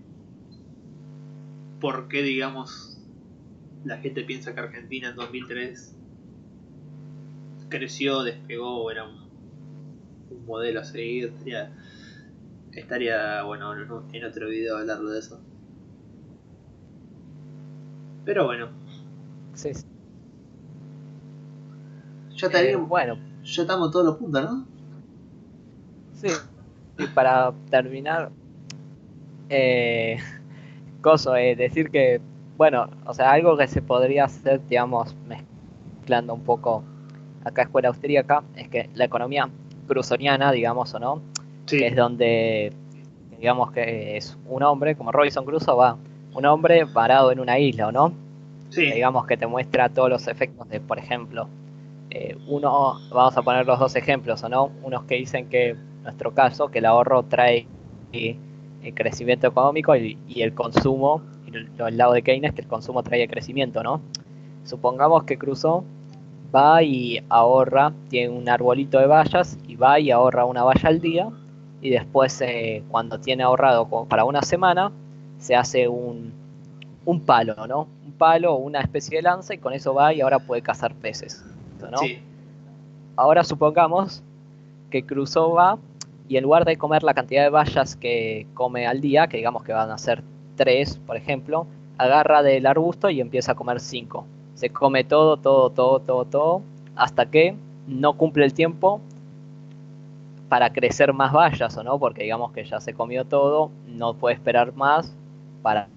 por 1.81 2.09
qué, 2.09 2.23
digamos, 2.23 3.01
la 3.85 3.99
gente 3.99 4.23
piensa 4.23 4.55
que 4.55 4.61
Argentina 4.61 5.11
en 5.11 5.17
2003 5.17 5.97
creció, 7.73 8.23
despegó, 8.23 8.91
era 8.91 9.05
un, 9.05 10.47
modelo 10.47 10.81
a 10.81 10.85
seguir. 10.85 11.27
Estaría, 11.27 11.73
estaría 12.73 13.43
bueno, 13.43 13.73
en 14.13 14.25
otro 14.25 14.49
video 14.49 14.79
hablarlo 14.79 15.11
de 15.11 15.19
eso. 15.19 15.41
Pero 18.25 18.47
bueno. 18.47 18.69
Sí. 19.55 19.73
Ya 22.37 22.47
estaría, 22.47 22.73
eh, 22.73 22.77
bueno. 22.77 23.19
Ya 23.43 23.63
estamos 23.63 23.91
todos 23.91 24.07
los 24.07 24.17
puntos, 24.17 24.43
¿no? 24.45 24.67
Sí, 26.15 26.29
y 26.99 27.07
para 27.09 27.53
terminar, 27.71 28.31
eh, 29.49 30.19
coso, 31.03 31.35
eh, 31.37 31.57
decir 31.57 31.91
que, 31.91 32.21
bueno, 32.57 32.89
o 33.07 33.15
sea, 33.15 33.33
algo 33.33 33.57
que 33.57 33.67
se 33.67 33.83
podría 33.83 34.25
hacer, 34.25 34.67
digamos, 34.69 35.17
mezclando 35.27 36.35
un 36.35 36.43
poco 36.43 36.85
acá 37.45 37.63
escuela 37.63 37.89
austríaca, 37.89 38.43
es 38.57 38.69
que 38.69 38.89
la 38.95 39.05
economía 39.05 39.49
cruzoniana, 39.87 40.53
digamos, 40.53 40.95
o 40.95 40.99
no, 40.99 41.23
que 41.67 41.87
es 41.87 41.97
donde, 41.97 42.73
digamos 43.39 43.73
que 43.73 44.17
es 44.17 44.37
un 44.47 44.63
hombre, 44.63 44.95
como 44.97 45.13
Robinson 45.13 45.45
Crusoe, 45.45 45.77
va, 45.77 45.97
un 46.35 46.47
hombre 46.47 46.87
parado 46.87 47.33
en 47.33 47.41
una 47.41 47.59
isla, 47.59 47.89
¿o 47.89 47.93
no? 47.93 48.13
Sí. 48.71 48.91
Digamos 48.91 49.27
que 49.27 49.37
te 49.37 49.47
muestra 49.47 49.89
todos 49.89 50.09
los 50.09 50.27
efectos 50.29 50.69
de, 50.69 50.81
por 50.81 50.99
ejemplo, 50.99 51.49
eh, 52.15 52.37
uno, 52.47 53.01
vamos 53.11 53.37
a 53.37 53.43
poner 53.43 53.67
los 53.67 53.79
dos 53.79 53.97
ejemplos, 53.97 54.43
¿o 54.43 54.49
no? 54.49 54.71
Unos 54.83 55.05
que 55.05 55.15
dicen 55.15 55.49
que 55.49 55.77
nuestro 56.03 56.35
caso, 56.35 56.69
que 56.69 56.79
el 56.79 56.85
ahorro 56.85 57.23
trae 57.23 57.67
el 58.13 58.37
eh, 58.83 58.93
crecimiento 58.95 59.47
económico 59.47 59.97
y, 59.97 60.19
el 60.37 60.55
consumo, 60.55 61.23
el, 61.47 61.97
lado 61.97 62.13
de 62.13 62.23
Keynes, 62.23 62.53
que 62.53 62.63
el 62.63 62.67
consumo 62.67 63.03
trae 63.03 63.27
crecimiento, 63.29 63.83
¿no? 63.83 64.01
Supongamos 64.65 65.25
que 65.25 65.39
cruzó, 65.39 65.85
va 66.55 66.83
y 66.83 67.23
ahorra, 67.29 67.93
tiene 68.09 68.29
un 68.29 68.49
arbolito 68.49 68.99
de 68.99 69.07
vallas 69.07 69.59
y 69.67 69.77
va 69.77 69.99
y 69.99 70.11
ahorra 70.11 70.45
una 70.45 70.63
valla 70.63 70.89
al 70.89 71.01
día 71.01 71.29
y 71.81 71.91
después 71.91 72.41
eh, 72.41 72.83
cuando 72.89 73.19
tiene 73.19 73.43
ahorrado 73.43 73.89
para 74.07 74.25
una 74.25 74.43
semana 74.43 74.93
se 75.39 75.57
hace 75.57 75.89
un, 75.89 76.33
un 77.05 77.21
palo, 77.21 77.67
¿no? 77.67 77.89
Un 78.05 78.13
palo 78.13 78.55
o 78.55 78.57
una 78.59 78.81
especie 78.81 79.17
de 79.17 79.23
lanza 79.23 79.55
y 79.55 79.59
con 79.59 79.73
eso 79.73 79.95
va 79.95 80.13
y 80.13 80.21
ahora 80.21 80.39
puede 80.39 80.63
cazar 80.63 80.95
peces, 80.95 81.45
¿no? 81.81 81.99
Ahora 83.17 83.45
supongamos 83.45 84.23
que 84.91 85.05
cruzó 85.05 85.53
va 85.53 85.79
y 86.29 86.37
en 86.37 86.45
lugar 86.45 86.65
de 86.65 86.77
comer 86.77 87.03
la 87.03 87.15
cantidad 87.15 87.43
de 87.43 87.51
bayas 87.51 87.97
que 87.97 88.47
come 88.55 88.87
al 88.87 89.01
día, 89.01 89.27
que 89.27 89.39
digamos 89.39 89.65
que 89.65 89.73
van 89.73 89.91
a 89.91 89.99
ser 89.99 90.23
tres, 90.57 90.99
por 90.99 91.17
ejemplo, 91.17 91.67
agarra 91.99 92.43
del 92.43 92.67
arbusto 92.67 93.11
y 93.11 93.21
empieza 93.21 93.53
a 93.53 93.55
comer 93.55 93.81
cinco. 93.81 94.27
Se 94.63 94.71
come 94.71 95.03
todo, 95.03 95.39
todo, 95.39 95.71
todo, 95.71 95.99
todo, 95.99 96.25
todo, 96.25 96.63
hasta 96.95 97.27
que 97.27 97.57
no 97.89 98.17
cumple 98.17 98.45
el 98.45 98.55
tiempo 98.55 99.01
para 100.49 100.73
crecer 100.73 101.13
más 101.13 101.33
bayas, 101.33 101.77
¿o 101.77 101.83
no? 101.83 101.99
Porque 101.99 102.23
digamos 102.23 102.53
que 102.53 102.65
ya 102.65 102.79
se 102.79 102.95
comió 102.95 103.25
todo, 103.25 103.73
no 103.89 104.15
puede 104.15 104.37
esperar 104.37 104.73
más 104.77 105.17
para 105.63 105.89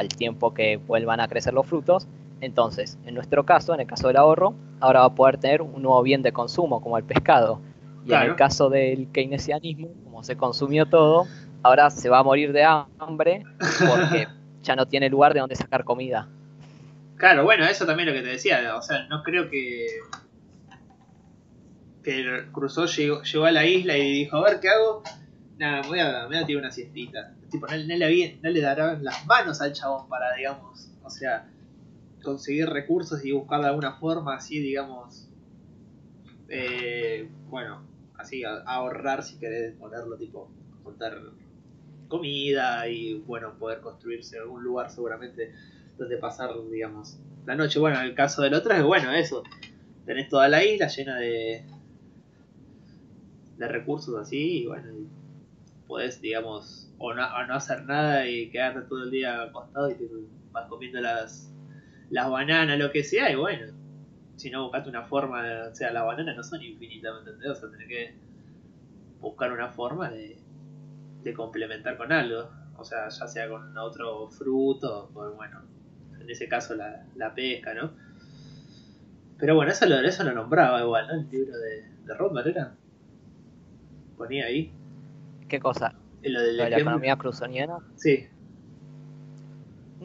el 0.00 0.08
tiempo 0.08 0.52
que 0.52 0.78
vuelvan 0.78 1.20
a 1.20 1.28
crecer 1.28 1.54
los 1.54 1.68
frutos. 1.68 2.08
Entonces, 2.40 2.98
en 3.06 3.14
nuestro 3.14 3.46
caso, 3.46 3.74
en 3.74 3.80
el 3.82 3.86
caso 3.86 4.08
del 4.08 4.16
ahorro, 4.16 4.54
ahora 4.80 5.02
va 5.02 5.06
a 5.06 5.14
poder 5.14 5.38
tener 5.38 5.62
un 5.62 5.80
nuevo 5.80 6.02
bien 6.02 6.22
de 6.22 6.32
consumo, 6.32 6.82
como 6.82 6.98
el 6.98 7.04
pescado. 7.04 7.60
Y 8.04 8.12
en 8.12 8.22
el 8.22 8.34
caso 8.34 8.70
del 8.70 9.06
keynesianismo, 9.12 9.86
como 10.02 10.24
se 10.24 10.36
consumió 10.36 10.86
todo, 10.86 11.28
ahora 11.62 11.90
se 11.90 12.08
va 12.08 12.18
a 12.18 12.24
morir 12.24 12.52
de 12.52 12.64
hambre 12.64 13.44
porque 13.78 14.26
ya 14.64 14.74
no 14.74 14.86
tiene 14.86 15.08
lugar 15.08 15.32
de 15.32 15.38
donde 15.38 15.54
sacar 15.54 15.84
comida. 15.84 16.26
Claro, 17.20 17.44
bueno, 17.44 17.66
eso 17.66 17.84
también 17.84 18.08
lo 18.08 18.14
que 18.14 18.22
te 18.22 18.28
decía. 18.28 18.74
O 18.76 18.82
sea, 18.82 19.06
no 19.08 19.22
creo 19.22 19.50
que. 19.50 19.86
que 22.02 22.46
cruzó, 22.50 22.86
llegó, 22.86 23.22
llegó 23.22 23.44
a 23.44 23.50
la 23.50 23.66
isla 23.66 23.98
y 23.98 24.10
dijo: 24.10 24.38
A 24.38 24.42
ver, 24.42 24.58
¿qué 24.58 24.70
hago? 24.70 25.02
Nada, 25.58 25.82
me 25.82 25.88
voy 25.88 25.98
a, 25.98 26.26
me 26.28 26.42
tirar 26.46 26.62
una 26.62 26.70
siestita. 26.70 27.34
Tipo, 27.50 27.66
no, 27.66 27.76
le, 27.76 28.38
no 28.42 28.48
le 28.48 28.60
darán 28.62 29.04
las 29.04 29.26
manos 29.26 29.60
al 29.60 29.74
chabón 29.74 30.08
para, 30.08 30.34
digamos, 30.34 30.90
o 31.02 31.10
sea, 31.10 31.46
conseguir 32.22 32.70
recursos 32.70 33.22
y 33.22 33.32
buscar 33.32 33.60
de 33.60 33.66
alguna 33.66 33.98
forma 33.98 34.36
así, 34.36 34.58
digamos. 34.58 35.28
Eh, 36.48 37.28
bueno, 37.50 37.86
así, 38.16 38.44
ahorrar 38.44 39.22
si 39.24 39.38
querés 39.38 39.74
ponerlo, 39.74 40.16
tipo, 40.16 40.50
contar 40.82 41.20
comida 42.08 42.88
y, 42.88 43.18
bueno, 43.26 43.58
poder 43.58 43.82
construirse 43.82 44.38
algún 44.38 44.62
lugar 44.62 44.90
seguramente 44.90 45.52
donde 46.00 46.16
pasar, 46.16 46.50
digamos, 46.70 47.18
la 47.46 47.54
noche. 47.54 47.78
Bueno, 47.78 48.00
en 48.00 48.06
el 48.06 48.14
caso 48.14 48.42
del 48.42 48.54
otro 48.54 48.74
es, 48.74 48.82
bueno, 48.82 49.12
eso, 49.12 49.42
tenés 50.06 50.28
toda 50.28 50.48
la 50.48 50.64
isla 50.64 50.88
llena 50.88 51.16
de, 51.18 51.64
de 53.58 53.68
recursos 53.68 54.18
así 54.18 54.62
y 54.62 54.66
bueno, 54.66 54.92
puedes, 55.86 56.20
digamos, 56.20 56.90
o 56.98 57.12
no, 57.12 57.46
no, 57.46 57.54
hacer 57.54 57.84
nada 57.84 58.26
y 58.26 58.50
quedarte 58.50 58.82
todo 58.88 59.04
el 59.04 59.10
día 59.10 59.42
acostado 59.42 59.90
y 59.90 59.94
te 59.94 60.08
vas 60.52 60.66
comiendo 60.68 61.00
las, 61.00 61.52
las 62.10 62.30
bananas, 62.30 62.78
lo 62.78 62.90
que 62.90 63.04
sea, 63.04 63.30
y 63.30 63.36
bueno, 63.36 63.72
si 64.36 64.50
no 64.50 64.64
buscaste 64.64 64.88
una 64.88 65.02
forma, 65.02 65.42
o 65.70 65.74
sea, 65.74 65.92
las 65.92 66.04
bananas 66.04 66.36
no 66.36 66.42
son 66.42 66.62
infinitas, 66.62 67.12
¿me 67.12 67.18
entendés? 67.20 67.50
O 67.50 67.54
sea, 67.54 67.70
tenés 67.70 67.88
que 67.88 68.14
buscar 69.20 69.52
una 69.52 69.68
forma 69.68 70.10
de, 70.10 70.38
de 71.22 71.34
complementar 71.34 71.98
con 71.98 72.10
algo, 72.10 72.48
o 72.78 72.84
sea, 72.84 73.10
ya 73.10 73.26
sea 73.28 73.48
con 73.50 73.76
otro 73.76 74.30
fruto, 74.30 75.10
o 75.12 75.30
bueno, 75.32 75.60
en 76.30 76.36
ese 76.36 76.46
caso 76.46 76.76
la, 76.76 77.04
la 77.16 77.34
pesca, 77.34 77.74
¿no? 77.74 77.90
Pero 79.38 79.56
bueno, 79.56 79.72
eso 79.72 79.84
lo, 79.86 79.98
eso 79.98 80.22
lo 80.22 80.32
nombraba 80.32 80.80
igual, 80.80 81.08
¿no? 81.08 81.14
El 81.14 81.28
libro 81.28 81.58
de, 81.58 81.84
de 82.06 82.14
Rothbard 82.14 82.46
era. 82.46 82.74
Ponía 84.16 84.44
ahí. 84.44 84.72
¿Qué 85.48 85.58
cosa? 85.58 85.92
Lo, 86.22 86.40
de 86.40 86.52
la 86.52 86.78
economía 86.78 87.16
cruzoniana. 87.16 87.78
Sí. 87.96 88.28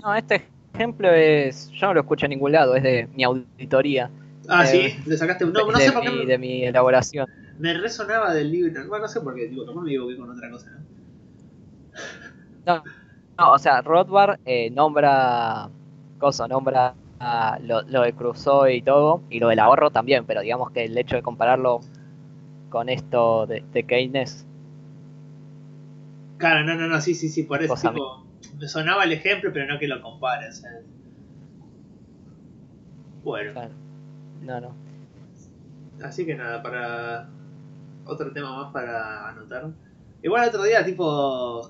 No, 0.01 0.15
este 0.15 0.47
ejemplo 0.73 1.11
es. 1.11 1.69
Yo 1.71 1.88
no 1.88 1.93
lo 1.93 1.99
escucho 1.99 2.26
en 2.26 2.32
ningún 2.32 2.53
lado, 2.53 2.76
es 2.76 2.82
de 2.82 3.07
mi 3.13 3.23
auditoría. 3.23 4.09
Ah, 4.47 4.63
eh, 4.65 4.67
sí, 4.67 5.03
le 5.07 5.17
sacaste 5.17 5.45
un. 5.45 5.53
No, 5.53 5.69
no 5.69 5.78
sé 5.78 5.91
por 5.91 6.01
qué. 6.01 6.26
De 6.26 6.38
mi 6.39 6.63
elaboración. 6.65 7.28
Me 7.59 7.71
resonaba 7.76 8.34
del 8.34 8.51
libro. 8.51 8.88
Bueno, 8.88 9.03
no 9.03 9.07
sé 9.07 9.21
por 9.21 9.36
qué, 9.36 9.47
digo, 9.47 9.63
no 9.63 9.80
me 9.80 9.91
equivoqué 9.91 10.17
con 10.17 10.32
otra 10.32 10.49
cosa, 10.49 10.71
¿no? 10.71 10.80
No, 12.65 12.84
no 13.38 13.51
o 13.51 13.59
sea, 13.59 13.82
Rothbard 13.84 14.39
eh, 14.45 14.71
nombra. 14.71 15.69
Cosa, 16.20 16.47
nombra 16.47 16.95
lo, 17.61 17.82
lo 17.84 18.01
de 18.01 18.13
Crusoe 18.13 18.76
y 18.76 18.82
todo, 18.82 19.22
y 19.30 19.39
lo 19.39 19.49
del 19.49 19.59
ahorro 19.59 19.91
también, 19.91 20.26
pero 20.26 20.41
digamos 20.41 20.72
que 20.72 20.86
el 20.86 20.97
hecho 20.97 21.16
de 21.16 21.22
compararlo 21.22 21.82
con 22.70 22.89
esto 22.89 23.47
de, 23.47 23.84
Keynes. 23.88 24.45
Claro, 26.38 26.66
no, 26.66 26.76
no, 26.76 26.88
no, 26.88 26.99
sí, 27.01 27.16
sí, 27.16 27.30
sí, 27.30 27.43
por 27.43 27.63
eso 27.63 27.76
me 28.59 28.68
sonaba 28.68 29.03
el 29.03 29.11
ejemplo, 29.11 29.51
pero 29.53 29.66
no 29.66 29.80
que 29.80 29.88
lo 29.88 30.01
compares. 30.01 30.63
Bueno. 33.24 33.70
No, 34.41 34.61
no. 34.61 34.76
Así 36.03 36.26
que 36.26 36.36
nada, 36.36 36.61
para 36.61 37.30
otro 38.05 38.32
tema 38.32 38.55
más 38.55 38.74
para 38.74 39.30
anotar. 39.30 39.72
Igual 40.22 40.49
otro 40.49 40.63
día, 40.63 40.86
tipo, 40.86 41.70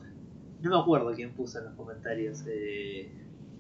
no 0.62 0.70
me 0.70 0.78
acuerdo 0.78 1.14
quién 1.14 1.32
puso 1.34 1.60
en 1.60 1.66
los 1.66 1.74
comentarios. 1.76 2.44
Eh, 2.48 3.10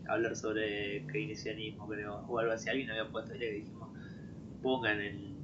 hablar 0.08 0.36
sobre 0.36 1.06
keynesianismo, 1.12 1.88
creo, 1.88 2.26
o 2.28 2.40
algo 2.40 2.54
así. 2.54 2.70
Alguien 2.70 2.92
había 2.92 3.10
puesto 3.10 3.34
que 3.34 3.52
dijimos, 3.52 3.90
pongan 4.62 5.02
en, 5.02 5.36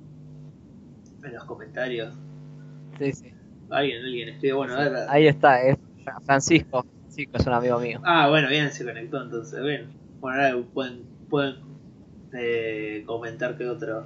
en 1.24 1.34
los 1.34 1.44
comentarios. 1.46 2.16
Sí, 2.98 3.14
sí. 3.14 3.34
Alguien, 3.70 4.04
alguien 4.04 4.30
escribe, 4.30 4.54
bueno, 4.54 4.76
Ahí 5.08 5.28
está, 5.28 5.62
es 5.62 5.78
Francisco. 6.26 6.86
Francisco 7.02 7.38
es 7.38 7.48
un 7.48 7.54
amigo 7.54 7.80
mío. 7.80 8.02
Ah, 8.04 8.30
bueno, 8.30 8.50
bien, 8.50 8.72
se 8.72 8.86
conectó 8.86 9.22
entonces. 9.22 9.62
Bien. 9.64 9.88
Bueno, 10.20 10.42
ahora 10.42 10.66
pueden, 10.74 11.04
pueden 11.30 11.56
eh, 12.34 13.04
comentar 13.06 13.58
que 13.58 13.68
otro, 13.68 14.06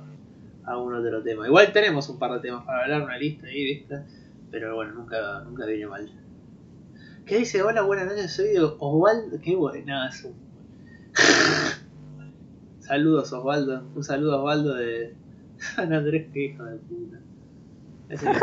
algún 0.64 0.95
otro 0.95 1.22
tema. 1.24 1.47
Igual 1.47 1.72
tenemos 1.74 2.10
un 2.10 2.20
par 2.20 2.32
de 2.34 2.39
temas 2.39 2.66
para 2.66 2.84
hablar, 2.84 3.01
una 3.01 3.18
lista 3.18 3.47
ahí, 3.47 3.66
¿viste? 3.66 4.01
Pero 4.51 4.76
bueno, 4.76 4.93
nunca, 4.93 5.41
nunca 5.41 5.66
viene 5.66 5.88
mal. 5.88 6.10
¿Qué 7.26 7.39
dice? 7.39 7.64
Hola, 7.64 7.82
buenas 7.82 8.06
noches, 8.06 8.34
soy 8.34 8.56
Osvaldo. 8.58 9.39
Qué 9.41 9.56
bueno, 9.56 10.08
es 10.08 10.24
un 10.24 10.45
Saludos 12.80 13.32
Osvaldo, 13.34 13.84
un 13.95 14.03
saludo 14.03 14.34
a 14.34 14.41
Osvaldo 14.41 14.76
de 14.76 15.16
San 15.57 15.93
Andrés, 15.93 16.28
que 16.34 16.45
hijo 16.45 16.63
de 16.63 16.78
puta. 16.78 17.20
Ese 18.09 18.28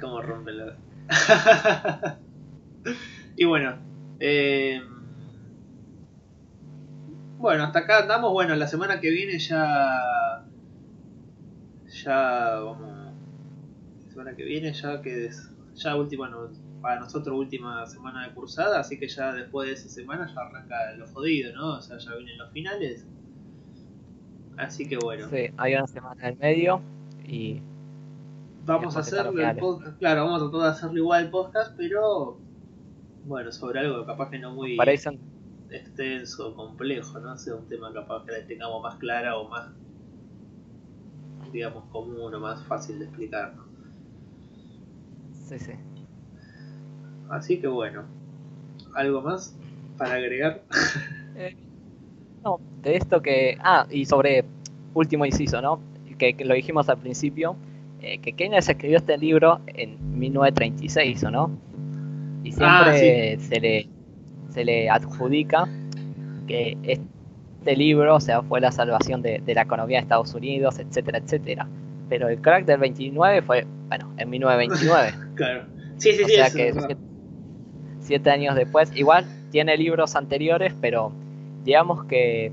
¿Cómo 0.00 0.22
rompe 0.22 0.52
la... 0.52 0.76
y 3.36 3.44
bueno, 3.44 3.74
eh... 4.20 4.80
bueno, 7.38 7.64
hasta 7.64 7.80
acá 7.80 7.98
andamos. 8.02 8.32
Bueno, 8.32 8.54
la 8.54 8.68
semana 8.68 9.00
que 9.00 9.10
viene 9.10 9.38
ya. 9.38 10.46
Ya 12.04 12.60
vamos. 12.60 13.12
La 14.04 14.10
semana 14.10 14.36
que 14.36 14.44
viene 14.44 14.72
ya 14.72 15.02
que 15.02 15.26
es. 15.26 15.50
Ya 15.74 15.96
última 15.96 16.28
no, 16.28 16.48
para 16.80 17.00
nosotros 17.00 17.36
última 17.36 17.86
semana 17.86 18.26
de 18.26 18.34
cursada, 18.34 18.80
así 18.80 18.98
que 18.98 19.08
ya 19.08 19.32
después 19.32 19.68
de 19.68 19.74
esa 19.74 19.88
semana 19.88 20.26
ya 20.32 20.40
arranca 20.40 20.76
lo 20.96 21.06
jodido, 21.06 21.52
¿no? 21.54 21.76
O 21.76 21.80
sea, 21.82 21.98
ya 21.98 22.14
vienen 22.14 22.38
los 22.38 22.50
finales. 22.52 23.06
Así 24.56 24.88
que 24.88 24.96
bueno. 24.96 25.28
Sí, 25.28 25.50
hay 25.56 25.74
una 25.74 25.86
semana 25.86 26.28
en 26.28 26.38
medio 26.38 26.80
y... 27.24 27.62
Vamos 28.66 28.96
a 28.96 29.00
hacerlo 29.00 29.32
el 29.40 29.56
podcast, 29.56 29.98
claro, 29.98 30.26
vamos 30.26 30.42
a 30.42 30.50
tratar 30.50 30.60
de 30.60 30.68
hacerlo 30.68 30.98
igual 30.98 31.24
el 31.24 31.30
podcast, 31.30 31.74
pero 31.76 32.38
bueno, 33.24 33.50
sobre 33.52 33.80
algo 33.80 34.04
capaz 34.04 34.30
que 34.30 34.38
no 34.38 34.52
muy 34.52 34.76
Parecen... 34.76 35.18
extenso, 35.70 36.54
complejo, 36.54 37.18
¿no? 37.20 37.36
sea, 37.38 37.54
un 37.56 37.66
tema 37.68 37.92
capaz 37.92 38.24
que 38.24 38.32
la 38.32 38.46
tengamos 38.46 38.82
más 38.82 38.96
clara 38.96 39.38
o 39.38 39.48
más, 39.48 39.70
digamos, 41.52 41.84
común 41.86 42.34
o 42.34 42.40
más 42.40 42.62
fácil 42.64 42.98
de 42.98 43.06
explicar, 43.06 43.54
¿no? 43.56 43.64
Sí, 45.32 45.58
sí. 45.58 45.72
Así 47.30 47.58
que 47.58 47.68
bueno, 47.68 48.02
¿algo 48.94 49.22
más 49.22 49.56
para 49.96 50.14
agregar? 50.14 50.62
Eh, 51.36 51.56
no, 52.44 52.58
de 52.82 52.96
esto 52.96 53.22
que... 53.22 53.56
Ah, 53.60 53.86
y 53.88 54.04
sobre 54.04 54.44
último 54.94 55.24
inciso, 55.24 55.62
¿no? 55.62 55.80
Que, 56.18 56.34
lo 56.44 56.54
dijimos 56.54 56.88
al 56.88 56.98
principio, 56.98 57.56
eh, 58.02 58.18
que 58.18 58.32
Keynes 58.32 58.68
escribió 58.68 58.98
este 58.98 59.16
libro 59.16 59.60
en 59.68 60.18
1936, 60.18 61.24
¿o 61.24 61.30
no? 61.30 61.50
Y 62.42 62.52
siempre 62.52 63.38
ah, 63.38 63.40
se, 63.40 63.60
le, 63.60 63.88
se 64.50 64.64
le 64.64 64.90
adjudica 64.90 65.68
que 66.46 66.76
este 66.82 67.76
libro 67.76 68.16
o 68.16 68.20
sea, 68.20 68.42
fue 68.42 68.60
la 68.60 68.72
salvación 68.72 69.22
de, 69.22 69.42
la 69.46 69.62
economía 69.62 69.98
de 69.98 70.02
Estados 70.02 70.34
Unidos, 70.34 70.78
etcétera, 70.78 71.18
etcétera. 71.18 71.68
Pero 72.08 72.28
el 72.28 72.40
crack 72.40 72.64
del 72.64 72.80
29 72.80 73.42
fue, 73.42 73.66
bueno, 73.88 74.12
en 74.18 74.30
1929. 74.30 75.14
claro. 75.36 75.64
Sí, 75.96 76.12
sí, 76.12 76.24
o 76.24 76.28
Sea 76.28 76.50
que, 76.50 76.72
siete 78.00 78.30
años 78.30 78.54
después. 78.54 78.94
Igual 78.96 79.26
tiene 79.50 79.76
libros 79.76 80.16
anteriores, 80.16 80.74
pero 80.80 81.12
digamos 81.64 82.04
que 82.06 82.52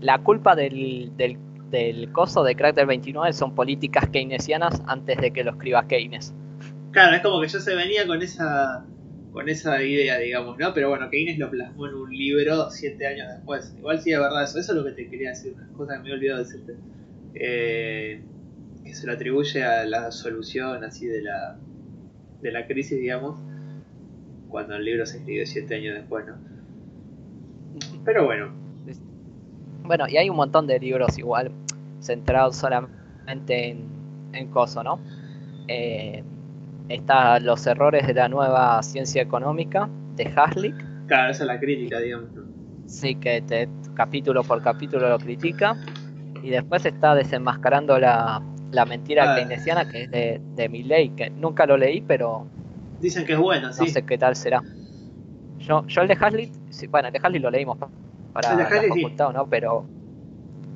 la 0.00 0.18
culpa 0.18 0.54
del, 0.54 1.12
del, 1.16 1.36
del 1.70 2.12
coso 2.12 2.44
de 2.44 2.54
Crack 2.54 2.74
del 2.74 2.86
29 2.86 3.32
son 3.32 3.54
políticas 3.54 4.08
keynesianas 4.10 4.82
antes 4.86 5.18
de 5.18 5.30
que 5.30 5.44
lo 5.44 5.52
escriba 5.52 5.86
Keynes. 5.86 6.34
Claro, 6.92 7.16
es 7.16 7.22
como 7.22 7.40
que 7.40 7.48
yo 7.48 7.60
se 7.60 7.74
venía 7.74 8.06
con 8.06 8.22
esa 8.22 8.84
con 9.32 9.48
esa 9.48 9.82
idea, 9.82 10.18
digamos, 10.18 10.58
¿no? 10.58 10.72
Pero 10.74 10.88
bueno, 10.88 11.10
Keynes 11.10 11.38
lo 11.38 11.50
plasmó 11.50 11.86
en 11.86 11.94
un 11.94 12.10
libro 12.10 12.70
siete 12.70 13.06
años 13.06 13.28
después. 13.28 13.74
Igual 13.78 14.00
sí 14.00 14.10
es 14.10 14.18
verdad 14.18 14.42
eso, 14.42 14.58
eso 14.58 14.72
es 14.72 14.78
lo 14.78 14.84
que 14.84 14.92
te 14.92 15.08
quería 15.08 15.30
decir, 15.30 15.52
una 15.54 15.68
cosa 15.74 15.96
que 15.96 16.02
me 16.02 16.08
he 16.08 16.12
olvidado 16.14 16.38
decirte. 16.40 16.74
Eh, 17.34 18.22
que 18.84 18.94
se 18.94 19.06
lo 19.06 19.12
atribuye 19.12 19.62
a 19.62 19.84
la 19.84 20.10
solución 20.10 20.82
así 20.82 21.06
de 21.06 21.22
la, 21.22 21.58
de 22.40 22.52
la 22.52 22.66
crisis, 22.66 22.98
digamos, 22.98 23.38
cuando 24.48 24.76
el 24.76 24.84
libro 24.84 25.06
se 25.06 25.18
escribió 25.18 25.46
siete 25.46 25.76
años 25.76 25.94
después, 25.96 26.26
¿no? 26.26 26.34
Pero 28.04 28.24
bueno. 28.24 28.52
Bueno, 29.82 30.06
y 30.08 30.16
hay 30.16 30.28
un 30.28 30.36
montón 30.36 30.66
de 30.66 30.78
libros 30.78 31.18
igual 31.18 31.50
centrados 32.00 32.56
solamente 32.56 33.70
en, 33.70 33.84
en 34.32 34.48
Coso, 34.48 34.82
¿no? 34.82 35.00
Eh, 35.68 36.22
está 36.88 37.38
Los 37.40 37.66
errores 37.66 38.06
de 38.06 38.14
la 38.14 38.28
nueva 38.28 38.82
ciencia 38.82 39.22
económica 39.22 39.88
de 40.16 40.32
Haslick. 40.34 40.74
Claro, 41.06 41.30
esa 41.30 41.44
es 41.44 41.46
la 41.46 41.60
crítica, 41.60 42.00
digamos. 42.00 42.30
Sí, 42.86 43.14
que 43.16 43.42
te, 43.42 43.68
capítulo 43.94 44.42
por 44.42 44.62
capítulo 44.62 45.08
lo 45.08 45.18
critica. 45.18 45.76
Y 46.42 46.50
después 46.50 46.84
está 46.86 47.14
desenmascarando 47.14 47.98
la, 47.98 48.42
la 48.70 48.84
mentira 48.86 49.32
ah. 49.32 49.36
keynesiana, 49.36 49.88
que 49.90 50.04
es 50.04 50.10
de, 50.10 50.40
de 50.54 50.68
Milley, 50.68 51.10
que 51.10 51.30
nunca 51.30 51.66
lo 51.66 51.76
leí, 51.76 52.00
pero 52.00 52.46
Dicen 53.00 53.24
que 53.24 53.34
es 53.34 53.38
bueno, 53.38 53.72
sí. 53.72 53.84
No 53.84 53.86
sé 53.86 54.04
qué 54.04 54.18
tal 54.18 54.34
será. 54.34 54.62
Yo, 55.58 55.86
yo 55.86 56.02
el 56.02 56.08
de 56.08 56.14
Hasley, 56.14 56.52
bueno, 56.90 57.08
el 57.08 57.12
de 57.12 57.20
Hasley 57.22 57.40
lo 57.40 57.50
leímos 57.50 57.78
para 58.32 58.52
el 58.52 58.56
de 58.56 58.64
la 58.64 58.94
facultad, 58.94 59.32
¿no? 59.32 59.46
Pero 59.48 59.86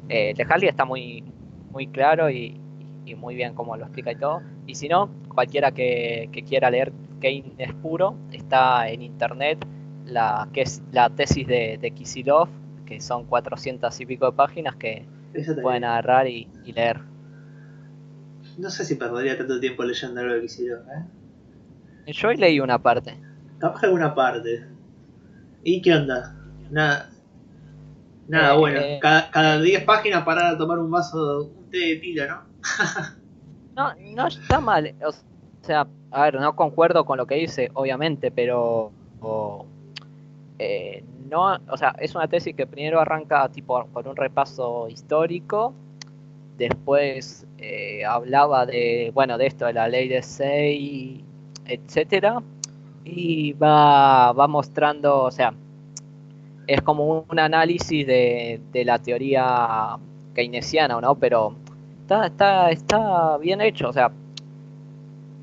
eh, 0.09 0.31
el 0.31 0.37
de 0.37 0.43
Hasley 0.43 0.69
está 0.69 0.85
muy, 0.85 1.25
muy 1.71 1.87
claro 1.89 2.31
y, 2.31 2.61
y, 3.05 3.15
muy 3.15 3.35
bien 3.35 3.55
como 3.55 3.77
lo 3.77 3.85
explica 3.85 4.13
y 4.13 4.17
todo. 4.17 4.43
Y 4.67 4.75
si 4.75 4.89
no, 4.89 5.09
cualquiera 5.29 5.73
que, 5.73 6.29
que 6.33 6.43
quiera 6.43 6.71
leer 6.71 6.93
Keynes 7.21 7.73
puro, 7.83 8.17
está 8.33 8.89
en 8.89 9.03
internet 9.03 9.65
la 10.05 10.49
que 10.53 10.63
es 10.63 10.83
la 10.93 11.11
tesis 11.11 11.47
de, 11.47 11.79
de 11.81 11.91
Kisilov, 11.93 12.49
que 12.87 13.01
son 13.01 13.25
400 13.25 14.01
y 14.01 14.07
pico 14.07 14.27
de 14.27 14.33
páginas 14.33 14.77
que 14.77 15.07
pueden 15.63 15.85
agarrar 15.85 16.27
y, 16.27 16.49
y, 16.65 16.73
leer. 16.73 17.01
No 18.59 18.69
sé 18.71 18.85
si 18.85 18.97
perdería 18.97 19.39
tanto 19.39 19.59
tiempo 19.61 19.83
leyendo 19.85 20.21
algo 20.21 20.35
de 20.35 20.41
Kisilov, 20.43 20.81
¿eh? 20.81 21.05
Yo 22.07 22.29
hoy 22.29 22.37
leí 22.37 22.61
una 22.61 22.79
parte. 22.79 23.19
Capaz 23.59 23.85
alguna 23.85 24.15
parte. 24.15 24.67
¿Y 25.63 25.81
qué 25.83 25.95
onda? 25.95 26.37
Nada. 26.71 27.11
Nada, 28.29 28.55
eh, 28.55 28.59
bueno. 28.59 28.81
Eh, 28.81 28.99
cada, 29.01 29.61
10 29.61 29.85
páginas 29.85 30.25
parar 30.25 30.55
a 30.55 30.59
tomar 30.59 30.79
un 30.79 30.91
vaso, 30.91 31.45
un 31.45 31.71
té 31.71 31.79
de 31.79 31.97
tila, 31.97 32.27
¿no? 32.27 32.43
no, 33.77 34.15
no 34.15 34.27
está 34.27 34.61
mal. 34.61 34.95
O 35.05 35.13
sea, 35.65 35.87
a 36.11 36.23
ver, 36.25 36.41
no 36.41 36.57
concuerdo 36.57 37.05
con 37.05 37.19
lo 37.19 37.27
que 37.27 37.37
dice, 37.37 37.71
obviamente, 37.75 38.31
pero 38.31 38.91
eh, 40.59 41.05
no, 41.31 41.57
o 41.69 41.77
sea, 41.77 41.95
es 41.99 42.15
una 42.15 42.29
tesis 42.29 42.55
que 42.55 42.67
primero 42.67 43.01
arranca 43.01 43.49
tipo 43.49 43.85
con 43.93 44.07
un 44.07 44.17
repaso 44.17 44.89
histórico, 44.89 45.73
después 46.59 47.47
eh, 47.59 48.05
hablaba 48.05 48.67
de, 48.67 49.11
bueno, 49.15 49.39
de 49.39 49.47
esto, 49.47 49.67
de 49.67 49.73
la 49.73 49.89
ley 49.89 50.09
de 50.09 50.23
Say, 50.23 51.25
etcétera, 51.67 52.43
y 53.05 53.53
va, 53.55 54.33
va 54.33 54.47
mostrando, 54.47 55.25
o 55.25 55.31
sea, 55.31 55.53
es 56.67 56.81
como 56.83 57.27
un 57.29 57.39
análisis 57.39 58.07
de, 58.07 58.61
de 58.73 58.85
la 58.85 58.99
teoría 58.99 59.99
keynesiana, 60.35 61.01
¿no? 61.01 61.15
Pero 61.17 61.55
está, 62.03 62.27
está, 62.27 62.71
está 62.71 63.39
bien 63.39 63.61
hecho, 63.61 63.89
o 63.89 63.93
sea, 63.93 64.11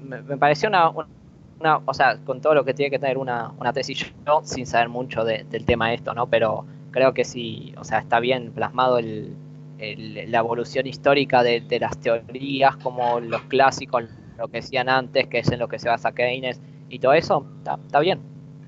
me, 0.03 0.21
me 0.21 0.37
pareció 0.37 0.69
una, 0.69 0.89
una, 0.89 1.81
o 1.85 1.93
sea, 1.93 2.17
con 2.25 2.41
todo 2.41 2.53
lo 2.55 2.63
que 2.63 2.73
tiene 2.73 2.89
que 2.89 2.99
tener 2.99 3.17
una, 3.17 3.51
una 3.59 3.73
tesis 3.73 4.11
yo, 4.25 4.41
sin 4.43 4.65
saber 4.65 4.89
mucho 4.89 5.23
del 5.23 5.65
tema 5.65 5.93
esto, 5.93 6.13
¿no? 6.13 6.27
Pero 6.27 6.65
creo 6.91 7.13
que 7.13 7.25
sí, 7.25 7.73
o 7.77 7.83
sea, 7.83 7.99
está 7.99 8.19
bien 8.19 8.51
plasmado 8.51 8.97
el, 8.97 9.35
la 9.79 10.39
evolución 10.39 10.87
histórica 10.87 11.43
de, 11.43 11.61
de, 11.61 11.79
las 11.79 11.97
teorías, 11.99 12.75
como 12.77 13.19
los 13.19 13.41
clásicos, 13.43 14.05
lo 14.39 14.47
que 14.47 14.57
decían 14.57 14.89
antes, 14.89 15.27
que 15.27 15.39
es 15.39 15.51
en 15.51 15.59
lo 15.59 15.67
que 15.67 15.79
se 15.79 15.89
basa 15.89 16.11
Keynes, 16.11 16.59
y 16.89 16.99
todo 16.99 17.13
eso, 17.13 17.45
está, 17.57 17.99
bien. 17.99 18.19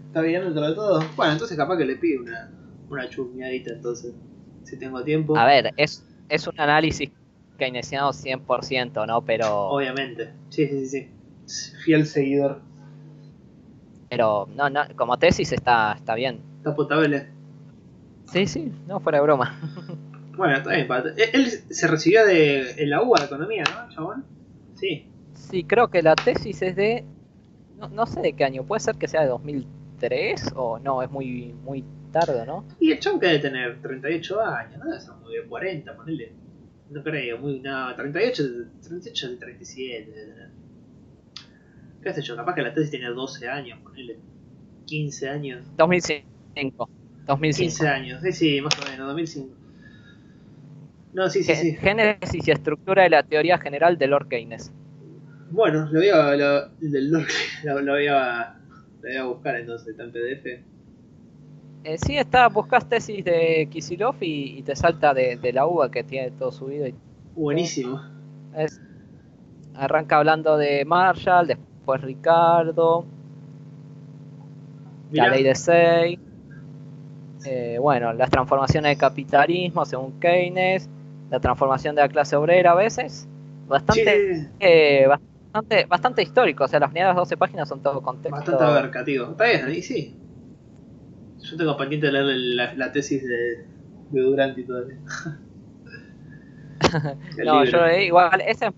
Está 0.07 0.22
bien 0.22 0.43
dentro 0.43 0.67
de 0.67 0.76
todo. 0.76 1.03
Bueno, 1.15 1.34
entonces 1.34 1.57
capaz 1.57 1.78
que 1.78 1.86
le 1.86 1.95
pido 1.95 2.22
una, 2.22 2.51
una 2.89 3.09
chusmeadita 3.09 3.74
entonces, 3.74 4.13
si 4.63 4.78
tengo 4.78 5.03
tiempo. 5.03 5.38
A 5.38 5.45
ver, 5.45 5.74
es, 5.78 6.05
es 6.30 6.47
un 6.47 6.59
análisis 6.59 7.09
keynesiano 7.57 8.09
100%, 8.09 9.07
¿no? 9.07 9.22
Pero... 9.24 9.69
Obviamente, 9.69 10.34
sí, 10.49 10.67
sí, 10.67 10.86
sí. 10.88 11.74
Fiel 11.84 12.05
seguidor. 12.05 12.61
Pero 14.09 14.47
no, 14.55 14.69
no, 14.69 14.82
como 14.95 15.17
tesis 15.17 15.51
está, 15.51 15.93
está 15.93 16.15
bien. 16.15 16.41
Está 16.57 16.76
potable. 16.76 17.28
Sí, 18.26 18.45
sí, 18.45 18.72
no 18.88 18.99
fuera 18.99 19.19
de 19.19 19.24
broma. 19.24 19.59
Bueno, 20.38 20.57
está 20.57 20.72
bien. 20.72 20.88
Él 21.34 21.47
se 21.49 21.88
recibió 21.88 22.26
de, 22.26 22.72
en 22.82 22.89
la 22.89 23.03
UBA 23.03 23.19
de 23.19 23.26
Economía, 23.26 23.63
¿no, 23.63 23.93
chabón? 23.93 24.26
Sí. 24.76 25.11
Sí, 25.34 25.63
creo 25.63 25.89
que 25.89 26.01
la 26.01 26.15
tesis 26.15 26.61
es 26.61 26.75
de... 26.75 27.03
No, 27.77 27.89
no 27.89 28.05
sé 28.05 28.21
de 28.21 28.34
qué 28.34 28.43
año, 28.43 28.63
puede 28.63 28.79
ser 28.79 28.95
que 28.95 29.07
sea 29.07 29.21
de 29.21 29.27
2003 29.27 30.53
o 30.55 30.79
no, 30.79 31.01
es 31.01 31.09
muy 31.09 31.53
muy 31.63 31.84
tarde, 32.11 32.45
¿no? 32.45 32.65
Y 32.79 32.91
el 32.91 32.99
chabón 32.99 33.19
que 33.19 33.27
debe 33.27 33.39
tener 33.39 33.82
38 33.82 34.41
años, 34.41 34.77
no 34.79 34.86
debe 34.86 34.99
ser 34.99 35.13
muy 35.15 35.36
de 35.36 35.43
40, 35.45 35.95
ponele. 35.95 36.34
No 36.89 37.01
creo, 37.03 37.38
muy... 37.38 37.59
No, 37.59 37.95
38, 37.95 38.43
38, 38.82 39.39
37 39.39 40.11
debe 40.11 40.32
tener 40.34 40.61
qué 42.01 42.13
sé 42.13 42.21
yo, 42.21 42.36
capaz 42.36 42.55
que 42.55 42.61
la 42.61 42.73
tesis 42.73 42.91
tiene 42.91 43.07
12 43.07 43.47
años, 43.47 43.79
ponele 43.84 44.17
15 44.86 45.29
años. 45.29 45.65
2005. 45.77 46.89
2005. 47.27 47.69
15 47.69 47.88
años, 47.88 48.21
sí, 48.21 48.32
sí, 48.34 48.61
más 48.61 48.73
o 48.79 48.89
menos, 48.89 49.07
2005. 49.07 49.55
No, 51.13 51.29
sí, 51.29 51.43
sí, 51.43 51.55
sí. 51.55 51.75
Génesis 51.75 52.47
y 52.47 52.51
estructura 52.51 53.03
de 53.03 53.09
la 53.09 53.23
teoría 53.23 53.57
general 53.57 53.97
de 53.97 54.07
Lord 54.07 54.29
Keynes. 54.29 54.71
Bueno, 55.51 55.87
lo 55.91 55.99
voy 55.99 56.09
a, 56.09 56.35
lo, 56.35 56.69
del 56.79 57.11
Lord, 57.11 57.27
lo, 57.63 57.81
lo, 57.81 57.93
voy 57.93 58.07
a, 58.07 58.55
lo 59.01 59.09
voy 59.09 59.17
a 59.17 59.23
buscar 59.25 59.55
entonces, 59.55 59.89
está 59.89 60.03
en 60.03 60.11
PDF. 60.11 60.45
Eh, 61.83 61.97
sí, 61.97 62.17
está, 62.17 62.47
buscas 62.47 62.87
tesis 62.87 63.25
de 63.25 63.67
Kisilov 63.71 64.15
y, 64.21 64.59
y 64.59 64.63
te 64.63 64.75
salta 64.75 65.13
de, 65.13 65.37
de, 65.37 65.53
la 65.53 65.65
UBA 65.65 65.89
que 65.89 66.03
tiene 66.03 66.31
todo 66.31 66.51
subido. 66.51 66.87
Y 66.87 66.95
Buenísimo. 67.35 68.01
Es, 68.55 68.79
arranca 69.75 70.17
hablando 70.17 70.57
de 70.57 70.85
Marshall, 70.85 71.47
después 71.47 72.01
Ricardo, 72.01 73.05
la 75.11 75.29
ley 75.29 75.43
de 75.43 75.55
Say, 75.55 76.19
eh, 77.45 77.77
bueno, 77.79 78.13
las 78.13 78.29
transformaciones 78.29 78.91
del 78.91 78.97
capitalismo 78.97 79.85
según 79.85 80.19
Keynes, 80.19 80.89
la 81.29 81.39
transformación 81.39 81.95
de 81.95 82.01
la 82.01 82.09
clase 82.09 82.35
obrera 82.35 82.71
a 82.71 82.75
veces, 82.75 83.27
bastante, 83.67 84.49
eh, 84.59 85.05
bastante, 85.07 85.30
bastante 85.87 86.21
histórico, 86.21 86.63
o 86.63 86.67
sea, 86.67 86.79
las 86.79 86.91
primeras 86.91 87.15
12 87.15 87.37
páginas 87.37 87.69
son 87.69 87.81
todo 87.81 88.01
contexto. 88.01 88.35
Bastante 88.35 88.63
abarcativo, 88.63 89.31
está 89.31 89.45
bien, 89.45 89.65
ahí 89.65 89.81
sí. 89.81 90.15
Yo 91.39 91.57
tengo 91.57 91.75
pendiente 91.75 92.07
de 92.07 92.13
leer 92.13 92.77
la, 92.77 92.91
tesis 92.91 93.23
de, 93.23 93.65
de 94.11 94.61
eso. 94.61 94.73
no, 97.45 97.63
yo 97.65 97.85
eh, 97.85 98.05
igual, 98.05 98.41
ese 98.45 98.71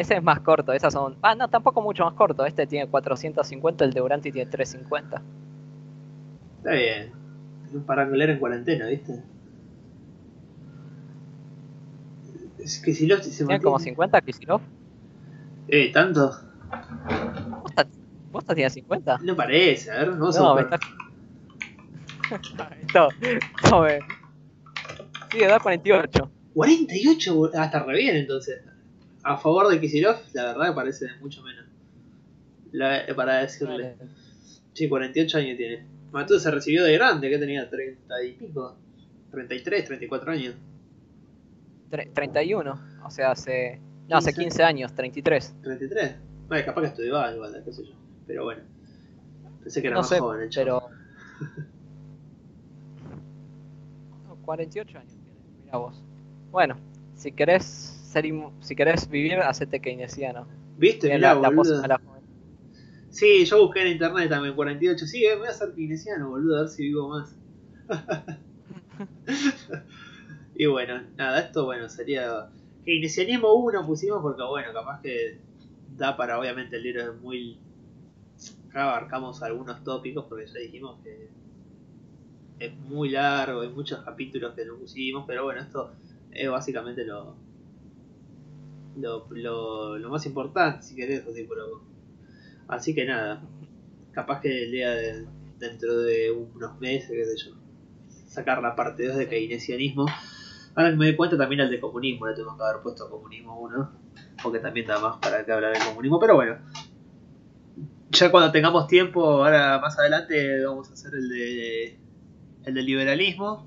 ese 0.00 0.16
es 0.16 0.22
más 0.22 0.40
corto, 0.40 0.72
esas 0.72 0.94
son... 0.94 1.16
Ah, 1.20 1.34
no, 1.34 1.48
tampoco 1.48 1.82
mucho 1.82 2.04
más 2.04 2.14
corto. 2.14 2.46
Este 2.46 2.66
tiene 2.66 2.88
450, 2.88 3.84
el 3.84 3.92
de 3.92 4.00
Uranti 4.00 4.32
tiene 4.32 4.50
350. 4.50 5.22
Está 6.58 6.72
bien. 6.72 7.12
Para 7.86 8.08
leer 8.08 8.30
en 8.30 8.38
cuarentena, 8.38 8.86
¿viste? 8.86 9.22
Es 12.58 12.80
que 12.80 12.94
si 12.94 13.06
los 13.06 13.24
se 13.24 13.44
¿Tiene 13.44 13.60
como 13.60 13.78
50 13.78 14.20
Kisilov? 14.22 14.60
Eh, 15.70 15.92
¿tanto? 15.92 16.32
¿Vos 18.32 18.44
tienes 18.46 18.72
50? 18.74 19.18
No 19.22 19.34
parece, 19.36 19.90
a 19.90 19.98
ver, 19.98 20.10
vamos 20.10 20.36
no, 20.36 20.50
a 20.50 20.54
ver. 20.56 20.68
Esto, 22.30 23.08
no, 23.70 23.80
me... 23.82 23.98
Sí, 25.30 25.38
da 25.46 25.58
48. 25.58 26.30
48, 26.54 27.50
hasta 27.54 27.82
re 27.84 27.98
bien 27.98 28.16
entonces 28.16 28.62
a 29.22 29.36
favor 29.36 29.68
de 29.68 29.80
Kisilov, 29.80 30.16
la 30.32 30.46
verdad 30.46 30.68
me 30.68 30.74
parece 30.74 31.06
mucho 31.20 31.42
menos. 31.42 31.66
para 33.16 33.40
decirle. 33.40 33.96
Sí, 34.72 34.88
48 34.88 35.38
años 35.38 35.56
tiene. 35.56 35.86
Matú 36.12 36.38
se 36.38 36.50
recibió 36.50 36.84
de 36.84 36.94
grande, 36.94 37.28
que 37.28 37.38
tenía 37.38 37.68
30 37.68 38.24
y 38.24 38.32
pico. 38.32 38.76
33, 39.30 39.84
34 39.84 40.32
años. 40.32 40.54
31, 42.14 42.80
o 43.04 43.10
sea, 43.10 43.32
hace. 43.32 43.80
No, 44.10 44.16
hace 44.16 44.34
15 44.34 44.62
años, 44.64 44.92
33. 44.92 45.54
33. 45.62 46.16
Bueno, 46.48 46.64
capaz 46.66 46.80
que 46.80 46.86
estudiaba 46.88 47.32
igual, 47.32 47.62
qué 47.64 47.72
sé 47.72 47.84
yo. 47.86 47.94
Pero 48.26 48.42
bueno. 48.44 48.62
Pensé 49.62 49.80
que 49.80 49.86
era 49.86 49.98
más 49.98 50.08
joven, 50.08 50.42
el 50.42 50.50
pero... 50.52 50.82
48 54.44 54.98
años 54.98 55.12
tiene, 55.12 55.38
mira 55.64 55.76
vos. 55.78 56.02
Bueno, 56.50 56.76
si 57.14 57.30
querés 57.30 57.96
si 58.60 58.74
querés 58.74 59.08
vivir, 59.08 59.34
hacete 59.34 59.80
keynesiano. 59.80 60.48
¿Viste? 60.76 61.14
Mirá, 61.14 61.34
la, 61.34 61.50
la 61.50 62.00
Sí, 63.10 63.44
yo 63.44 63.62
busqué 63.62 63.82
en 63.82 63.88
internet 63.92 64.28
también 64.28 64.56
48. 64.56 65.06
Sí, 65.06 65.24
eh, 65.24 65.36
voy 65.36 65.46
a 65.46 65.52
ser 65.52 65.72
keynesiano, 65.74 66.30
boludo, 66.30 66.58
a 66.58 66.60
ver 66.62 66.68
si 66.68 66.82
vivo 66.82 67.08
más. 67.10 67.36
y 70.56 70.66
bueno, 70.66 71.00
nada, 71.16 71.38
esto 71.38 71.64
bueno 71.64 71.88
sería. 71.88 72.50
Keynesianismo 72.84 73.52
1 73.52 73.86
pusimos 73.86 74.22
porque, 74.22 74.42
bueno, 74.42 74.72
capaz 74.72 75.00
que 75.02 75.38
da 75.96 76.16
para, 76.16 76.38
obviamente, 76.38 76.76
el 76.76 76.82
libro 76.82 77.02
es 77.02 77.20
muy. 77.20 77.58
Acá 78.68 78.90
abarcamos 78.90 79.42
algunos 79.42 79.82
tópicos 79.82 80.26
porque 80.28 80.46
ya 80.46 80.60
dijimos 80.60 81.00
que 81.02 81.28
es 82.60 82.76
muy 82.76 83.08
largo, 83.08 83.62
hay 83.62 83.70
muchos 83.70 84.02
capítulos 84.04 84.54
que 84.54 84.64
no 84.64 84.76
pusimos, 84.76 85.24
pero 85.26 85.44
bueno, 85.44 85.60
esto 85.60 85.92
es 86.30 86.48
básicamente 86.48 87.04
lo, 87.04 87.34
lo, 88.96 89.98
lo, 89.98 90.10
más 90.10 90.26
importante, 90.26 90.82
si 90.82 90.94
querés, 90.94 91.26
así, 91.26 91.46
pero... 91.48 91.82
así 92.68 92.94
que 92.94 93.06
nada, 93.06 93.42
capaz 94.12 94.40
que 94.40 94.64
el 94.64 94.70
día 94.70 94.90
de, 94.90 95.26
dentro 95.58 95.98
de 95.98 96.30
unos 96.30 96.78
meses, 96.80 97.10
qué 97.10 97.24
sé 97.24 97.48
yo, 97.48 97.56
sacar 98.26 98.62
la 98.62 98.76
parte 98.76 99.06
2 99.06 99.16
de 99.16 99.28
keynesianismo. 99.28 100.06
Ahora 100.74 100.90
me 100.90 101.06
doy 101.06 101.16
cuenta 101.16 101.36
también 101.36 101.60
el 101.60 101.70
de 101.70 101.80
comunismo, 101.80 102.26
le 102.26 102.34
tengo 102.34 102.56
que 102.56 102.62
haber 102.62 102.82
puesto 102.82 103.10
comunismo 103.10 103.58
1, 103.60 103.90
porque 104.42 104.60
también 104.60 104.86
da 104.86 104.98
más 105.00 105.16
para 105.18 105.44
que 105.44 105.52
hablar 105.52 105.76
de 105.76 105.84
comunismo, 105.84 106.18
pero 106.20 106.36
bueno. 106.36 106.56
Ya 108.10 108.30
cuando 108.30 108.50
tengamos 108.50 108.86
tiempo, 108.86 109.24
ahora 109.24 109.78
más 109.80 109.98
adelante 109.98 110.64
vamos 110.64 110.90
a 110.90 110.94
hacer 110.94 111.14
el 111.14 111.28
de 111.28 111.98
el 112.64 112.74
de 112.74 112.82
liberalismo. 112.82 113.66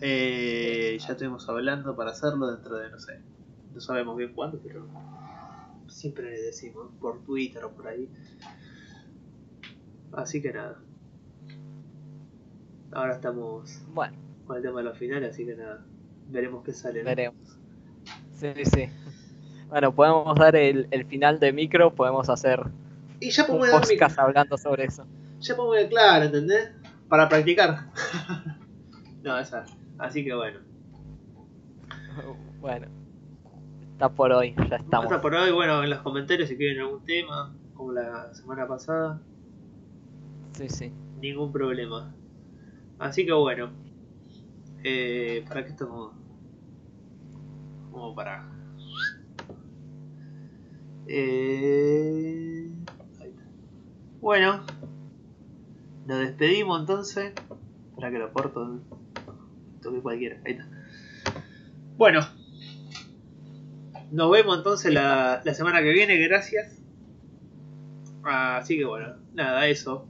Eh, 0.00 0.98
ya 0.98 1.12
estuvimos 1.12 1.48
hablando 1.48 1.94
para 1.94 2.10
hacerlo 2.10 2.50
dentro 2.50 2.76
de, 2.76 2.90
no 2.90 2.98
sé, 2.98 3.20
no 3.74 3.80
sabemos 3.80 4.16
bien 4.16 4.32
cuándo, 4.32 4.58
pero 4.62 4.86
siempre 5.88 6.30
le 6.30 6.40
decimos 6.40 6.90
por 7.00 7.22
Twitter 7.22 7.64
o 7.64 7.70
por 7.70 7.88
ahí. 7.88 8.08
Así 10.12 10.40
que 10.40 10.52
nada. 10.52 10.80
Ahora 12.92 13.14
estamos 13.14 13.82
bueno. 13.92 14.29
Con 14.50 14.56
el 14.56 14.64
tema 14.64 14.80
de 14.80 14.84
los 14.86 14.98
finales, 14.98 15.30
así 15.32 15.46
que 15.46 15.54
nada. 15.54 15.84
Veremos 16.26 16.64
qué 16.64 16.72
sale. 16.72 17.04
Veremos. 17.04 17.56
Sí, 18.32 18.52
sí. 18.64 18.88
Bueno, 19.68 19.94
podemos 19.94 20.36
dar 20.36 20.56
el, 20.56 20.88
el 20.90 21.04
final 21.06 21.38
de 21.38 21.52
micro, 21.52 21.94
podemos 21.94 22.28
hacer 22.28 22.60
y 23.20 23.30
ya 23.30 23.44
un 23.44 23.60
podcast 23.70 24.18
hablando 24.18 24.58
sobre 24.58 24.86
eso. 24.86 25.06
Ya 25.38 25.54
podemos 25.54 25.88
claro, 25.88 26.24
¿entendés? 26.24 26.72
Para 27.08 27.28
practicar. 27.28 27.92
no, 29.22 29.38
esa. 29.38 29.66
Así 29.98 30.24
que 30.24 30.34
bueno. 30.34 30.58
Bueno. 32.58 32.88
Hasta 33.92 34.08
por 34.08 34.32
hoy, 34.32 34.56
ya 34.68 34.78
estamos. 34.78 35.04
Hasta 35.04 35.20
por 35.20 35.32
hoy, 35.32 35.52
bueno, 35.52 35.84
en 35.84 35.90
los 35.90 36.00
comentarios 36.00 36.48
si 36.48 36.56
quieren 36.56 36.80
algún 36.80 37.04
tema, 37.04 37.54
como 37.74 37.92
la 37.92 38.34
semana 38.34 38.66
pasada. 38.66 39.22
Sí, 40.54 40.68
sí. 40.68 40.92
Ningún 41.20 41.52
problema. 41.52 42.12
Así 42.98 43.24
que 43.24 43.32
bueno. 43.32 43.70
Eh, 44.82 45.44
¿Para 45.48 45.64
qué 45.64 45.70
estamos? 45.70 46.12
Como 47.90 48.14
para. 48.14 48.50
Eh... 51.06 52.70
Bueno, 54.20 54.64
nos 56.06 56.18
despedimos 56.18 56.80
entonces. 56.80 57.32
Para 57.94 58.10
que 58.10 58.18
lo 58.18 58.32
corto. 58.32 58.80
Toque 59.82 60.00
cualquiera. 60.00 60.40
Ahí 60.44 60.52
está. 60.52 60.68
Bueno, 61.96 62.20
nos 64.10 64.30
vemos 64.30 64.58
entonces 64.58 64.92
la, 64.92 65.42
la 65.44 65.54
semana 65.54 65.82
que 65.82 65.90
viene. 65.92 66.16
Gracias. 66.16 66.80
Así 68.22 68.78
que 68.78 68.84
bueno, 68.84 69.16
nada, 69.34 69.66
eso. 69.66 70.06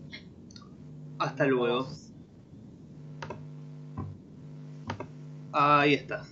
Hasta 1.19 1.47
luego. 1.47 1.89
Ahí 5.53 5.95
está. 5.95 6.29